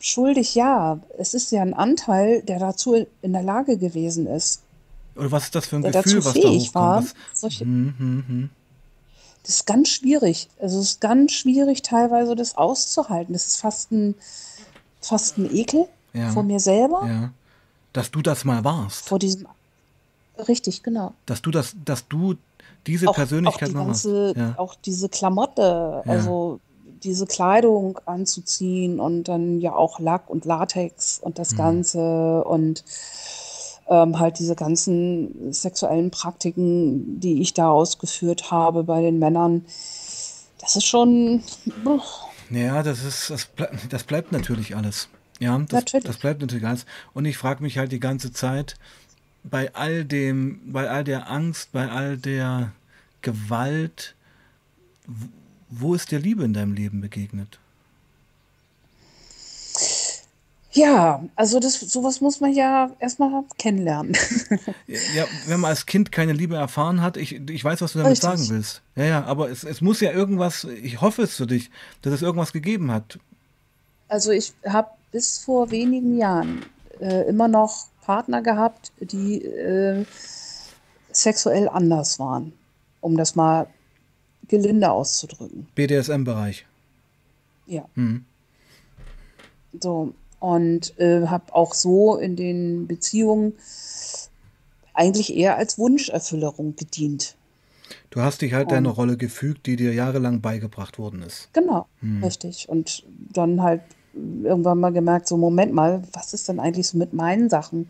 schuldig, 0.00 0.54
ja. 0.54 1.00
Es 1.18 1.34
ist 1.34 1.52
ja 1.52 1.62
ein 1.62 1.74
Anteil, 1.74 2.42
der 2.42 2.58
dazu 2.58 3.06
in 3.22 3.32
der 3.32 3.42
Lage 3.42 3.78
gewesen 3.78 4.26
ist. 4.26 4.62
Oder 5.16 5.30
was 5.32 5.44
ist 5.44 5.54
das 5.54 5.66
für 5.66 5.76
ein 5.76 5.82
Gefühl, 5.82 6.24
was 6.24 6.34
da 6.34 6.48
hochkommt? 6.48 6.74
War, 6.74 7.04
solche, 7.34 7.64
hm, 7.64 7.94
hm, 7.98 8.24
hm. 8.26 8.50
Das 9.42 9.56
ist 9.56 9.66
ganz 9.66 9.88
schwierig. 9.88 10.48
Also 10.60 10.78
es 10.80 10.92
ist 10.92 11.00
ganz 11.00 11.32
schwierig, 11.32 11.82
teilweise 11.82 12.36
das 12.36 12.56
auszuhalten. 12.56 13.32
Das 13.32 13.46
ist 13.46 13.60
fast 13.60 13.90
ein, 13.90 14.14
fast 15.00 15.38
ein 15.38 15.54
Ekel 15.54 15.88
ja. 16.12 16.30
vor 16.30 16.42
mir 16.42 16.60
selber. 16.60 17.06
Ja. 17.06 17.32
Dass 17.92 18.10
du 18.10 18.22
das 18.22 18.44
mal 18.44 18.64
warst. 18.64 19.08
Vor 19.08 19.18
diesem. 19.18 19.46
Richtig, 20.48 20.82
genau. 20.82 21.12
Dass 21.26 21.42
du 21.42 21.50
das, 21.50 21.74
dass 21.84 22.08
du 22.08 22.36
diese 22.86 23.08
auch, 23.08 23.14
Persönlichkeit 23.14 23.70
auch 23.70 23.72
die 23.72 23.74
ganze, 23.74 24.34
ja. 24.36 24.54
Auch 24.56 24.74
diese 24.74 25.08
Klamotte, 25.08 26.02
also 26.06 26.60
diese 27.02 27.26
Kleidung 27.26 27.98
anzuziehen 28.06 29.00
und 29.00 29.24
dann 29.24 29.60
ja 29.60 29.74
auch 29.74 30.00
Lack 30.00 30.28
und 30.28 30.44
Latex 30.44 31.18
und 31.18 31.38
das 31.38 31.52
mhm. 31.52 31.56
Ganze 31.56 32.44
und 32.44 32.84
ähm, 33.88 34.18
halt 34.18 34.38
diese 34.38 34.54
ganzen 34.54 35.52
sexuellen 35.52 36.10
Praktiken, 36.10 37.20
die 37.20 37.42
ich 37.42 37.54
da 37.54 37.70
ausgeführt 37.70 38.50
habe 38.50 38.84
bei 38.84 39.02
den 39.02 39.18
Männern, 39.18 39.64
das 40.60 40.76
ist 40.76 40.86
schon. 40.86 41.42
Boah. 41.84 42.02
Ja, 42.50 42.82
das 42.82 43.04
ist, 43.04 43.30
das, 43.30 43.46
ble 43.46 43.70
das 43.88 44.04
bleibt 44.04 44.32
natürlich 44.32 44.76
alles. 44.76 45.08
Ja, 45.40 45.58
das, 45.58 45.84
das 46.04 46.18
bleibt 46.18 46.40
natürlich 46.42 46.66
alles. 46.66 46.86
Und 47.14 47.24
ich 47.24 47.36
frage 47.36 47.62
mich 47.62 47.78
halt 47.78 47.92
die 47.92 48.00
ganze 48.00 48.32
Zeit, 48.32 48.76
bei 49.42 49.74
all 49.74 50.04
dem, 50.04 50.60
bei 50.72 50.88
all 50.88 51.02
der 51.02 51.30
Angst, 51.30 51.72
bei 51.72 51.88
all 51.88 52.18
der 52.18 52.72
Gewalt, 53.22 54.14
wo 55.70 55.94
ist 55.94 56.10
dir 56.10 56.18
Liebe 56.18 56.44
in 56.44 56.52
deinem 56.52 56.74
Leben 56.74 57.00
begegnet? 57.00 57.58
Ja, 60.72 61.24
also 61.34 61.58
das, 61.58 61.80
sowas 61.80 62.20
muss 62.20 62.40
man 62.40 62.52
ja 62.52 62.90
erstmal 63.00 63.42
kennenlernen. 63.58 64.16
ja, 64.86 65.24
wenn 65.46 65.58
man 65.58 65.70
als 65.70 65.86
Kind 65.86 66.12
keine 66.12 66.32
Liebe 66.32 66.54
erfahren 66.54 67.00
hat, 67.00 67.16
ich, 67.16 67.32
ich 67.48 67.64
weiß, 67.64 67.80
was 67.80 67.92
du 67.92 67.98
damit 67.98 68.12
Richtig. 68.12 68.28
sagen 68.28 68.48
willst. 68.50 68.82
Ja, 68.94 69.04
ja, 69.04 69.24
aber 69.24 69.50
es, 69.50 69.64
es 69.64 69.80
muss 69.80 70.00
ja 70.00 70.12
irgendwas, 70.12 70.64
ich 70.64 71.00
hoffe 71.00 71.22
es 71.22 71.34
für 71.34 71.46
dich, 71.46 71.70
dass 72.02 72.12
es 72.12 72.22
irgendwas 72.22 72.52
gegeben 72.52 72.92
hat. 72.92 73.18
Also 74.08 74.30
ich 74.30 74.52
habe 74.64 74.90
bis 75.12 75.38
vor 75.38 75.70
wenigen 75.70 76.16
Jahren 76.16 76.64
äh, 77.00 77.28
immer 77.28 77.48
noch 77.48 77.88
Partner 78.02 78.42
gehabt, 78.42 78.92
die 79.00 79.44
äh, 79.44 80.04
sexuell 81.12 81.68
anders 81.68 82.18
waren, 82.18 82.52
um 83.00 83.16
das 83.16 83.34
mal 83.34 83.66
gelinde 84.48 84.90
auszudrücken. 84.90 85.68
BDSM-Bereich. 85.74 86.66
Ja. 87.66 87.84
Mhm. 87.94 88.24
So, 89.80 90.12
und 90.40 90.98
äh, 90.98 91.26
habe 91.28 91.54
auch 91.54 91.74
so 91.74 92.16
in 92.16 92.34
den 92.34 92.86
Beziehungen 92.88 93.54
eigentlich 94.94 95.34
eher 95.36 95.56
als 95.56 95.78
Wunscherfüllerung 95.78 96.74
gedient. 96.74 97.36
Du 98.10 98.20
hast 98.20 98.42
dich 98.42 98.54
halt 98.54 98.66
und, 98.66 98.72
deine 98.72 98.88
Rolle 98.88 99.16
gefügt, 99.16 99.66
die 99.66 99.76
dir 99.76 99.94
jahrelang 99.94 100.40
beigebracht 100.40 100.98
worden 100.98 101.22
ist. 101.22 101.48
Genau, 101.52 101.86
hm. 102.00 102.24
richtig. 102.24 102.68
Und 102.68 103.04
dann 103.32 103.62
halt 103.62 103.82
irgendwann 104.14 104.80
mal 104.80 104.92
gemerkt, 104.92 105.28
so 105.28 105.36
Moment 105.36 105.72
mal, 105.72 106.02
was 106.12 106.34
ist 106.34 106.48
denn 106.48 106.60
eigentlich 106.60 106.88
so 106.88 106.98
mit 106.98 107.12
meinen 107.12 107.48
Sachen? 107.48 107.88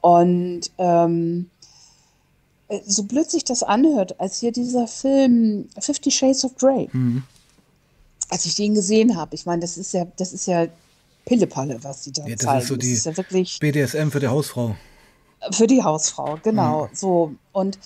Und 0.00 0.70
ähm, 0.78 1.50
äh, 2.68 2.80
so 2.86 3.04
blöd 3.04 3.30
sich 3.30 3.44
das 3.44 3.62
anhört, 3.62 4.20
als 4.20 4.38
hier 4.40 4.52
dieser 4.52 4.86
Film 4.86 5.68
Fifty 5.80 6.10
Shades 6.10 6.44
of 6.44 6.56
Grey, 6.56 6.88
mhm. 6.92 7.22
als 8.28 8.44
ich 8.44 8.54
den 8.54 8.74
gesehen 8.74 9.16
habe, 9.16 9.34
ich 9.34 9.46
meine, 9.46 9.60
das 9.60 9.78
ist 9.78 9.92
ja, 9.92 10.06
das 10.16 10.32
ist 10.32 10.46
ja 10.46 10.66
Pillepalle, 11.24 11.82
was 11.82 12.02
die 12.02 12.12
da 12.12 12.24
ja, 12.24 12.36
das 12.36 12.44
zeigen. 12.44 12.60
Ist 12.60 12.68
so 12.68 12.76
die 12.76 12.90
das 12.90 12.98
ist 12.98 13.06
ja 13.06 13.16
wirklich 13.16 13.58
BDSM 13.58 14.10
für 14.10 14.20
die 14.20 14.28
Hausfrau. 14.28 14.76
Für 15.52 15.66
die 15.66 15.82
Hausfrau, 15.82 16.38
genau. 16.42 16.86
Mhm. 16.86 16.88
So. 16.94 17.34
Und 17.52 17.78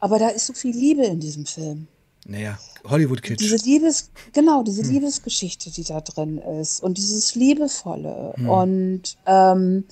aber 0.00 0.18
da 0.18 0.28
ist 0.28 0.46
so 0.46 0.54
viel 0.54 0.74
Liebe 0.74 1.04
in 1.04 1.20
diesem 1.20 1.46
Film. 1.46 1.86
Naja, 2.26 2.58
Hollywood-Kitsch. 2.84 3.40
Diese 3.40 3.56
Liebes, 3.56 4.10
genau, 4.32 4.62
diese 4.62 4.82
hm. 4.82 4.90
Liebesgeschichte, 4.90 5.70
die 5.70 5.84
da 5.84 6.00
drin 6.00 6.38
ist 6.38 6.82
und 6.82 6.98
dieses 6.98 7.34
Liebevolle. 7.34 8.34
Hm. 8.36 8.48
Und 8.48 9.16
ähm, 9.26 9.84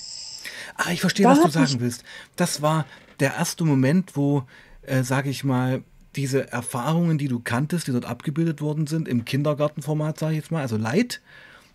Ah, 0.76 0.92
ich 0.92 1.00
verstehe, 1.00 1.26
was 1.26 1.40
du 1.40 1.50
sagen 1.50 1.80
willst. 1.80 2.04
Das 2.36 2.62
war 2.62 2.86
der 3.20 3.34
erste 3.34 3.64
Moment, 3.64 4.16
wo, 4.16 4.44
äh, 4.82 5.02
sage 5.02 5.30
ich 5.30 5.44
mal, 5.44 5.82
diese 6.16 6.50
Erfahrungen, 6.50 7.18
die 7.18 7.28
du 7.28 7.40
kanntest, 7.40 7.86
die 7.86 7.92
dort 7.92 8.04
abgebildet 8.04 8.60
worden 8.60 8.86
sind, 8.86 9.08
im 9.08 9.24
Kindergartenformat, 9.24 10.18
sage 10.18 10.32
ich 10.34 10.40
jetzt 10.40 10.50
mal, 10.50 10.62
also 10.62 10.76
Leid, 10.76 11.20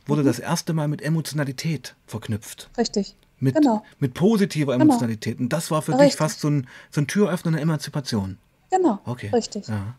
wurde 0.05 0.21
mhm. 0.21 0.27
das 0.27 0.39
erste 0.39 0.73
Mal 0.73 0.87
mit 0.87 1.01
Emotionalität 1.01 1.95
verknüpft. 2.05 2.69
Richtig. 2.77 3.15
Mit, 3.39 3.55
genau. 3.55 3.83
mit 3.99 4.13
positiver 4.13 4.73
genau. 4.73 4.85
Emotionalität. 4.85 5.39
Und 5.39 5.49
das 5.49 5.69
war 5.71 5.81
für 5.81 5.93
Richtig. 5.93 6.09
dich 6.09 6.15
fast 6.17 6.39
so 6.39 6.49
ein, 6.49 6.67
so 6.91 7.01
ein 7.01 7.07
Türöffner 7.07 7.51
einer 7.51 7.61
Emanzipation. 7.61 8.37
Genau. 8.69 8.99
Okay. 9.05 9.29
Richtig. 9.29 9.67
Ja. 9.67 9.95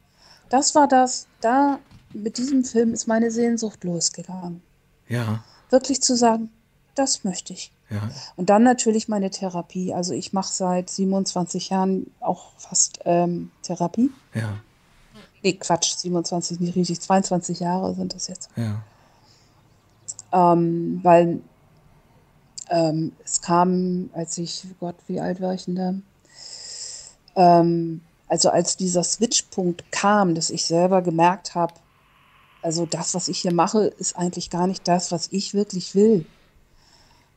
Das 0.55 0.77
war 0.77 0.87
das, 0.87 1.27
da 1.41 1.81
mit 2.13 2.39
diesem 2.39 2.63
Film 2.63 2.93
ist 2.93 3.09
meine 3.09 3.33
Sehnsucht 3.33 3.83
losgegangen. 3.83 4.63
Ja. 5.09 5.43
Wirklich 5.69 6.01
zu 6.01 6.17
sagen, 6.17 6.49
das 6.95 7.25
möchte 7.25 7.53
ich. 7.53 7.73
Ja. 7.91 8.09
Und 8.37 8.51
dann 8.51 8.63
natürlich 8.63 9.09
meine 9.09 9.31
Therapie. 9.31 9.93
Also 9.93 10.15
ich 10.15 10.33
mache 10.33 10.53
seit 10.53 10.91
27 10.91 11.71
Jahren 11.71 12.09
auch 12.21 12.53
fast 12.57 13.01
ähm, 13.05 13.51
Therapie. 13.63 14.13
Ja. 14.33 14.61
Nee, 15.43 15.55
Quatsch, 15.55 15.97
27 15.97 16.61
nicht 16.61 16.77
richtig, 16.77 17.01
22 17.01 17.59
Jahre 17.59 17.93
sind 17.97 18.15
das 18.15 18.29
jetzt. 18.29 18.49
Ja. 18.55 18.81
Ähm, 20.53 21.01
weil 21.03 21.41
ähm, 22.71 23.11
es 23.25 23.43
kam, 23.43 24.09
als 24.13 24.39
ich, 24.39 24.69
Gott, 24.79 24.95
wie 25.09 25.21
alt 25.21 25.41
war 25.41 25.53
ich 25.53 25.65
denn 25.65 25.75
da? 25.75 25.95
Ähm, 27.35 28.03
also 28.29 28.51
als 28.51 28.77
dieser 28.77 29.05
Switchpunkt 29.05 29.91
kam, 29.93 30.35
dass 30.35 30.51
ich 30.51 30.65
selber 30.65 31.03
gemerkt 31.03 31.55
habe, 31.55 31.75
also 32.63 32.87
das, 32.87 33.15
was 33.15 33.29
ich 33.29 33.41
hier 33.41 33.53
mache, 33.53 33.87
ist 33.99 34.17
eigentlich 34.17 34.51
gar 34.51 34.67
nicht 34.67 34.89
das, 34.89 35.13
was 35.13 35.29
ich 35.31 35.55
wirklich 35.55 35.95
will 35.95 36.27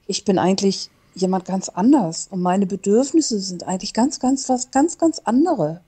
ich 0.07 0.23
bin 0.23 0.39
eigentlich 0.39 0.89
jemand 1.13 1.45
ganz 1.45 1.69
anders 1.69 2.27
und 2.29 2.41
meine 2.41 2.65
Bedürfnisse 2.65 3.39
sind 3.39 3.67
eigentlich 3.67 3.93
ganz, 3.93 4.19
ganz 4.19 4.47
was 4.49 4.71
ganz, 4.71 4.97
ganz 4.97 5.19
andere. 5.19 5.81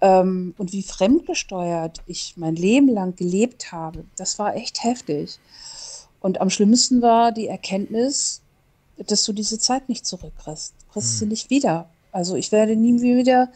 Ähm, 0.00 0.54
und 0.58 0.72
wie 0.72 0.82
fremdgesteuert 0.82 2.00
ich 2.06 2.34
mein 2.36 2.56
Leben 2.56 2.88
lang 2.88 3.14
gelebt 3.14 3.72
habe, 3.72 4.04
das 4.16 4.38
war 4.38 4.56
echt 4.56 4.82
heftig. 4.82 5.38
Und 6.20 6.40
am 6.40 6.50
schlimmsten 6.50 7.02
war 7.02 7.32
die 7.32 7.46
Erkenntnis, 7.46 8.42
dass 8.96 9.24
du 9.24 9.32
diese 9.32 9.58
Zeit 9.58 9.88
nicht 9.88 10.06
zurückkriegst. 10.06 10.74
Du 10.78 10.92
kriegst 10.92 11.12
hm. 11.12 11.18
sie 11.18 11.26
nicht 11.26 11.50
wieder. 11.50 11.88
Also 12.10 12.36
ich 12.36 12.52
werde 12.52 12.76
nie 12.76 13.00
wieder 13.00 13.50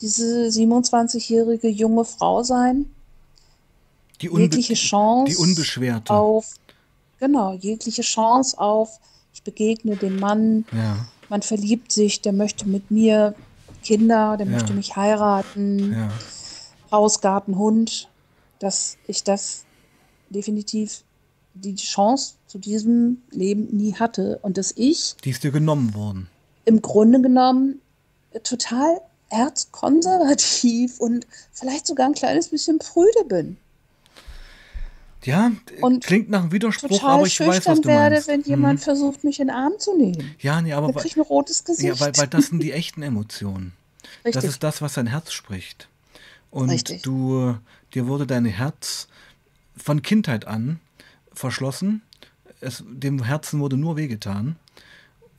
diese 0.00 0.48
27-jährige 0.48 1.68
junge 1.68 2.04
Frau 2.04 2.42
sein. 2.42 2.86
Die 4.20 4.30
jegliche 4.32 4.74
Chance 4.74 5.32
die 5.32 5.36
unbeschwerte. 5.36 6.12
auf, 6.12 6.54
genau, 7.20 7.52
jegliche 7.54 8.02
Chance 8.02 8.58
auf, 8.58 8.98
ich 9.32 9.42
begegne 9.44 9.96
dem 9.96 10.18
Mann, 10.18 10.64
ja. 10.72 11.06
man 11.28 11.42
verliebt 11.42 11.92
sich, 11.92 12.20
der 12.20 12.32
möchte 12.32 12.68
mit 12.68 12.90
mir 12.90 13.34
Kinder, 13.84 14.36
der 14.36 14.46
ja. 14.46 14.52
möchte 14.52 14.72
mich 14.72 14.96
heiraten, 14.96 15.92
ja. 15.92 16.12
Haus, 16.90 17.20
Garten, 17.20 17.58
Hund, 17.58 18.08
dass 18.58 18.96
ich 19.06 19.22
das 19.22 19.64
definitiv 20.30 21.04
die 21.54 21.76
Chance 21.76 22.34
zu 22.46 22.58
diesem 22.58 23.22
Leben 23.30 23.68
nie 23.76 23.94
hatte 23.94 24.38
und 24.42 24.58
dass 24.58 24.72
ich. 24.76 25.16
Die 25.24 25.30
ist 25.30 25.44
dir 25.44 25.50
genommen 25.50 25.94
worden. 25.94 26.28
Im 26.64 26.82
Grunde 26.82 27.20
genommen 27.20 27.80
total 28.42 29.00
erzkonservativ 29.30 31.00
und 31.00 31.26
vielleicht 31.52 31.86
sogar 31.86 32.06
ein 32.06 32.14
kleines 32.14 32.48
bisschen 32.48 32.78
prüde 32.78 33.24
bin. 33.26 33.56
Ja, 35.24 35.50
und 35.80 36.04
klingt 36.04 36.30
nach 36.30 36.42
einem 36.42 36.52
Widerspruch, 36.52 37.02
aber 37.02 37.26
ich 37.26 37.40
weiß, 37.40 37.66
was 37.66 37.80
du 37.80 37.88
werde, 37.88 38.16
meinst. 38.16 38.28
wenn 38.28 38.42
jemand 38.42 38.78
hm. 38.78 38.84
versucht, 38.84 39.24
mich 39.24 39.40
in 39.40 39.48
den 39.48 39.56
Arm 39.56 39.72
zu 39.78 39.96
nehmen. 39.96 40.34
Ja, 40.38 40.62
nee, 40.62 40.72
aber 40.72 40.92
krieg 40.92 41.06
ich 41.06 41.16
ein 41.16 41.22
rotes 41.22 41.64
Gesicht. 41.64 41.88
Ja, 41.88 42.00
weil, 42.00 42.16
weil 42.16 42.28
das 42.28 42.46
sind 42.46 42.62
die 42.62 42.72
echten 42.72 43.02
Emotionen. 43.02 43.72
Richtig. 44.24 44.34
Das 44.34 44.44
ist 44.44 44.62
das, 44.62 44.80
was 44.80 44.94
dein 44.94 45.08
Herz 45.08 45.32
spricht. 45.32 45.88
Und 46.50 46.70
Richtig. 46.70 47.02
du, 47.02 47.56
dir 47.94 48.06
wurde 48.06 48.26
dein 48.26 48.44
Herz 48.44 49.08
von 49.76 50.02
Kindheit 50.02 50.46
an 50.46 50.80
verschlossen. 51.32 52.02
Es, 52.60 52.84
dem 52.88 53.22
Herzen 53.22 53.60
wurde 53.60 53.76
nur 53.76 53.96
wehgetan. 53.96 54.56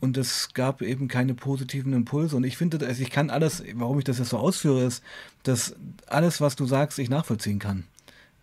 Und 0.02 0.18
es 0.18 0.54
gab 0.54 0.82
eben 0.82 1.08
keine 1.08 1.34
positiven 1.34 1.94
Impulse. 1.94 2.36
Und 2.38 2.46
ich 2.46 2.58
finde, 2.58 2.86
also 2.86 3.02
ich 3.02 3.10
kann 3.10 3.30
alles, 3.30 3.64
warum 3.74 4.00
ich 4.00 4.06
das 4.06 4.18
jetzt 4.18 4.30
so 4.30 4.38
ausführe, 4.38 4.84
ist, 4.84 5.04
dass 5.44 5.76
alles, 6.08 6.40
was 6.40 6.56
du 6.56 6.66
sagst, 6.66 7.00
ich 7.00 7.10
nachvollziehen 7.10 7.60
kann. 7.60 7.84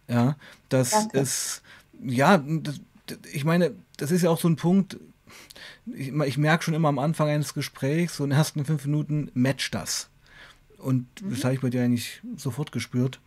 Ja, 0.09 0.37
das 0.69 0.91
Danke. 0.91 1.19
ist, 1.19 1.63
ja, 2.05 2.39
das, 2.39 2.81
ich 3.33 3.45
meine, 3.45 3.75
das 3.97 4.11
ist 4.11 4.23
ja 4.23 4.31
auch 4.31 4.41
so 4.41 4.49
ein 4.49 4.57
Punkt, 4.57 4.99
ich, 5.87 6.13
ich 6.13 6.39
merke 6.39 6.65
schon 6.65 6.75
immer 6.75 6.89
am 6.89 6.99
Anfang 6.99 7.29
eines 7.29 7.55
Gesprächs, 7.55 8.17
so 8.17 8.25
in 8.25 8.31
den 8.31 8.39
ersten 8.39 8.65
fünf 8.65 8.85
Minuten 8.85 9.31
matcht 9.35 9.75
das. 9.75 10.09
Und 10.79 11.07
mhm. 11.23 11.31
das 11.31 11.45
habe 11.45 11.55
ich 11.55 11.61
bei 11.61 11.71
dir 11.71 11.83
eigentlich 11.83 12.21
sofort 12.37 12.73
gespürt. 12.73 13.19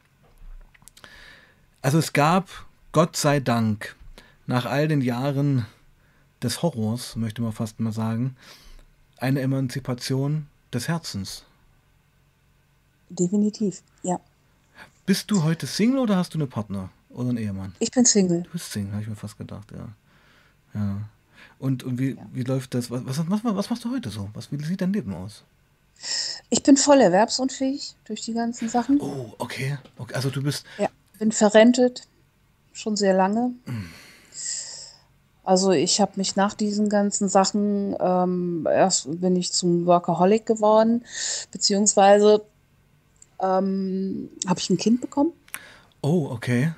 Also 1.81 1.97
es 1.97 2.13
gab, 2.13 2.67
Gott 2.91 3.15
sei 3.15 3.39
Dank, 3.39 3.95
nach 4.45 4.65
all 4.65 4.87
den 4.87 5.01
Jahren 5.01 5.65
des 6.41 6.61
Horrors, 6.61 7.15
möchte 7.15 7.41
man 7.41 7.51
fast 7.51 7.79
mal 7.79 7.91
sagen, 7.91 8.35
eine 9.17 9.41
Emanzipation 9.41 10.47
des 10.73 10.87
Herzens. 10.87 11.43
Definitiv, 13.09 13.81
ja. 14.03 14.19
Bist 15.05 15.31
du 15.31 15.43
heute 15.43 15.65
Single 15.65 15.99
oder 15.99 16.17
hast 16.17 16.33
du 16.33 16.37
einen 16.37 16.49
Partner 16.49 16.89
oder 17.09 17.29
einen 17.29 17.37
Ehemann? 17.37 17.75
Ich 17.79 17.91
bin 17.91 18.05
Single. 18.05 18.43
Du 18.43 18.49
bist 18.51 18.71
Single, 18.71 18.91
habe 18.93 19.03
ich 19.03 19.09
mir 19.09 19.15
fast 19.15 19.37
gedacht, 19.37 19.71
ja. 19.71 19.89
Ja. 20.73 21.01
Und, 21.57 21.83
und 21.83 21.99
wie, 21.99 22.11
ja. 22.11 22.25
wie 22.31 22.43
läuft 22.43 22.73
das? 22.73 22.91
Was, 22.91 23.05
was, 23.05 23.29
was, 23.29 23.43
was 23.43 23.69
machst 23.69 23.83
du 23.83 23.91
heute 23.91 24.09
so? 24.09 24.29
Was, 24.33 24.51
wie 24.51 24.63
sieht 24.63 24.81
dein 24.81 24.93
Leben 24.93 25.13
aus? 25.13 25.43
Ich 26.49 26.63
bin 26.63 26.77
voll 26.77 27.01
erwerbsunfähig 27.01 27.95
durch 28.05 28.21
die 28.21 28.33
ganzen 28.33 28.69
Sachen. 28.69 29.01
Oh, 29.01 29.33
okay. 29.37 29.77
okay. 29.97 30.13
Also 30.13 30.29
du 30.29 30.41
bist. 30.41 30.65
Ja, 30.77 30.89
bin 31.17 31.31
verrentet, 31.31 32.07
schon 32.71 32.95
sehr 32.95 33.13
lange. 33.13 33.53
Mm. 33.65 33.85
Also 35.49 35.71
ich 35.71 35.99
habe 35.99 36.11
mich 36.17 36.35
nach 36.35 36.53
diesen 36.53 36.89
ganzen 36.89 37.27
Sachen, 37.27 37.95
ähm, 37.99 38.67
erst 38.71 39.19
bin 39.19 39.35
ich 39.35 39.51
zum 39.51 39.87
Workaholic 39.87 40.45
geworden, 40.45 41.03
beziehungsweise 41.51 42.45
ähm, 43.41 44.29
habe 44.45 44.59
ich 44.59 44.69
ein 44.69 44.77
Kind 44.77 45.01
bekommen. 45.01 45.31
Oh, 46.03 46.27
okay. 46.29 46.71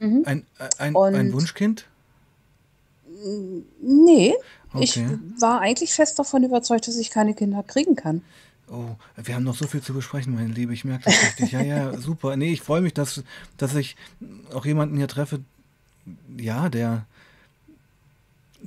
Mhm. 0.00 0.22
Ein, 0.26 0.46
ein, 0.76 0.94
ein 0.94 1.32
Wunschkind? 1.32 1.86
Nee, 3.80 4.34
okay. 4.74 4.84
ich 4.84 5.02
war 5.40 5.62
eigentlich 5.62 5.94
fest 5.94 6.18
davon 6.18 6.44
überzeugt, 6.44 6.86
dass 6.86 6.98
ich 6.98 7.08
keine 7.08 7.32
Kinder 7.32 7.62
kriegen 7.62 7.96
kann. 7.96 8.20
Oh, 8.70 8.96
wir 9.16 9.34
haben 9.34 9.44
noch 9.44 9.56
so 9.56 9.66
viel 9.66 9.80
zu 9.80 9.94
besprechen, 9.94 10.34
meine 10.34 10.52
Liebe. 10.52 10.74
Ich 10.74 10.84
merke 10.84 11.04
das 11.04 11.22
richtig. 11.22 11.52
Ja, 11.52 11.62
ja, 11.62 11.96
super. 11.98 12.36
Nee, 12.36 12.52
ich 12.52 12.60
freue 12.60 12.82
mich, 12.82 12.92
dass, 12.92 13.24
dass 13.56 13.74
ich 13.74 13.96
auch 14.52 14.66
jemanden 14.66 14.98
hier 14.98 15.08
treffe, 15.08 15.40
ja, 16.36 16.68
der, 16.68 17.06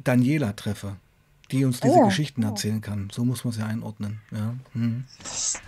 Daniela 0.03 0.53
treffe, 0.53 0.95
die 1.51 1.65
uns 1.65 1.79
diese 1.79 1.97
ja. 1.97 2.05
Geschichten 2.05 2.43
erzählen 2.43 2.81
kann. 2.81 3.09
So 3.11 3.23
muss 3.23 3.43
man 3.43 3.53
sie 3.53 3.63
einordnen. 3.63 4.21
Ja, 4.31 4.53
mhm. 4.73 5.05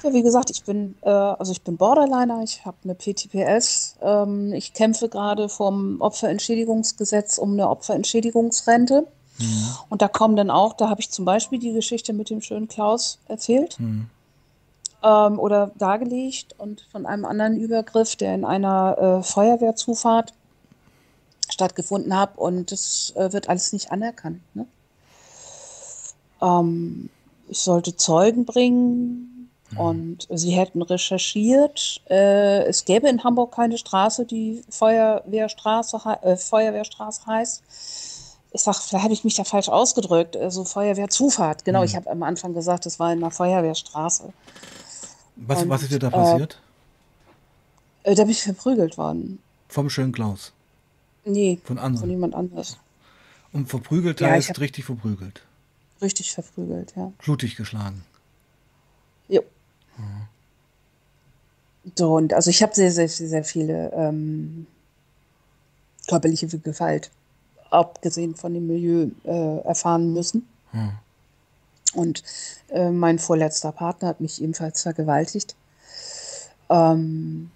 ja 0.03 0.13
wie 0.13 0.23
gesagt, 0.23 0.49
ich 0.49 0.63
bin, 0.63 0.95
äh, 1.01 1.09
also 1.09 1.51
ich 1.51 1.61
bin 1.61 1.77
Borderliner, 1.77 2.41
ich 2.43 2.65
habe 2.65 2.77
eine 2.83 2.95
PTPS, 2.95 3.97
ähm, 4.01 4.53
ich 4.53 4.73
kämpfe 4.73 5.09
gerade 5.09 5.49
vom 5.49 6.01
Opferentschädigungsgesetz 6.01 7.37
um 7.37 7.53
eine 7.53 7.69
Opferentschädigungsrente. 7.69 9.07
Mhm. 9.39 9.67
Und 9.89 10.01
da 10.01 10.07
kommen 10.07 10.35
dann 10.35 10.49
auch, 10.49 10.73
da 10.73 10.89
habe 10.89 11.01
ich 11.01 11.09
zum 11.11 11.25
Beispiel 11.25 11.59
die 11.59 11.73
Geschichte 11.73 12.13
mit 12.13 12.29
dem 12.29 12.41
schönen 12.41 12.67
Klaus 12.67 13.19
erzählt. 13.27 13.79
Mhm. 13.79 14.09
Ähm, 15.01 15.39
oder 15.39 15.71
dargelegt 15.77 16.55
und 16.57 16.85
von 16.91 17.05
einem 17.05 17.23
anderen 17.23 17.57
Übergriff, 17.57 18.17
der 18.17 18.35
in 18.35 18.43
einer 18.43 18.97
äh, 19.19 19.23
Feuerwehrzufahrt 19.23 20.33
stattgefunden 21.59 22.15
habe 22.15 22.39
und 22.39 22.71
das 22.71 23.13
äh, 23.17 23.33
wird 23.33 23.49
alles 23.49 23.73
nicht 23.73 23.91
anerkannt. 23.91 24.39
Ne? 24.53 24.65
Ähm, 26.41 27.09
ich 27.49 27.59
sollte 27.59 27.97
Zeugen 27.97 28.45
bringen 28.45 29.49
mhm. 29.71 29.77
und 29.77 30.27
sie 30.29 30.51
hätten 30.51 30.81
recherchiert. 30.81 32.01
Äh, 32.09 32.63
es 32.63 32.85
gäbe 32.85 33.09
in 33.09 33.23
Hamburg 33.25 33.53
keine 33.53 33.77
Straße, 33.77 34.25
die 34.25 34.63
Feuerwehrstraße, 34.69 35.99
äh, 36.21 36.37
Feuerwehrstraße 36.37 37.25
heißt. 37.25 37.63
Ich 38.51 38.61
sage, 38.61 38.77
vielleicht 38.81 39.03
habe 39.03 39.13
ich 39.13 39.23
mich 39.25 39.35
da 39.35 39.43
falsch 39.43 39.69
ausgedrückt. 39.69 40.37
Also 40.37 40.63
Feuerwehrzufahrt. 40.63 41.65
Genau, 41.65 41.79
mhm. 41.79 41.85
ich 41.85 41.95
habe 41.97 42.09
am 42.09 42.23
Anfang 42.23 42.53
gesagt, 42.53 42.85
das 42.85 42.99
war 42.99 43.11
in 43.11 43.19
einer 43.19 43.31
Feuerwehrstraße. 43.31 44.31
Was, 45.35 45.63
und, 45.63 45.69
was 45.69 45.83
ist 45.83 45.91
dir 45.91 45.99
da 45.99 46.09
passiert? 46.09 46.61
Äh, 48.03 48.15
da 48.15 48.23
bin 48.23 48.31
ich 48.31 48.43
verprügelt 48.43 48.97
worden. 48.97 49.39
Vom 49.67 49.89
schönen 49.89 50.13
Klaus. 50.13 50.53
Nee, 51.25 51.59
von 51.63 51.77
anderen. 51.77 51.99
Von 51.99 52.09
jemand 52.09 52.35
anders. 52.35 52.77
Und 53.51 53.67
verprügelt 53.67 54.21
ja, 54.21 54.29
heißt 54.29 54.59
richtig 54.59 54.85
verprügelt. 54.85 55.41
Richtig 56.01 56.33
verprügelt, 56.33 56.93
ja. 56.95 57.11
Blutig 57.23 57.55
geschlagen. 57.55 58.03
Jo. 59.27 59.41
Mhm. 59.97 60.27
So, 61.97 62.15
und 62.15 62.33
also 62.33 62.49
ich 62.49 62.61
habe 62.61 62.73
sehr, 62.75 62.91
sehr, 62.91 63.07
sehr 63.07 63.43
viele 63.43 63.91
ähm, 63.93 64.67
körperliche 66.07 66.47
Gewalt, 66.47 67.09
abgesehen 67.69 68.35
von 68.35 68.53
dem 68.53 68.67
Milieu, 68.67 69.09
äh, 69.23 69.57
erfahren 69.59 70.13
müssen. 70.13 70.47
Mhm. 70.71 70.91
Und 71.93 72.23
äh, 72.69 72.91
mein 72.91 73.17
vorletzter 73.17 73.71
Partner 73.71 74.09
hat 74.09 74.21
mich 74.21 74.41
ebenfalls 74.41 74.83
vergewaltigt. 74.83 75.55
Ähm, 76.69 77.49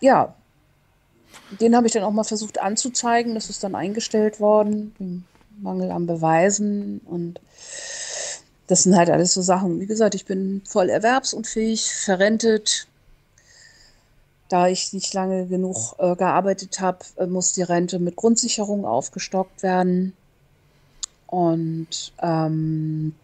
ja, 0.00 0.34
den 1.60 1.76
habe 1.76 1.86
ich 1.86 1.92
dann 1.92 2.02
auch 2.02 2.12
mal 2.12 2.24
versucht 2.24 2.60
anzuzeigen. 2.60 3.34
Das 3.34 3.50
ist 3.50 3.62
dann 3.64 3.74
eingestellt 3.74 4.40
worden, 4.40 4.94
wegen 4.98 5.24
Mangel 5.60 5.90
an 5.90 6.06
Beweisen. 6.06 7.00
Und 7.04 7.40
das 8.66 8.84
sind 8.84 8.96
halt 8.96 9.10
alles 9.10 9.34
so 9.34 9.42
Sachen. 9.42 9.80
Wie 9.80 9.86
gesagt, 9.86 10.14
ich 10.14 10.24
bin 10.24 10.62
voll 10.66 10.88
erwerbsunfähig, 10.88 11.92
verrentet. 11.92 12.88
Da 14.48 14.68
ich 14.68 14.92
nicht 14.92 15.14
lange 15.14 15.46
genug 15.46 15.94
äh, 15.98 16.14
gearbeitet 16.14 16.80
habe, 16.80 16.98
äh, 17.16 17.26
muss 17.26 17.54
die 17.54 17.62
Rente 17.62 17.98
mit 17.98 18.16
Grundsicherung 18.16 18.84
aufgestockt 18.84 19.62
werden. 19.62 20.12
Und 21.26 22.12
ähm, 22.20 23.14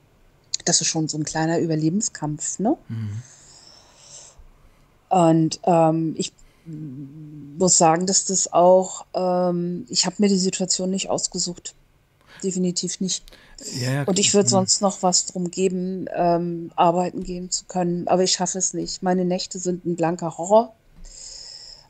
das 0.65 0.81
ist 0.81 0.87
schon 0.87 1.09
so 1.09 1.19
ein 1.19 1.25
kleiner 1.25 1.59
Überlebenskampf. 1.59 2.59
Ne? 2.59 2.77
Mhm. 2.89 3.23
Und 5.11 5.61
ähm, 5.65 6.15
ich 6.17 6.33
muss 6.69 7.79
sagen, 7.79 8.07
dass 8.07 8.25
das 8.25 8.53
auch, 8.53 9.07
ähm, 9.15 9.87
ich 9.89 10.07
habe 10.07 10.17
mir 10.19 10.29
die 10.29 10.39
Situation 10.39 10.91
nicht 10.91 11.11
ausgesucht. 11.11 11.75
Definitiv 12.43 13.01
nicht. 13.01 13.25
Ja, 13.81 13.93
ja, 13.93 14.03
und 14.05 14.19
ich 14.19 14.35
würde 14.35 14.49
sonst 14.49 14.81
noch 14.81 15.03
was 15.03 15.27
drum 15.27 15.51
geben, 15.51 16.07
ähm, 16.15 16.71
arbeiten 16.77 17.25
gehen 17.25 17.51
zu 17.51 17.65
können, 17.65 18.07
aber 18.07 18.23
ich 18.23 18.33
schaffe 18.33 18.59
es 18.59 18.75
nicht. 18.75 19.03
Meine 19.03 19.25
Nächte 19.25 19.59
sind 19.59 19.85
ein 19.85 19.97
blanker 19.97 20.39
Horror. 20.39 20.73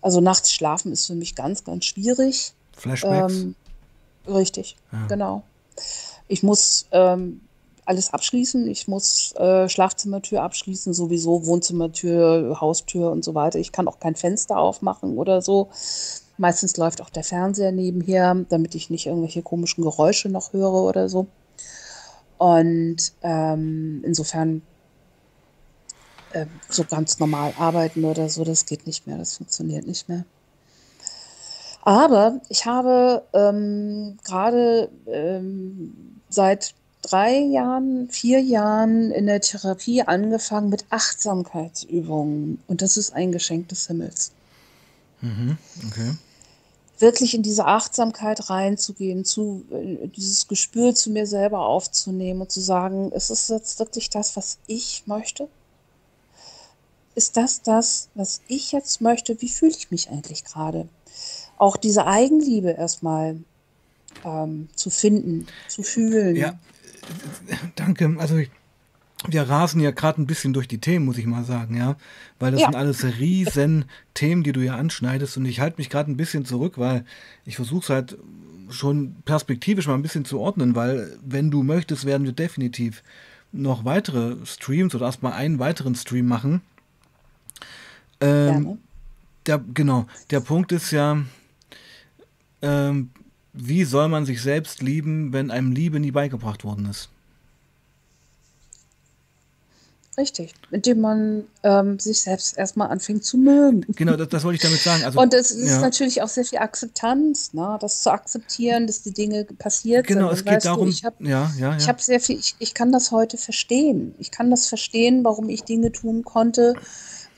Also 0.00 0.20
nachts 0.20 0.52
schlafen 0.52 0.92
ist 0.92 1.06
für 1.06 1.14
mich 1.14 1.34
ganz, 1.34 1.64
ganz 1.64 1.84
schwierig. 1.84 2.54
Flashbacks? 2.72 3.34
Ähm, 3.34 3.54
richtig, 4.26 4.76
ja. 4.92 5.06
genau. 5.08 5.42
Ich 6.28 6.42
muss 6.42 6.86
ähm, 6.92 7.40
alles 7.88 8.12
abschließen. 8.12 8.68
Ich 8.68 8.86
muss 8.86 9.34
äh, 9.36 9.68
Schlafzimmertür 9.68 10.42
abschließen, 10.42 10.92
sowieso 10.92 11.46
Wohnzimmertür, 11.46 12.58
Haustür 12.60 13.10
und 13.10 13.24
so 13.24 13.34
weiter. 13.34 13.58
Ich 13.58 13.72
kann 13.72 13.88
auch 13.88 13.98
kein 13.98 14.14
Fenster 14.14 14.58
aufmachen 14.58 15.16
oder 15.16 15.40
so. 15.40 15.68
Meistens 16.36 16.76
läuft 16.76 17.00
auch 17.00 17.10
der 17.10 17.24
Fernseher 17.24 17.72
nebenher, 17.72 18.36
damit 18.48 18.74
ich 18.74 18.90
nicht 18.90 19.06
irgendwelche 19.06 19.42
komischen 19.42 19.82
Geräusche 19.82 20.28
noch 20.28 20.52
höre 20.52 20.72
oder 20.72 21.08
so. 21.08 21.26
Und 22.36 23.12
ähm, 23.22 24.02
insofern 24.04 24.62
äh, 26.32 26.46
so 26.68 26.84
ganz 26.84 27.18
normal 27.18 27.54
arbeiten 27.58 28.04
oder 28.04 28.28
so, 28.28 28.44
das 28.44 28.66
geht 28.66 28.86
nicht 28.86 29.06
mehr, 29.06 29.18
das 29.18 29.38
funktioniert 29.38 29.86
nicht 29.86 30.08
mehr. 30.08 30.24
Aber 31.82 32.40
ich 32.50 32.66
habe 32.66 33.24
ähm, 33.32 34.18
gerade 34.22 34.90
ähm, 35.06 36.20
seit 36.28 36.74
drei 37.10 37.38
Jahren, 37.38 38.08
vier 38.10 38.40
Jahren 38.40 39.10
in 39.10 39.26
der 39.26 39.40
Therapie 39.40 40.02
angefangen 40.02 40.68
mit 40.68 40.84
Achtsamkeitsübungen. 40.90 42.62
Und 42.66 42.82
das 42.82 42.96
ist 42.96 43.12
ein 43.12 43.32
Geschenk 43.32 43.68
des 43.68 43.86
Himmels. 43.86 44.32
Mhm, 45.20 45.58
okay. 45.86 46.14
Wirklich 46.98 47.34
in 47.34 47.42
diese 47.42 47.66
Achtsamkeit 47.66 48.50
reinzugehen, 48.50 49.24
zu, 49.24 49.64
äh, 49.70 50.08
dieses 50.08 50.48
Gespür 50.48 50.94
zu 50.94 51.10
mir 51.10 51.26
selber 51.26 51.60
aufzunehmen 51.60 52.42
und 52.42 52.50
zu 52.50 52.60
sagen, 52.60 53.12
ist 53.12 53.30
es 53.30 53.48
jetzt 53.48 53.78
wirklich 53.78 54.10
das, 54.10 54.36
was 54.36 54.58
ich 54.66 55.04
möchte? 55.06 55.48
Ist 57.14 57.36
das 57.36 57.62
das, 57.62 58.08
was 58.14 58.40
ich 58.48 58.72
jetzt 58.72 59.00
möchte? 59.00 59.40
Wie 59.40 59.48
fühle 59.48 59.72
ich 59.72 59.90
mich 59.90 60.10
eigentlich 60.10 60.44
gerade? 60.44 60.88
Auch 61.56 61.76
diese 61.76 62.06
Eigenliebe 62.06 62.70
erstmal 62.70 63.38
ähm, 64.24 64.68
zu 64.74 64.90
finden, 64.90 65.46
zu 65.68 65.82
fühlen. 65.82 66.36
Ja, 66.36 66.58
Danke. 67.76 68.16
Also 68.18 68.36
ich, 68.36 68.50
wir 69.26 69.48
rasen 69.48 69.80
ja 69.80 69.90
gerade 69.90 70.20
ein 70.20 70.26
bisschen 70.26 70.52
durch 70.52 70.68
die 70.68 70.78
Themen, 70.78 71.04
muss 71.04 71.18
ich 71.18 71.26
mal 71.26 71.44
sagen, 71.44 71.76
ja. 71.76 71.96
Weil 72.38 72.52
das 72.52 72.60
ja. 72.60 72.66
sind 72.68 72.76
alles 72.76 73.04
riesen 73.04 73.86
Themen, 74.14 74.42
die 74.42 74.52
du 74.52 74.60
ja 74.60 74.76
anschneidest. 74.76 75.36
Und 75.36 75.46
ich 75.46 75.60
halte 75.60 75.78
mich 75.78 75.90
gerade 75.90 76.10
ein 76.10 76.16
bisschen 76.16 76.44
zurück, 76.44 76.78
weil 76.78 77.04
ich 77.44 77.56
versuche 77.56 77.82
es 77.82 77.90
halt 77.90 78.18
schon 78.70 79.16
perspektivisch 79.24 79.86
mal 79.86 79.94
ein 79.94 80.02
bisschen 80.02 80.24
zu 80.24 80.38
ordnen, 80.38 80.74
weil 80.74 81.16
wenn 81.24 81.50
du 81.50 81.62
möchtest, 81.62 82.04
werden 82.04 82.24
wir 82.24 82.32
definitiv 82.32 83.02
noch 83.52 83.84
weitere 83.84 84.36
Streams 84.44 84.94
oder 84.94 85.06
erstmal 85.06 85.32
einen 85.32 85.58
weiteren 85.58 85.94
Stream 85.94 86.26
machen. 86.26 86.60
Ähm, 88.20 88.78
der, 89.46 89.58
genau, 89.72 90.06
der 90.30 90.40
Punkt 90.40 90.72
ist 90.72 90.90
ja, 90.90 91.22
ähm, 92.60 93.10
wie 93.52 93.84
soll 93.84 94.08
man 94.08 94.26
sich 94.26 94.42
selbst 94.42 94.82
lieben, 94.82 95.32
wenn 95.32 95.50
einem 95.50 95.72
Liebe 95.72 96.00
nie 96.00 96.10
beigebracht 96.10 96.64
worden 96.64 96.86
ist? 96.86 97.10
Richtig, 100.18 100.52
indem 100.72 101.00
man 101.00 101.44
ähm, 101.62 102.00
sich 102.00 102.22
selbst 102.22 102.58
erstmal 102.58 102.88
anfängt 102.88 103.24
zu 103.24 103.38
mögen. 103.38 103.84
Genau, 103.94 104.16
das, 104.16 104.28
das 104.28 104.42
wollte 104.42 104.56
ich 104.56 104.62
damit 104.62 104.80
sagen. 104.80 105.04
Also, 105.04 105.20
und 105.20 105.32
es 105.32 105.52
ist 105.52 105.70
ja. 105.70 105.80
natürlich 105.80 106.20
auch 106.22 106.28
sehr 106.28 106.44
viel 106.44 106.58
Akzeptanz, 106.58 107.52
ne? 107.52 107.78
das 107.80 108.02
zu 108.02 108.10
akzeptieren, 108.10 108.88
dass 108.88 109.02
die 109.02 109.12
Dinge 109.12 109.44
passiert 109.44 110.08
genau, 110.08 110.34
sind. 110.34 110.44
Genau, 110.44 110.56
es 110.56 110.62
geht 110.62 110.64
darum, 110.64 110.86
du, 110.86 110.90
ich 110.90 111.04
habe 111.04 111.16
ja, 111.20 111.52
ja, 111.56 111.76
ja. 111.76 111.86
hab 111.86 112.00
sehr 112.00 112.18
viel, 112.18 112.36
ich, 112.36 112.56
ich 112.58 112.74
kann 112.74 112.90
das 112.90 113.12
heute 113.12 113.36
verstehen. 113.36 114.12
Ich 114.18 114.32
kann 114.32 114.50
das 114.50 114.66
verstehen, 114.66 115.22
warum 115.22 115.48
ich 115.48 115.62
Dinge 115.62 115.92
tun 115.92 116.24
konnte, 116.24 116.74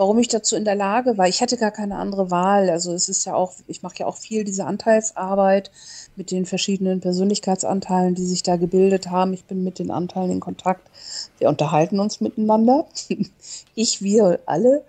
warum 0.01 0.19
ich 0.19 0.29
dazu 0.29 0.57
in 0.57 0.65
der 0.65 0.77
Lage 0.77 1.19
war. 1.19 1.29
Ich 1.29 1.43
hatte 1.43 1.59
gar 1.59 1.73
keine 1.73 1.97
andere 1.97 2.31
Wahl. 2.31 2.71
Also 2.71 2.95
es 2.95 3.11
ist 3.11 3.27
ja 3.27 3.35
auch, 3.35 3.53
ich 3.67 3.83
mache 3.83 3.97
ja 3.99 4.07
auch 4.07 4.17
viel 4.17 4.45
diese 4.45 4.65
Anteilsarbeit 4.65 5.71
mit 6.17 6.31
den 6.31 6.47
verschiedenen 6.47 7.01
Persönlichkeitsanteilen, 7.01 8.15
die 8.15 8.25
sich 8.25 8.43
da 8.43 8.57
gebildet 8.57 9.11
haben. 9.11 9.35
Ich 9.35 9.45
bin 9.45 9.63
mit 9.63 9.79
den 9.79 9.91
Anteilen 9.91 10.31
in 10.31 10.41
Kontakt. 10.41 10.89
Wir 11.37 11.51
unterhalten 11.51 12.01
uns 12.01 12.23
miteinander. 12.23 12.87
ich, 13.75 14.01
wir 14.01 14.41
alle. 14.47 14.87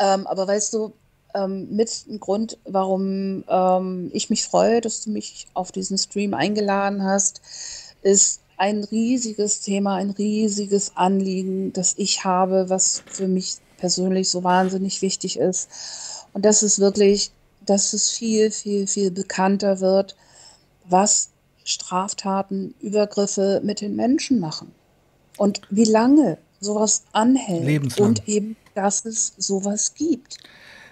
Ähm, 0.00 0.26
aber 0.26 0.48
weißt 0.48 0.74
du, 0.74 0.92
ähm, 1.32 1.68
mit 1.70 2.06
ein 2.08 2.18
Grund, 2.18 2.58
warum 2.64 3.44
ähm, 3.48 4.10
ich 4.12 4.30
mich 4.30 4.42
freue, 4.42 4.80
dass 4.80 5.04
du 5.04 5.10
mich 5.10 5.46
auf 5.54 5.70
diesen 5.70 5.96
Stream 5.96 6.34
eingeladen 6.34 7.04
hast, 7.04 7.40
ist, 8.02 8.40
ein 8.60 8.84
riesiges 8.84 9.62
Thema, 9.62 9.94
ein 9.94 10.10
riesiges 10.10 10.94
Anliegen, 10.94 11.72
das 11.72 11.94
ich 11.96 12.24
habe, 12.24 12.68
was 12.68 13.02
für 13.06 13.26
mich 13.26 13.56
persönlich 13.78 14.28
so 14.28 14.44
wahnsinnig 14.44 15.00
wichtig 15.00 15.38
ist. 15.38 15.70
Und 16.34 16.44
das 16.44 16.62
ist 16.62 16.78
wirklich, 16.78 17.32
dass 17.64 17.94
es 17.94 18.10
viel, 18.10 18.50
viel, 18.50 18.86
viel 18.86 19.10
bekannter 19.10 19.80
wird, 19.80 20.14
was 20.84 21.30
Straftaten, 21.64 22.74
Übergriffe 22.80 23.62
mit 23.64 23.80
den 23.80 23.96
Menschen 23.96 24.40
machen. 24.40 24.72
Und 25.38 25.62
wie 25.70 25.84
lange 25.84 26.36
sowas 26.60 27.04
anhält. 27.12 27.64
Lebenslang. 27.64 28.08
Und 28.08 28.28
eben, 28.28 28.56
dass 28.74 29.06
es 29.06 29.32
sowas 29.38 29.94
gibt. 29.94 30.36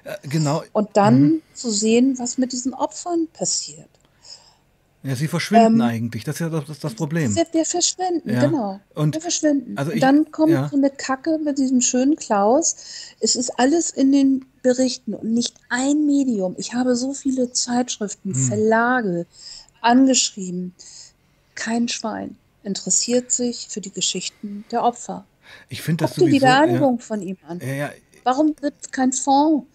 Äh, 0.04 0.16
genau. 0.26 0.62
Und 0.72 0.96
dann 0.96 1.20
mhm. 1.20 1.42
zu 1.52 1.70
sehen, 1.70 2.18
was 2.18 2.38
mit 2.38 2.52
diesen 2.52 2.72
Opfern 2.72 3.28
passiert. 3.34 3.90
Ja, 5.04 5.14
sie 5.14 5.28
verschwinden 5.28 5.76
ähm, 5.76 5.80
eigentlich. 5.82 6.24
Das 6.24 6.36
ist 6.36 6.40
ja 6.40 6.48
das, 6.48 6.80
das 6.80 6.94
Problem. 6.94 7.34
Wir, 7.34 7.46
wir 7.52 7.64
verschwinden, 7.64 8.30
ja. 8.30 8.44
genau. 8.44 8.80
Und 8.94 9.14
wir 9.14 9.20
verschwinden. 9.20 9.78
Also 9.78 9.92
ich, 9.92 10.00
dann 10.00 10.30
kommt 10.32 10.52
ja. 10.52 10.68
so 10.68 10.76
eine 10.76 10.90
Kacke 10.90 11.38
mit 11.38 11.58
diesem 11.58 11.80
schönen 11.80 12.16
Klaus. 12.16 12.76
Es 13.20 13.36
ist 13.36 13.50
alles 13.58 13.90
in 13.90 14.10
den 14.10 14.44
Berichten 14.62 15.14
und 15.14 15.32
nicht 15.32 15.54
ein 15.68 16.04
Medium. 16.04 16.56
Ich 16.58 16.74
habe 16.74 16.96
so 16.96 17.14
viele 17.14 17.52
Zeitschriften, 17.52 18.34
hm. 18.34 18.48
Verlage 18.48 19.26
angeschrieben. 19.80 20.74
Kein 21.54 21.88
Schwein 21.88 22.36
interessiert 22.64 23.30
sich 23.30 23.68
für 23.68 23.80
die 23.80 23.92
Geschichten 23.92 24.64
der 24.72 24.82
Opfer. 24.82 25.24
Ich 25.68 25.80
finde 25.80 26.04
das 26.04 26.16
Guck 26.16 26.26
dir 26.26 26.32
die 26.32 26.40
Beerdigung 26.40 26.98
ja. 26.98 27.04
von 27.04 27.22
ihm 27.22 27.36
an. 27.46 27.60
Warum 28.24 28.54
wird 28.60 28.92
kein 28.92 29.12
Fonds 29.12 29.66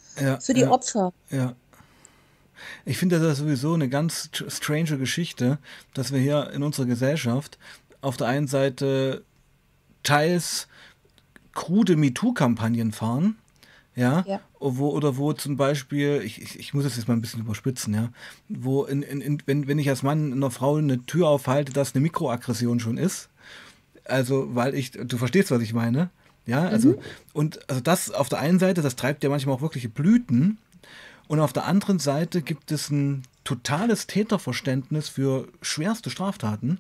für 0.42 0.54
die 0.54 0.66
Opfer? 0.66 1.14
Ja. 1.30 1.56
Ich 2.86 2.98
finde 2.98 3.20
das 3.20 3.38
sowieso 3.40 3.74
eine 3.74 3.90
ganz 3.90 4.30
strange 4.48 4.98
Geschichte, 4.98 5.60
dass 5.94 6.12
wir 6.12 6.20
hier 6.20 6.52
in 6.52 6.64
unserer 6.64 6.86
Gesellschaft 6.86 7.58
auf 8.02 8.18
der 8.18 8.28
einen 8.28 8.48
Seite 8.48 9.24
teils 10.04 10.68
krude 11.54 11.96
MeToo-Kampagnen 11.96 12.92
fahren, 12.92 13.38
ja, 13.96 14.24
ja, 14.28 14.40
Wo, 14.60 14.90
oder 14.90 15.18
wo 15.18 15.34
zum 15.34 15.56
Beispiel, 15.56 16.22
ich, 16.24 16.42
ich, 16.42 16.60
ich 16.60 16.74
muss 16.74 16.84
es 16.84 16.96
jetzt 16.96 17.08
mal 17.08 17.14
ein 17.14 17.22
bisschen 17.22 17.42
überspitzen, 17.42 17.94
ja, 17.94 18.10
wo 18.50 18.86
in, 18.86 19.04
in, 19.04 19.22
in, 19.22 19.44
wenn, 19.46 19.68
wenn 19.68 19.78
ich 19.78 19.88
als 19.88 20.02
Mann 20.02 20.34
einer 20.34 20.50
Frau 20.50 20.78
eine 20.78 21.06
Tür 21.06 21.28
aufhalte, 21.28 21.74
das 21.74 21.94
eine 21.94 22.02
Mikroaggression 22.02 22.80
schon 22.80 22.98
ist. 22.98 23.30
Also, 24.06 24.56
weil 24.56 24.74
ich, 24.74 24.92
du 24.92 25.18
verstehst, 25.18 25.52
was 25.52 25.62
ich 25.62 25.74
meine. 25.74 26.10
Ja, 26.46 26.64
also, 26.64 26.90
mhm. 26.90 26.98
und 27.34 27.70
also 27.70 27.82
das 27.82 28.12
auf 28.12 28.30
der 28.30 28.40
einen 28.40 28.60
Seite, 28.60 28.82
das 28.82 28.96
treibt 28.96 29.24
ja 29.24 29.30
manchmal 29.30 29.56
auch 29.56 29.62
wirkliche 29.62 29.90
Blüten, 29.90 30.58
und 31.28 31.40
auf 31.40 31.54
der 31.54 31.66
anderen 31.66 32.00
Seite 32.00 32.42
gibt 32.42 32.72
es 32.72 32.90
ein 32.90 33.24
totales 33.44 34.08
Täterverständnis 34.08 35.10
für 35.10 35.48
schwerste 35.62 36.10
Straftaten. 36.10 36.80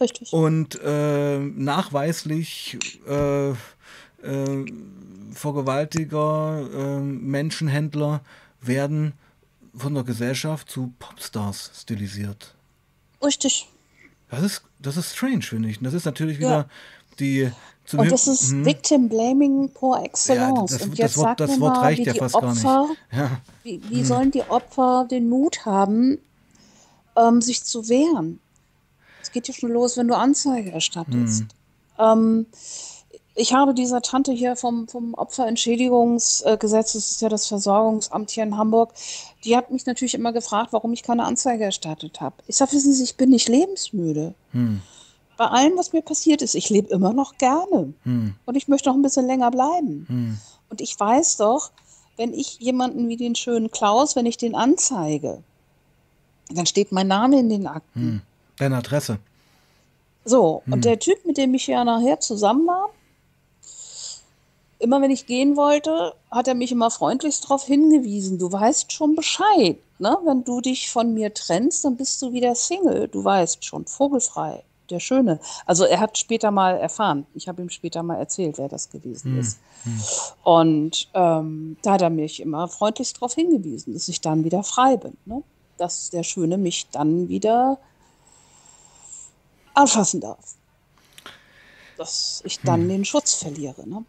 Richtig. 0.00 0.32
Und 0.32 0.78
äh, 0.82 1.38
nachweislich 1.38 2.78
äh, 3.06 3.50
äh, 3.50 3.54
Vergewaltiger, 5.32 6.68
äh, 6.72 7.00
Menschenhändler 7.00 8.20
werden 8.60 9.12
von 9.74 9.94
der 9.94 10.04
Gesellschaft 10.04 10.70
zu 10.70 10.92
Popstars 10.98 11.70
stilisiert. 11.74 12.54
Richtig. 13.22 13.68
Das 14.30 14.42
ist, 14.42 14.62
das 14.78 14.96
ist 14.96 15.14
strange, 15.14 15.42
finde 15.42 15.68
ich. 15.68 15.78
Und 15.78 15.84
das 15.84 15.94
ist 15.94 16.04
natürlich 16.04 16.38
wieder 16.38 16.50
ja. 16.50 16.68
die 17.18 17.50
zum 17.84 18.00
und 18.00 18.10
das 18.10 18.26
ist 18.26 18.50
hm. 18.50 18.64
Victim 18.64 19.08
Blaming 19.08 19.68
por 19.70 20.02
excellence. 20.02 20.72
Ja, 20.72 20.78
das, 20.78 20.86
und 20.86 20.98
jetzt 20.98 21.16
das 21.16 21.22
Wort, 21.22 21.40
das 21.40 21.60
Wort 21.60 21.74
mal, 21.74 21.80
reicht 21.80 22.06
ja 22.06 22.14
fast 22.14 22.34
Opfer, 22.34 22.62
gar 22.62 22.88
nicht. 22.88 22.98
Ja. 23.12 23.30
Wie, 23.62 23.82
wie 23.90 23.98
hm. 23.98 24.04
sollen 24.04 24.30
die 24.30 24.42
Opfer 24.42 25.06
den 25.10 25.28
Mut 25.28 25.66
haben, 25.66 26.18
ähm, 27.16 27.42
sich 27.42 27.62
zu 27.64 27.88
wehren? 27.88 28.40
Es 29.22 29.32
geht 29.32 29.48
ja 29.48 29.54
schon 29.54 29.70
los, 29.70 29.96
wenn 29.96 30.08
du 30.08 30.16
Anzeige 30.16 30.72
erstattest. 30.72 31.42
Hm. 31.42 31.46
Ähm, 31.98 32.46
ich 33.36 33.52
habe 33.52 33.74
dieser 33.74 34.00
Tante 34.00 34.32
hier 34.32 34.56
vom, 34.56 34.86
vom 34.86 35.12
Opferentschädigungsgesetz, 35.14 36.92
das 36.92 37.10
ist 37.10 37.20
ja 37.20 37.28
das 37.28 37.48
Versorgungsamt 37.48 38.30
hier 38.30 38.44
in 38.44 38.56
Hamburg, 38.56 38.94
die 39.44 39.56
hat 39.56 39.72
mich 39.72 39.86
natürlich 39.86 40.14
immer 40.14 40.32
gefragt, 40.32 40.72
warum 40.72 40.92
ich 40.92 41.02
keine 41.02 41.24
Anzeige 41.24 41.64
erstattet 41.64 42.20
habe. 42.20 42.36
Ich 42.46 42.56
sage, 42.56 42.72
wissen 42.72 42.92
Sie, 42.92 43.02
ich 43.02 43.16
bin 43.16 43.30
nicht 43.30 43.48
lebensmüde. 43.48 44.34
Hm 44.52 44.80
bei 45.36 45.46
allem, 45.46 45.76
was 45.76 45.92
mir 45.92 46.02
passiert 46.02 46.42
ist, 46.42 46.54
ich 46.54 46.70
lebe 46.70 46.92
immer 46.92 47.12
noch 47.12 47.38
gerne. 47.38 47.92
Hm. 48.04 48.34
Und 48.44 48.56
ich 48.56 48.68
möchte 48.68 48.88
noch 48.88 48.96
ein 48.96 49.02
bisschen 49.02 49.26
länger 49.26 49.50
bleiben. 49.50 50.06
Hm. 50.08 50.38
Und 50.70 50.80
ich 50.80 50.98
weiß 50.98 51.36
doch, 51.38 51.70
wenn 52.16 52.32
ich 52.32 52.58
jemanden 52.60 53.08
wie 53.08 53.16
den 53.16 53.34
schönen 53.34 53.70
Klaus, 53.70 54.16
wenn 54.16 54.26
ich 54.26 54.36
den 54.36 54.54
anzeige, 54.54 55.42
dann 56.50 56.66
steht 56.66 56.92
mein 56.92 57.08
Name 57.08 57.40
in 57.40 57.48
den 57.48 57.66
Akten. 57.66 58.00
Hm. 58.00 58.22
Deine 58.56 58.76
Adresse. 58.76 59.18
So, 60.24 60.62
und 60.66 60.72
hm. 60.74 60.80
der 60.82 60.98
Typ, 60.98 61.24
mit 61.26 61.36
dem 61.36 61.54
ich 61.54 61.66
ja 61.66 61.84
nachher 61.84 62.20
zusammen 62.20 62.66
war, 62.66 62.90
immer 64.78 65.00
wenn 65.00 65.10
ich 65.10 65.26
gehen 65.26 65.56
wollte, 65.56 66.14
hat 66.30 66.48
er 66.48 66.54
mich 66.54 66.70
immer 66.70 66.90
freundlichst 66.90 67.44
darauf 67.44 67.64
hingewiesen, 67.64 68.38
du 68.38 68.50
weißt 68.52 68.92
schon 68.92 69.16
Bescheid. 69.16 69.78
Ne? 69.98 70.16
Wenn 70.24 70.44
du 70.44 70.60
dich 70.60 70.90
von 70.90 71.14
mir 71.14 71.32
trennst, 71.32 71.84
dann 71.84 71.96
bist 71.96 72.20
du 72.20 72.32
wieder 72.32 72.54
Single. 72.54 73.08
Du 73.08 73.24
weißt 73.24 73.64
schon, 73.64 73.86
vogelfrei 73.86 74.62
der 74.90 75.00
Schöne. 75.00 75.40
Also 75.66 75.84
er 75.84 76.00
hat 76.00 76.18
später 76.18 76.50
mal 76.50 76.76
erfahren, 76.76 77.26
ich 77.34 77.48
habe 77.48 77.62
ihm 77.62 77.70
später 77.70 78.02
mal 78.02 78.16
erzählt, 78.16 78.58
wer 78.58 78.68
das 78.68 78.90
gewesen 78.90 79.32
hm. 79.32 79.40
ist. 79.40 79.58
Hm. 79.84 80.02
Und 80.42 81.08
ähm, 81.14 81.76
da 81.82 81.92
hat 81.92 82.02
er 82.02 82.10
mich 82.10 82.40
immer 82.40 82.68
freundlich 82.68 83.12
darauf 83.12 83.34
hingewiesen, 83.34 83.94
dass 83.94 84.08
ich 84.08 84.20
dann 84.20 84.44
wieder 84.44 84.62
frei 84.62 84.96
bin. 84.96 85.16
Ne? 85.24 85.42
Dass 85.76 86.10
der 86.10 86.22
Schöne 86.22 86.58
mich 86.58 86.88
dann 86.90 87.28
wieder 87.28 87.78
anfassen 89.74 90.20
darf. 90.20 90.54
Dass 91.96 92.42
ich 92.44 92.60
dann 92.60 92.82
hm. 92.82 92.88
den 92.88 93.04
Schutz 93.04 93.34
verliere. 93.34 93.88
Ne? 93.88 94.04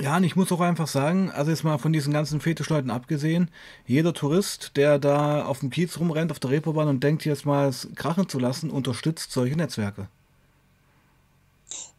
Ja, 0.00 0.16
und 0.16 0.24
ich 0.24 0.36
muss 0.36 0.52
auch 0.52 0.60
einfach 0.60 0.86
sagen, 0.86 1.30
also 1.30 1.50
jetzt 1.50 1.64
mal 1.64 1.78
von 1.78 1.92
diesen 1.92 2.12
ganzen 2.12 2.40
Fetischleuten 2.40 2.90
abgesehen, 2.90 3.50
jeder 3.86 4.14
Tourist, 4.14 4.72
der 4.76 4.98
da 4.98 5.44
auf 5.44 5.60
dem 5.60 5.70
Kiez 5.70 5.98
rumrennt, 5.98 6.30
auf 6.30 6.38
der 6.38 6.50
Reeperbahn 6.50 6.88
und 6.88 7.02
denkt, 7.02 7.24
jetzt 7.24 7.46
mal 7.46 7.68
es 7.68 7.88
krachen 7.96 8.28
zu 8.28 8.38
lassen, 8.38 8.70
unterstützt 8.70 9.32
solche 9.32 9.56
Netzwerke. 9.56 10.08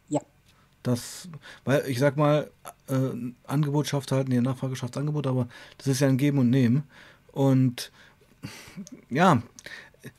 Ja. 0.08 0.20
Das, 0.82 1.28
weil 1.64 1.84
ich 1.88 1.98
sag 1.98 2.16
mal, 2.16 2.50
äh, 2.88 2.94
Angebot 3.46 3.86
schafft 3.86 4.12
halt, 4.12 4.28
nee, 4.28 4.40
Nachfrage 4.40 4.76
schafft 4.76 4.96
Angebot, 4.96 5.26
aber 5.26 5.48
das 5.76 5.86
ist 5.88 6.00
ja 6.00 6.08
ein 6.08 6.18
Geben 6.18 6.38
und 6.38 6.50
Nehmen. 6.50 6.84
Und 7.32 7.92
ja, 9.10 9.42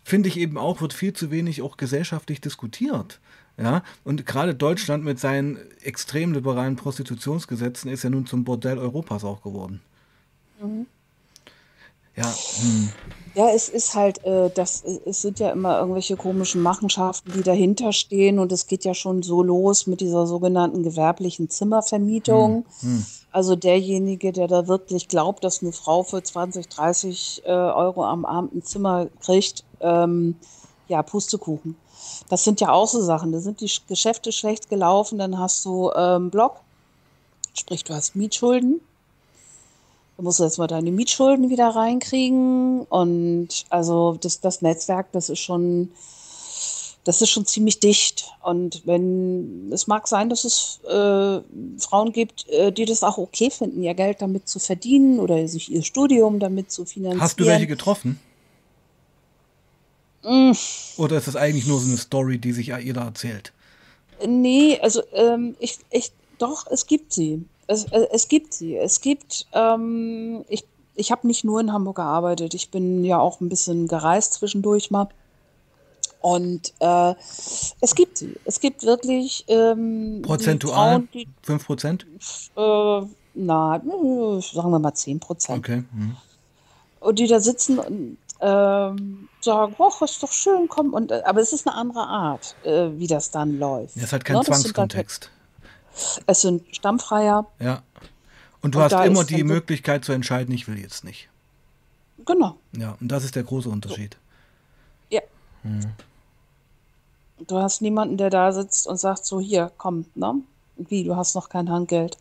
finde 0.03 0.29
ich 0.29 0.37
eben 0.37 0.57
auch, 0.57 0.81
wird 0.81 0.93
viel 0.93 1.13
zu 1.13 1.31
wenig 1.31 1.61
auch 1.61 1.77
gesellschaftlich 1.77 2.41
diskutiert. 2.41 3.19
Ja, 3.57 3.83
und 4.03 4.25
gerade 4.25 4.55
Deutschland 4.55 5.03
mit 5.03 5.19
seinen 5.19 5.59
extrem 5.83 6.33
liberalen 6.33 6.75
Prostitutionsgesetzen 6.77 7.91
ist 7.91 8.03
ja 8.03 8.09
nun 8.09 8.25
zum 8.25 8.43
Bordell 8.43 8.79
Europas 8.79 9.23
auch 9.23 9.41
geworden. 9.41 9.81
Mhm. 10.61 10.87
Ja, 12.15 12.25
hm. 12.25 12.89
ja, 13.35 13.49
es 13.51 13.69
ist 13.69 13.95
halt, 13.95 14.23
äh, 14.25 14.49
das, 14.53 14.83
es 14.83 15.21
sind 15.21 15.39
ja 15.39 15.51
immer 15.51 15.79
irgendwelche 15.79 16.17
komischen 16.17 16.61
Machenschaften, 16.61 17.31
die 17.31 17.41
dahinter 17.41 17.93
stehen 17.93 18.37
und 18.37 18.51
es 18.51 18.67
geht 18.67 18.83
ja 18.83 18.93
schon 18.93 19.23
so 19.23 19.41
los 19.43 19.87
mit 19.87 20.01
dieser 20.01 20.27
sogenannten 20.27 20.83
gewerblichen 20.83 21.49
Zimmervermietung. 21.49 22.65
Hm. 22.81 22.89
Hm. 22.89 23.05
Also 23.31 23.55
derjenige, 23.55 24.33
der 24.33 24.47
da 24.47 24.67
wirklich 24.67 25.07
glaubt, 25.07 25.45
dass 25.45 25.61
eine 25.61 25.71
Frau 25.71 26.03
für 26.03 26.21
20, 26.21 26.67
30 26.67 27.43
äh, 27.45 27.49
Euro 27.49 28.03
am 28.03 28.25
Abend 28.25 28.55
ein 28.55 28.63
Zimmer 28.63 29.07
kriegt, 29.21 29.63
ähm, 29.79 30.35
ja, 30.89 31.01
Pustekuchen. 31.01 31.77
Das 32.29 32.43
sind 32.43 32.61
ja 32.61 32.71
auch 32.71 32.87
so 32.87 33.01
Sachen. 33.01 33.31
Da 33.31 33.39
sind 33.39 33.61
die 33.61 33.71
Geschäfte 33.87 34.31
schlecht 34.31 34.69
gelaufen, 34.69 35.17
dann 35.17 35.37
hast 35.37 35.65
du 35.65 35.91
ähm, 35.95 36.29
Block, 36.29 36.61
sprich, 37.53 37.83
du 37.83 37.93
hast 37.93 38.15
Mietschulden. 38.15 38.79
Da 40.17 40.23
musst 40.23 40.39
du 40.39 40.43
jetzt 40.43 40.57
mal 40.57 40.67
deine 40.67 40.91
Mietschulden 40.91 41.49
wieder 41.49 41.69
reinkriegen. 41.69 42.81
Und 42.81 43.65
also 43.69 44.17
das, 44.21 44.39
das 44.39 44.61
Netzwerk, 44.61 45.11
das 45.11 45.29
ist 45.29 45.39
schon, 45.39 45.89
das 47.03 47.21
ist 47.21 47.29
schon 47.29 47.45
ziemlich 47.45 47.79
dicht. 47.79 48.31
Und 48.43 48.81
wenn 48.85 49.71
es 49.73 49.87
mag 49.87 50.07
sein, 50.07 50.29
dass 50.29 50.43
es 50.43 50.79
äh, 50.85 51.41
Frauen 51.79 52.11
gibt, 52.11 52.47
äh, 52.49 52.71
die 52.71 52.85
das 52.85 53.03
auch 53.03 53.17
okay 53.17 53.49
finden, 53.49 53.83
ihr 53.83 53.93
Geld 53.93 54.21
damit 54.21 54.47
zu 54.47 54.59
verdienen 54.59 55.19
oder 55.19 55.47
sich 55.47 55.71
ihr 55.71 55.83
Studium 55.83 56.39
damit 56.39 56.71
zu 56.71 56.85
finanzieren. 56.85 57.21
Hast 57.21 57.39
du 57.39 57.45
welche 57.45 57.67
getroffen? 57.67 58.19
Mm. 60.23 60.51
Oder 60.97 61.17
ist 61.17 61.27
das 61.27 61.35
eigentlich 61.35 61.67
nur 61.67 61.79
so 61.79 61.87
eine 61.87 61.97
Story, 61.97 62.37
die 62.37 62.53
sich 62.53 62.67
jeder 62.67 63.01
erzählt? 63.01 63.53
Nee, 64.25 64.79
also 64.81 65.01
ähm, 65.13 65.55
ich, 65.59 65.79
ich, 65.89 66.11
doch, 66.37 66.67
es 66.67 66.85
gibt 66.85 67.13
sie. 67.13 67.45
Es, 67.67 67.85
äh, 67.85 68.07
es 68.11 68.27
gibt 68.27 68.53
sie. 68.53 68.75
Es 68.75 69.01
gibt, 69.01 69.47
ähm, 69.53 70.43
ich, 70.47 70.65
ich 70.95 71.11
habe 71.11 71.27
nicht 71.27 71.43
nur 71.43 71.59
in 71.59 71.73
Hamburg 71.73 71.97
gearbeitet, 71.97 72.53
ich 72.53 72.69
bin 72.69 73.03
ja 73.03 73.19
auch 73.19 73.41
ein 73.41 73.49
bisschen 73.49 73.87
gereist 73.87 74.33
zwischendurch 74.33 74.91
mal. 74.91 75.07
Und 76.21 76.73
äh, 76.79 77.15
es 77.81 77.95
gibt 77.95 78.19
sie. 78.19 78.35
Es 78.45 78.59
gibt 78.59 78.83
wirklich 78.83 79.43
ähm, 79.47 80.21
Prozentual? 80.21 80.75
Frauen, 80.75 81.09
die, 81.13 81.27
5 81.41 81.65
Prozent? 81.65 82.05
Äh, 82.55 83.01
na, 83.33 83.81
sagen 83.81 84.71
wir 84.71 84.79
mal 84.79 84.93
10 84.93 85.19
Prozent. 85.19 85.59
Okay. 85.59 85.83
Mhm. 85.91 86.17
Und 86.99 87.17
die 87.17 87.25
da 87.25 87.39
sitzen 87.39 87.79
und 87.79 88.17
ähm, 88.41 89.29
sagen, 89.39 89.75
oh, 89.77 89.91
ist 90.03 90.21
doch 90.21 90.31
schön, 90.31 90.67
komm. 90.67 90.93
Und, 90.93 91.11
äh, 91.11 91.21
aber 91.25 91.41
es 91.41 91.53
ist 91.53 91.67
eine 91.67 91.75
andere 91.75 92.01
Art, 92.01 92.55
äh, 92.63 92.89
wie 92.93 93.07
das 93.07 93.31
dann 93.31 93.59
läuft. 93.59 93.95
Es 93.97 94.11
hat 94.11 94.25
keinen 94.25 94.37
ja, 94.37 94.43
Zwangskontext. 94.43 95.23
Sind 95.23 95.41
es 96.25 96.41
sind 96.41 96.75
Stammfreier. 96.75 97.45
Ja. 97.59 97.83
Und 98.61 98.75
du 98.75 98.79
und 98.79 98.91
hast 98.93 99.05
immer 99.05 99.23
die 99.23 99.43
Möglichkeit 99.43 100.05
zu 100.05 100.11
entscheiden, 100.11 100.53
ich 100.53 100.67
will 100.67 100.79
jetzt 100.79 101.03
nicht. 101.03 101.29
Genau. 102.25 102.57
Ja, 102.77 102.97
und 102.99 103.07
das 103.11 103.23
ist 103.23 103.35
der 103.35 103.43
große 103.43 103.69
Unterschied. 103.69 104.17
So. 105.09 105.15
Ja. 105.15 105.21
Hm. 105.63 105.91
Du 107.47 107.57
hast 107.57 107.81
niemanden, 107.81 108.17
der 108.17 108.29
da 108.29 108.51
sitzt 108.51 108.87
und 108.87 108.97
sagt 108.97 109.25
so, 109.25 109.39
hier, 109.39 109.71
komm, 109.77 110.05
ne? 110.15 110.35
Wie, 110.77 111.03
du 111.03 111.15
hast 111.15 111.35
noch 111.35 111.49
kein 111.49 111.69
Handgeld. 111.69 112.17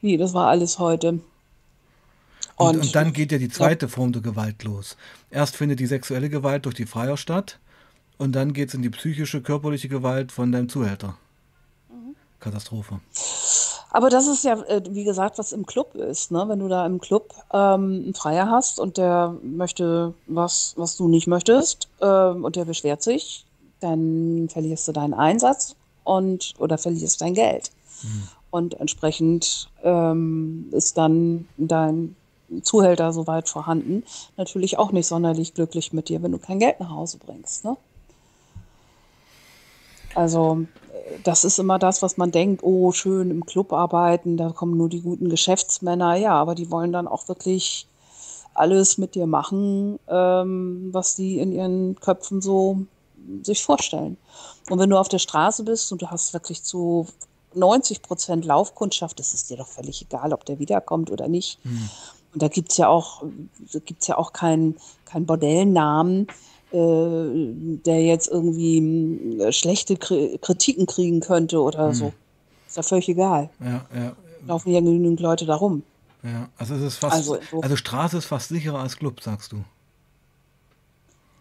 Wie, 0.00 0.16
das 0.16 0.34
war 0.34 0.48
alles 0.48 0.78
heute. 0.78 1.20
Und, 2.58 2.68
und, 2.68 2.80
und, 2.80 2.94
dann 2.94 3.12
geht 3.12 3.32
ja 3.32 3.38
die 3.38 3.48
zweite 3.48 3.86
ja. 3.86 3.90
Form 3.90 4.12
der 4.12 4.22
Gewalt 4.22 4.64
los. 4.64 4.96
Erst 5.30 5.56
findet 5.56 5.80
die 5.80 5.86
sexuelle 5.86 6.28
Gewalt 6.28 6.66
durch 6.66 6.74
die 6.74 6.86
Freier 6.86 7.16
statt 7.16 7.58
und 8.18 8.32
dann 8.32 8.52
geht 8.52 8.68
es 8.68 8.74
in 8.74 8.82
die 8.82 8.90
psychische, 8.90 9.40
körperliche 9.40 9.88
Gewalt 9.88 10.32
von 10.32 10.50
deinem 10.50 10.68
Zuhälter. 10.68 11.16
Mhm. 11.88 12.16
Katastrophe. 12.40 13.00
Aber 13.90 14.10
das 14.10 14.26
ist 14.26 14.44
ja, 14.44 14.60
äh, 14.64 14.82
wie 14.90 15.04
gesagt, 15.04 15.38
was 15.38 15.52
im 15.52 15.64
Club 15.64 15.94
ist. 15.94 16.30
Ne? 16.30 16.44
Wenn 16.48 16.58
du 16.58 16.68
da 16.68 16.84
im 16.84 17.00
Club 17.00 17.32
ähm, 17.52 18.02
einen 18.04 18.14
Freier 18.14 18.50
hast 18.50 18.80
und 18.80 18.96
der 18.98 19.34
möchte 19.42 20.14
was, 20.26 20.74
was 20.76 20.96
du 20.96 21.08
nicht 21.08 21.26
möchtest 21.26 21.88
ähm, 22.00 22.44
und 22.44 22.56
der 22.56 22.64
beschwert 22.64 23.02
sich, 23.02 23.46
dann 23.80 24.48
verlierst 24.50 24.88
du 24.88 24.92
deinen 24.92 25.14
Einsatz 25.14 25.74
und 26.04 26.54
oder 26.58 26.76
verlierst 26.76 27.20
dein 27.20 27.34
Geld. 27.34 27.70
Mhm. 28.02 28.28
Und 28.50 28.80
entsprechend 28.80 29.68
ähm, 29.82 30.68
ist 30.72 30.98
dann 30.98 31.48
dein 31.56 32.16
Zuhälter 32.62 33.12
soweit 33.12 33.48
vorhanden, 33.48 34.04
natürlich 34.36 34.78
auch 34.78 34.92
nicht 34.92 35.06
sonderlich 35.06 35.54
glücklich 35.54 35.92
mit 35.92 36.08
dir, 36.08 36.22
wenn 36.22 36.32
du 36.32 36.38
kein 36.38 36.58
Geld 36.58 36.80
nach 36.80 36.90
Hause 36.90 37.18
bringst. 37.18 37.64
Ne? 37.64 37.76
Also 40.14 40.66
das 41.24 41.44
ist 41.44 41.58
immer 41.58 41.78
das, 41.78 42.02
was 42.02 42.16
man 42.16 42.30
denkt, 42.30 42.62
oh, 42.62 42.92
schön 42.92 43.30
im 43.30 43.46
Club 43.46 43.72
arbeiten, 43.72 44.36
da 44.36 44.50
kommen 44.50 44.76
nur 44.76 44.88
die 44.88 45.00
guten 45.00 45.28
Geschäftsmänner. 45.28 46.16
Ja, 46.16 46.32
aber 46.34 46.54
die 46.54 46.70
wollen 46.70 46.92
dann 46.92 47.08
auch 47.08 47.28
wirklich 47.28 47.86
alles 48.54 48.98
mit 48.98 49.14
dir 49.14 49.26
machen, 49.26 49.98
ähm, 50.08 50.88
was 50.92 51.14
die 51.14 51.38
in 51.38 51.52
ihren 51.52 51.96
Köpfen 52.00 52.40
so 52.40 52.78
sich 53.42 53.62
vorstellen. 53.62 54.16
Und 54.70 54.78
wenn 54.78 54.90
du 54.90 54.98
auf 54.98 55.08
der 55.08 55.18
Straße 55.18 55.64
bist 55.64 55.92
und 55.92 56.02
du 56.02 56.10
hast 56.10 56.32
wirklich 56.32 56.62
zu 56.62 57.06
90 57.54 58.02
Prozent 58.02 58.44
Laufkundschaft, 58.44 59.18
das 59.18 59.34
ist 59.34 59.50
dir 59.50 59.56
doch 59.56 59.68
völlig 59.68 60.02
egal, 60.02 60.32
ob 60.32 60.44
der 60.44 60.58
wiederkommt 60.58 61.10
oder 61.10 61.28
nicht. 61.28 61.64
Mhm. 61.64 61.88
Und 62.32 62.42
da 62.42 62.48
gibt 62.48 62.70
es 62.70 62.76
ja 62.76 62.88
auch, 62.88 63.24
gibt's 63.84 64.06
ja 64.06 64.18
auch 64.18 64.32
keinen 64.32 64.76
kein 65.06 65.24
Bordellnamen, 65.26 66.26
äh, 66.72 67.76
der 67.84 68.02
jetzt 68.04 68.28
irgendwie 68.28 69.40
äh, 69.40 69.52
schlechte 69.52 69.96
Kritiken 69.96 70.86
kriegen 70.86 71.20
könnte 71.20 71.60
oder 71.60 71.88
hm. 71.88 71.94
so. 71.94 72.12
Ist 72.66 72.76
ja 72.76 72.82
völlig 72.82 73.08
egal. 73.08 73.48
Ja, 73.60 73.86
ja. 73.94 74.16
Laufen 74.46 74.72
ja 74.72 74.80
genügend 74.80 75.20
Leute 75.20 75.46
da 75.46 75.54
rum. 75.54 75.82
Ja, 76.22 76.48
also 76.58 76.74
es 76.74 76.82
ist 76.82 76.96
fast, 76.96 77.16
also, 77.16 77.38
so, 77.50 77.60
also 77.60 77.76
Straße 77.76 78.18
ist 78.18 78.26
fast 78.26 78.48
sicherer 78.48 78.80
als 78.80 78.96
Club, 78.96 79.22
sagst 79.22 79.52
du. 79.52 79.64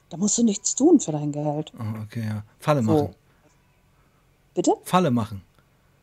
Da 0.10 0.18
musst 0.18 0.38
du 0.38 0.44
nichts 0.44 0.76
tun 0.76 1.00
für 1.00 1.12
dein 1.12 1.32
Geld. 1.32 1.74
Oh, 1.78 2.04
okay, 2.04 2.24
ja. 2.26 2.44
Falle 2.60 2.82
machen. 2.82 2.98
So. 2.98 3.14
Bitte? 4.54 4.74
Falle 4.84 5.12
machen. 5.12 5.42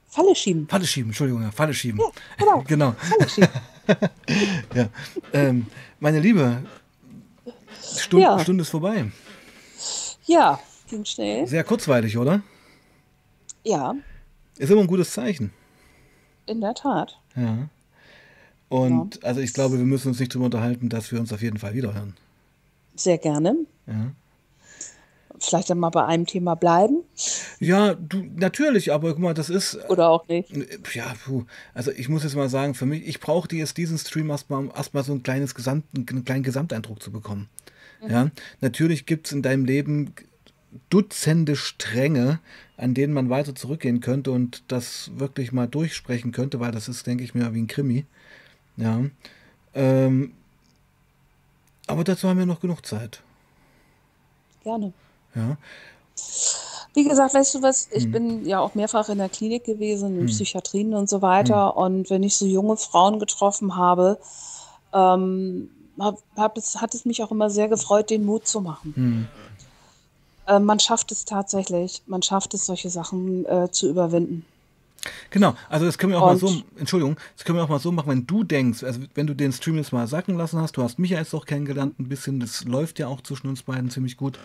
Falle 0.09 0.35
schieben. 0.35 0.69
Falle 0.69 0.87
schieben, 0.87 1.11
Entschuldigung, 1.11 1.43
ja, 1.43 1.51
Falle 1.51 1.73
schieben. 1.73 2.01
Ja, 2.01 2.11
genau. 2.37 2.63
genau. 2.67 2.93
Falle 2.93 3.29
schieben. 3.29 3.49
Ja. 4.75 4.89
Ähm, 5.33 5.67
meine 6.01 6.21
Liebe, 6.21 6.63
Stund, 7.83 8.23
ja. 8.23 8.39
Stunde 8.39 8.63
ist 8.63 8.71
vorbei. 8.71 9.11
Ja, 10.27 10.59
ging 10.89 11.05
schnell. 11.05 11.47
Sehr 11.47 11.65
kurzweilig, 11.65 12.17
oder? 12.17 12.43
Ja. 13.63 13.95
Ist 14.59 14.71
immer 14.71 14.83
ein 14.83 14.87
gutes 14.87 15.11
Zeichen. 15.11 15.53
In 16.47 16.61
der 16.61 16.75
Tat. 16.75 17.19
Ja. 17.37 17.69
Und 18.69 19.17
ja. 19.17 19.23
also 19.23 19.41
ich 19.41 19.53
glaube, 19.53 19.79
wir 19.79 19.85
müssen 19.85 20.09
uns 20.09 20.21
nicht 20.21 20.33
darüber 20.33 20.47
unterhalten, 20.47 20.89
dass 20.89 21.13
wir 21.13 21.21
uns 21.21 21.33
auf 21.33 21.43
jeden 21.43 21.59
Fall 21.59 21.75
wiederhören. 21.75 22.17
Sehr 22.95 23.19
gerne. 23.19 23.57
Ja 23.87 24.13
vielleicht 25.39 25.71
dann 25.71 25.79
mal 25.79 25.91
bei 25.91 26.05
einem 26.05 26.27
Thema 26.27 26.55
bleiben? 26.55 27.03
Ja, 27.61 27.95
du, 27.95 28.25
natürlich, 28.37 28.93
aber 28.93 29.13
guck 29.13 29.21
mal, 29.21 29.35
das 29.35 29.51
ist. 29.51 29.79
Oder 29.89 30.09
auch 30.09 30.27
nicht. 30.29 30.51
Ja, 30.95 31.15
puh. 31.25 31.45
Also 31.75 31.91
ich 31.91 32.09
muss 32.09 32.23
jetzt 32.23 32.37
mal 32.37 32.49
sagen, 32.49 32.75
für 32.75 32.87
mich, 32.87 33.07
ich 33.07 33.21
brauche 33.21 33.55
jetzt 33.55 33.77
diesen 33.77 33.99
Stream 33.99 34.31
erstmal, 34.31 34.69
erstmal 34.75 35.05
so 35.05 35.13
ein 35.13 35.23
kleines 35.23 35.55
Gesamt, 35.55 35.85
einen 35.97 36.25
kleinen 36.25 36.43
Gesamteindruck 36.43 37.03
zu 37.03 37.11
bekommen. 37.11 37.49
Mhm. 38.03 38.11
Ja, 38.11 38.31
natürlich 38.61 39.07
gibt 39.07 39.27
es 39.27 39.33
in 39.33 39.43
deinem 39.43 39.65
Leben 39.65 40.15
Dutzende 40.91 41.55
Stränge, 41.55 42.41
an 42.77 42.95
denen 42.95 43.13
man 43.13 43.31
weiter 43.31 43.55
zurückgehen 43.55 44.01
könnte 44.01 44.33
und 44.33 44.65
das 44.69 45.13
wirklich 45.15 45.53
mal 45.53 45.69
durchsprechen 45.69 46.33
könnte, 46.33 46.59
weil 46.59 46.73
das 46.73 46.89
ist, 46.89 47.07
denke 47.07 47.23
ich 47.23 47.35
mir, 47.35 47.55
wie 47.55 47.63
ein 47.63 47.69
Krimi. 47.69 48.07
Ja. 48.77 49.05
Ähm, 49.75 50.33
aber 51.87 52.03
dazu 52.03 52.29
haben 52.29 52.39
wir 52.39 52.47
noch 52.47 52.61
genug 52.61 52.85
Zeit. 52.85 53.23
Gerne. 54.65 54.93
Ja. 55.35 55.57
Wie 56.95 57.05
gesagt, 57.05 57.35
weißt 57.35 57.57
du 57.57 57.63
was, 57.63 57.89
ich 57.91 58.05
hm. 58.05 58.13
bin 58.13 58.47
ja 58.47 58.61
auch 58.61 58.75
mehrfach 58.75 59.09
in 59.09 59.19
der 59.19 59.29
Klinik 59.29 59.65
gewesen, 59.65 60.15
in 60.15 60.21
hm. 60.21 60.27
Psychiatrien 60.29 60.95
und 60.95 61.09
so 61.09 61.23
weiter. 61.23 61.75
Hm. 61.75 61.83
Und 61.83 62.11
wenn 62.11 62.23
ich 62.23 62.37
so 62.37 62.47
junge 62.47 62.77
Frauen 62.77 63.19
getroffen 63.19 63.77
habe, 63.77 64.19
ähm, 64.93 65.71
hab, 65.99 66.19
hab 66.37 66.57
es, 66.57 66.81
hat 66.81 66.95
es 66.95 67.05
mich 67.05 67.23
auch 67.23 67.33
immer 67.33 67.51
sehr 67.51 67.69
gefreut, 67.69 68.11
den 68.11 68.25
Mut 68.25 68.47
zu 68.47 68.61
machen. 68.61 68.93
Hm. 68.95 69.27
äh, 70.47 70.61
man 70.61 70.79
schafft 70.79 71.11
es 71.11 71.25
tatsächlich. 71.25 72.03
Man 72.07 72.23
schafft 72.23 72.55
es, 72.55 72.67
solche 72.67 72.91
Sachen 72.91 73.45
äh, 73.47 73.71
zu 73.71 73.89
überwinden. 73.89 74.45
Genau, 75.31 75.55
also 75.69 75.85
das 75.85 75.99
können 75.99 76.13
wir 76.13 76.23
auch 76.23 76.31
und, 76.31 76.43
mal 76.43 76.49
so, 76.49 76.63
Entschuldigung, 76.77 77.17
das 77.37 77.45
können 77.45 77.59
wir 77.59 77.65
auch 77.65 77.69
mal 77.69 77.79
so 77.79 77.93
machen, 77.93 78.09
wenn 78.09 78.27
du 78.27 78.45
denkst, 78.45 78.85
also 78.85 79.01
wenn 79.15 79.27
du 79.27 79.35
den 79.35 79.53
Stream 79.53 79.77
jetzt 79.77 79.93
mal 79.93 80.07
sacken 80.07 80.37
lassen 80.37 80.61
hast, 80.61 80.77
du 80.77 80.83
hast 80.83 80.99
mich 80.99 81.11
ja 81.11 81.19
jetzt 81.19 81.35
auch 81.35 81.45
kennengelernt 81.45 81.99
ein 81.99 82.09
bisschen, 82.09 82.41
das 82.41 82.65
läuft 82.65 82.99
ja 82.99 83.09
auch 83.09 83.21
zwischen 83.21 83.49
uns 83.49 83.63
beiden 83.63 83.91
ziemlich 83.91 84.17
gut. 84.17 84.39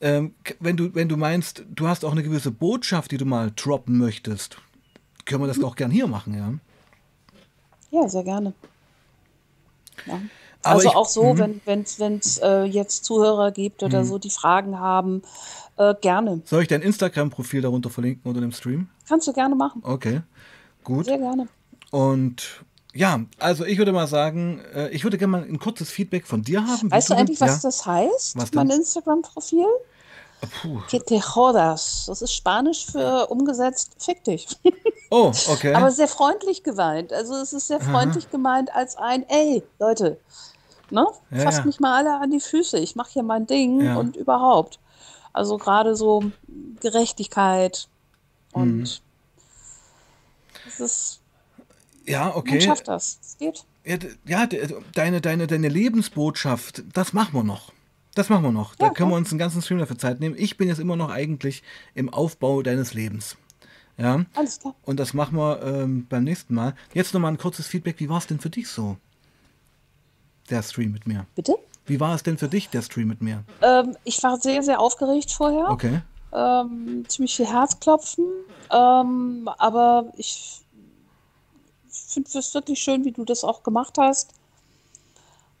Ähm, 0.00 0.34
wenn, 0.60 0.76
du, 0.76 0.94
wenn 0.94 1.08
du 1.08 1.16
meinst, 1.16 1.64
du 1.68 1.88
hast 1.88 2.04
auch 2.04 2.12
eine 2.12 2.22
gewisse 2.22 2.50
Botschaft, 2.50 3.10
die 3.10 3.16
du 3.16 3.24
mal 3.24 3.52
droppen 3.54 3.98
möchtest, 3.98 4.58
können 5.24 5.42
wir 5.42 5.46
das 5.46 5.58
mhm. 5.58 5.64
auch 5.64 5.76
gern 5.76 5.90
hier 5.90 6.06
machen, 6.06 6.34
ja? 6.34 6.54
Ja, 7.90 8.08
sehr 8.08 8.24
gerne. 8.24 8.52
Ja. 10.06 10.20
also 10.62 10.88
ich, 10.88 10.96
auch 10.96 11.08
so, 11.08 11.34
mhm. 11.34 11.60
wenn 11.64 12.18
es 12.18 12.38
äh, 12.38 12.64
jetzt 12.64 13.04
Zuhörer 13.04 13.52
gibt 13.52 13.82
oder 13.82 14.02
mhm. 14.02 14.06
so, 14.06 14.18
die 14.18 14.30
Fragen 14.30 14.78
haben, 14.78 15.22
äh, 15.76 15.94
gerne. 16.00 16.42
Soll 16.44 16.62
ich 16.62 16.68
dein 16.68 16.82
Instagram-Profil 16.82 17.62
darunter 17.62 17.90
verlinken 17.90 18.28
unter 18.28 18.40
dem 18.40 18.52
Stream? 18.52 18.88
Kannst 19.08 19.28
du 19.28 19.32
gerne 19.32 19.54
machen. 19.54 19.82
Okay, 19.84 20.22
gut. 20.82 21.06
Sehr 21.06 21.18
gerne. 21.18 21.48
Und 21.90 22.64
ja, 22.94 23.20
also 23.38 23.64
ich 23.64 23.78
würde 23.78 23.92
mal 23.92 24.06
sagen, 24.06 24.60
äh, 24.72 24.88
ich 24.90 25.02
würde 25.02 25.18
gerne 25.18 25.32
mal 25.32 25.42
ein 25.42 25.58
kurzes 25.58 25.90
Feedback 25.90 26.26
von 26.26 26.42
dir 26.42 26.64
haben. 26.64 26.90
Weißt 26.90 27.10
du 27.10 27.14
eigentlich, 27.14 27.40
was 27.40 27.62
ja? 27.62 27.68
das 27.68 27.84
heißt, 27.84 28.36
was 28.36 28.52
mein 28.52 28.70
Instagram-Profil? 28.70 29.66
Que 30.88 31.00
te 31.00 31.16
jodas. 31.16 32.04
Das 32.06 32.22
ist 32.22 32.32
Spanisch 32.32 32.86
für 32.86 33.26
umgesetzt, 33.28 33.96
fick 33.98 34.22
dich. 34.24 34.46
Oh, 35.10 35.32
okay. 35.48 35.74
Aber 35.74 35.90
sehr 35.90 36.08
freundlich 36.08 36.62
gemeint. 36.62 37.12
Also 37.12 37.34
es 37.34 37.52
ist 37.52 37.66
sehr 37.68 37.80
freundlich 37.80 38.24
Aha. 38.26 38.30
gemeint 38.30 38.74
als 38.74 38.96
ein, 38.96 39.28
ey, 39.28 39.62
Leute, 39.78 40.20
ne? 40.90 41.06
Ja, 41.30 41.40
fasst 41.40 41.58
ja. 41.58 41.64
mich 41.64 41.80
mal 41.80 41.96
alle 41.96 42.20
an 42.20 42.30
die 42.30 42.40
Füße. 42.40 42.78
Ich 42.78 42.94
mache 42.94 43.12
hier 43.12 43.22
mein 43.22 43.46
Ding 43.46 43.80
ja. 43.80 43.96
und 43.96 44.16
überhaupt. 44.16 44.78
Also 45.32 45.56
gerade 45.58 45.96
so 45.96 46.24
Gerechtigkeit 46.80 47.88
und 48.52 48.76
mhm. 48.76 48.82
es 50.68 50.80
ist. 50.80 51.20
Ja, 52.06 52.34
okay. 52.34 52.52
Man 52.52 52.60
schafft 52.60 52.88
das. 52.88 53.18
Es 53.22 53.38
geht. 53.38 53.64
Ja, 54.24 54.46
deine, 54.94 55.20
deine, 55.20 55.46
deine 55.46 55.68
Lebensbotschaft, 55.68 56.82
das 56.92 57.12
machen 57.12 57.34
wir 57.34 57.44
noch. 57.44 57.72
Das 58.14 58.28
machen 58.28 58.44
wir 58.44 58.52
noch. 58.52 58.74
Da 58.76 58.90
können 58.90 59.10
wir 59.10 59.16
uns 59.16 59.30
einen 59.30 59.38
ganzen 59.38 59.60
Stream 59.60 59.78
dafür 59.78 59.98
Zeit 59.98 60.20
nehmen. 60.20 60.36
Ich 60.38 60.56
bin 60.56 60.68
jetzt 60.68 60.78
immer 60.78 60.96
noch 60.96 61.10
eigentlich 61.10 61.62
im 61.94 62.08
Aufbau 62.12 62.62
deines 62.62 62.94
Lebens. 62.94 63.36
Ja. 63.96 64.24
Alles 64.34 64.60
klar. 64.60 64.74
Und 64.82 65.00
das 65.00 65.14
machen 65.14 65.36
wir 65.36 65.62
ähm, 65.62 66.06
beim 66.08 66.24
nächsten 66.24 66.54
Mal. 66.54 66.74
Jetzt 66.92 67.12
nochmal 67.12 67.32
ein 67.32 67.38
kurzes 67.38 67.66
Feedback. 67.66 67.96
Wie 67.98 68.08
war 68.08 68.18
es 68.18 68.26
denn 68.26 68.38
für 68.38 68.50
dich 68.50 68.68
so? 68.68 68.96
Der 70.50 70.62
Stream 70.62 70.92
mit 70.92 71.06
mir. 71.06 71.26
Bitte? 71.34 71.56
Wie 71.86 72.00
war 72.00 72.14
es 72.14 72.22
denn 72.22 72.38
für 72.38 72.48
dich, 72.48 72.70
der 72.70 72.82
Stream 72.82 73.08
mit 73.08 73.20
mir? 73.20 73.44
Ähm, 73.62 73.96
ich 74.04 74.22
war 74.22 74.38
sehr, 74.38 74.62
sehr 74.62 74.80
aufgeregt 74.80 75.30
vorher. 75.30 75.70
Okay. 75.70 76.00
Ähm, 76.32 77.04
ziemlich 77.08 77.36
viel 77.36 77.46
Herzklopfen. 77.46 78.26
Ähm, 78.70 79.48
aber 79.58 80.12
ich 80.16 80.63
finde 82.14 82.30
es 82.38 82.54
wirklich 82.54 82.80
schön, 82.80 83.04
wie 83.04 83.12
du 83.12 83.24
das 83.24 83.44
auch 83.44 83.62
gemacht 83.62 83.98
hast. 83.98 84.32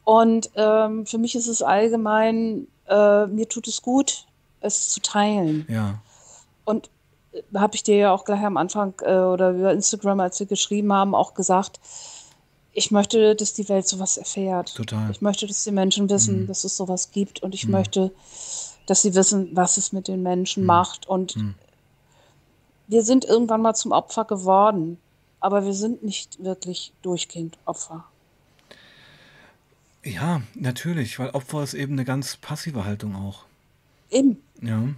Und 0.04 0.50
ähm, 0.54 1.06
für 1.06 1.18
mich 1.18 1.34
ist 1.34 1.46
es 1.48 1.62
allgemein, 1.62 2.66
äh, 2.88 3.26
mir 3.26 3.48
tut 3.48 3.66
es 3.68 3.82
gut, 3.82 4.26
es 4.60 4.90
zu 4.90 5.00
teilen. 5.00 5.66
Ja. 5.68 5.98
Und 6.64 6.90
äh, 7.32 7.42
habe 7.58 7.74
ich 7.74 7.82
dir 7.82 7.96
ja 7.96 8.12
auch 8.12 8.24
gleich 8.24 8.44
am 8.44 8.56
Anfang 8.56 8.94
äh, 9.00 9.16
oder 9.16 9.50
über 9.50 9.72
Instagram, 9.72 10.20
als 10.20 10.38
wir 10.40 10.46
geschrieben 10.46 10.92
haben, 10.92 11.14
auch 11.14 11.34
gesagt, 11.34 11.80
ich 12.74 12.90
möchte, 12.90 13.34
dass 13.34 13.54
die 13.54 13.68
Welt 13.68 13.86
sowas 13.86 14.16
erfährt. 14.16 14.74
Total. 14.74 15.10
Ich 15.10 15.20
möchte, 15.20 15.46
dass 15.46 15.64
die 15.64 15.70
Menschen 15.70 16.10
wissen, 16.10 16.42
mhm. 16.42 16.46
dass 16.48 16.64
es 16.64 16.76
sowas 16.76 17.12
gibt 17.12 17.42
und 17.42 17.54
ich 17.54 17.66
mhm. 17.66 17.72
möchte, 17.72 18.12
dass 18.86 19.02
sie 19.02 19.14
wissen, 19.14 19.50
was 19.52 19.76
es 19.76 19.92
mit 19.92 20.08
den 20.08 20.22
Menschen 20.22 20.64
mhm. 20.64 20.66
macht. 20.66 21.08
Und 21.08 21.36
mhm. 21.36 21.54
wir 22.88 23.02
sind 23.02 23.24
irgendwann 23.24 23.62
mal 23.62 23.74
zum 23.74 23.92
Opfer 23.92 24.24
geworden, 24.24 24.98
aber 25.44 25.66
wir 25.66 25.74
sind 25.74 26.02
nicht 26.02 26.42
wirklich 26.42 26.94
durchgehend 27.02 27.58
Opfer. 27.66 28.06
Ja, 30.02 30.40
natürlich, 30.54 31.18
weil 31.18 31.30
Opfer 31.30 31.62
ist 31.62 31.74
eben 31.74 31.92
eine 31.92 32.06
ganz 32.06 32.36
passive 32.36 32.86
Haltung 32.86 33.14
auch. 33.14 33.44
Eben. 34.10 34.38
Ja. 34.62 34.88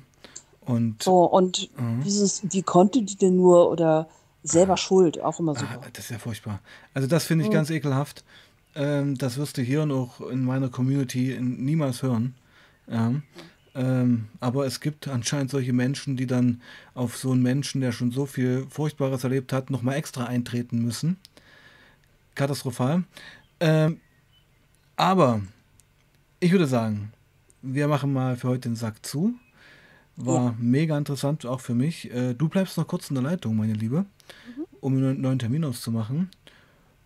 Und, 0.60 1.02
so, 1.02 1.24
und 1.24 1.70
uh 1.78 2.02
dieses, 2.04 2.42
wie 2.44 2.62
konnte 2.62 3.02
die 3.02 3.16
denn 3.16 3.36
nur 3.36 3.70
oder 3.70 4.08
selber 4.44 4.74
ah, 4.74 4.76
schuld, 4.76 5.20
auch 5.20 5.40
immer 5.40 5.56
super. 5.56 5.80
Ah, 5.82 5.88
das 5.92 6.04
ist 6.04 6.10
ja 6.10 6.18
furchtbar. 6.18 6.60
Also 6.94 7.08
das 7.08 7.24
finde 7.24 7.42
ich 7.42 7.50
mhm. 7.50 7.54
ganz 7.54 7.70
ekelhaft. 7.70 8.24
Ähm, 8.76 9.18
das 9.18 9.38
wirst 9.38 9.58
du 9.58 9.62
hier 9.62 9.82
und 9.82 9.90
auch 9.90 10.20
in 10.20 10.44
meiner 10.44 10.68
Community 10.68 11.32
in, 11.32 11.64
niemals 11.64 12.04
hören. 12.04 12.36
Ja. 12.88 13.14
Ähm, 13.76 14.28
aber 14.40 14.66
es 14.66 14.80
gibt 14.80 15.06
anscheinend 15.06 15.50
solche 15.50 15.72
Menschen, 15.72 16.16
die 16.16 16.26
dann 16.26 16.62
auf 16.94 17.16
so 17.16 17.32
einen 17.32 17.42
Menschen, 17.42 17.80
der 17.80 17.92
schon 17.92 18.10
so 18.10 18.24
viel 18.24 18.66
Furchtbares 18.70 19.22
erlebt 19.22 19.52
hat, 19.52 19.70
nochmal 19.70 19.96
extra 19.96 20.24
eintreten 20.24 20.82
müssen. 20.82 21.18
Katastrophal. 22.34 23.04
Ähm, 23.60 24.00
aber 24.96 25.42
ich 26.40 26.52
würde 26.52 26.66
sagen, 26.66 27.12
wir 27.62 27.86
machen 27.88 28.12
mal 28.12 28.36
für 28.36 28.48
heute 28.48 28.68
den 28.68 28.76
Sack 28.76 29.04
zu. 29.04 29.34
War 30.16 30.44
ja. 30.44 30.54
mega 30.58 30.96
interessant, 30.96 31.44
auch 31.44 31.60
für 31.60 31.74
mich. 31.74 32.10
Äh, 32.10 32.34
du 32.34 32.48
bleibst 32.48 32.78
noch 32.78 32.86
kurz 32.86 33.10
in 33.10 33.14
der 33.14 33.24
Leitung, 33.24 33.56
meine 33.56 33.74
Liebe, 33.74 34.06
mhm. 34.56 34.64
um 34.80 34.96
einen 34.96 35.20
neuen 35.20 35.38
Termin 35.38 35.64
auszumachen. 35.64 36.30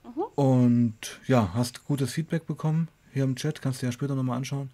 Mhm. 0.04 0.22
Und 0.36 1.20
ja, 1.26 1.50
hast 1.54 1.84
gutes 1.84 2.12
Feedback 2.12 2.46
bekommen 2.46 2.88
hier 3.12 3.24
im 3.24 3.36
Chat, 3.36 3.60
kannst 3.60 3.82
du 3.82 3.86
ja 3.86 3.92
später 3.92 4.14
nochmal 4.14 4.36
anschauen. 4.36 4.70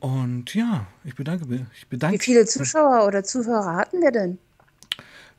Und 0.00 0.54
ja, 0.54 0.86
ich 1.04 1.14
bedanke 1.14 1.46
mich. 1.46 1.60
Ich 1.76 1.86
bedanke 1.86 2.18
Wie 2.18 2.22
viele 2.22 2.46
Zuschauer 2.46 3.06
oder 3.06 3.22
Zuhörer 3.22 3.76
hatten 3.76 4.00
wir 4.00 4.10
denn? 4.10 4.38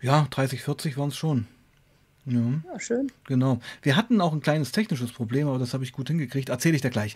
Ja, 0.02 0.28
30, 0.30 0.62
40 0.62 0.98
waren 0.98 1.10
es 1.10 1.18
schon. 1.18 1.48
Ja. 2.26 2.40
ja, 2.40 2.80
schön. 2.80 3.12
Genau. 3.26 3.60
Wir 3.82 3.96
hatten 3.96 4.22
auch 4.22 4.34
ein 4.34 4.42
kleines 4.42 4.72
technisches 4.72 5.12
Problem, 5.12 5.48
aber 5.48 5.58
das 5.58 5.74
habe 5.74 5.84
ich 5.84 5.92
gut 5.92 6.08
hingekriegt. 6.08 6.50
Erzähle 6.50 6.76
ich 6.76 6.82
dir 6.82 6.92
gleich. 6.92 7.16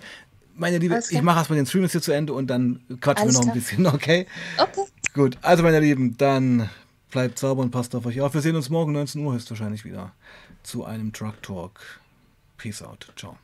Meine 0.56 0.80
Liebe, 0.80 1.00
ich 1.10 1.22
mache 1.22 1.40
erstmal 1.40 1.58
den 1.58 1.66
Stream 1.66 1.84
jetzt 1.84 1.92
hier 1.92 2.02
zu 2.02 2.12
Ende 2.12 2.34
und 2.34 2.48
dann 2.48 2.82
quatschen 3.02 3.24
Alles 3.24 3.36
wir 3.36 3.42
noch 3.42 3.48
ein 3.50 3.54
bisschen, 3.54 3.86
okay? 3.88 4.26
Okay. 4.58 4.86
Gut, 5.14 5.38
also 5.42 5.64
meine 5.64 5.80
Lieben, 5.80 6.18
dann 6.18 6.70
bleibt 7.12 7.40
sauber 7.40 7.62
und 7.62 7.72
passt 7.72 7.94
auf 7.94 8.06
euch 8.06 8.22
auf. 8.22 8.34
Wir 8.34 8.42
sehen 8.42 8.56
uns 8.56 8.70
morgen 8.70 8.94
19 8.94 9.24
Uhr 9.24 9.34
höchstwahrscheinlich 9.34 9.86
wieder 9.86 10.14
zu 10.64 10.86
einem 10.86 11.14
Truck 11.14 11.42
Talk. 11.44 11.80
Peace 12.58 12.82
out. 12.82 13.12
Ciao. 13.16 13.38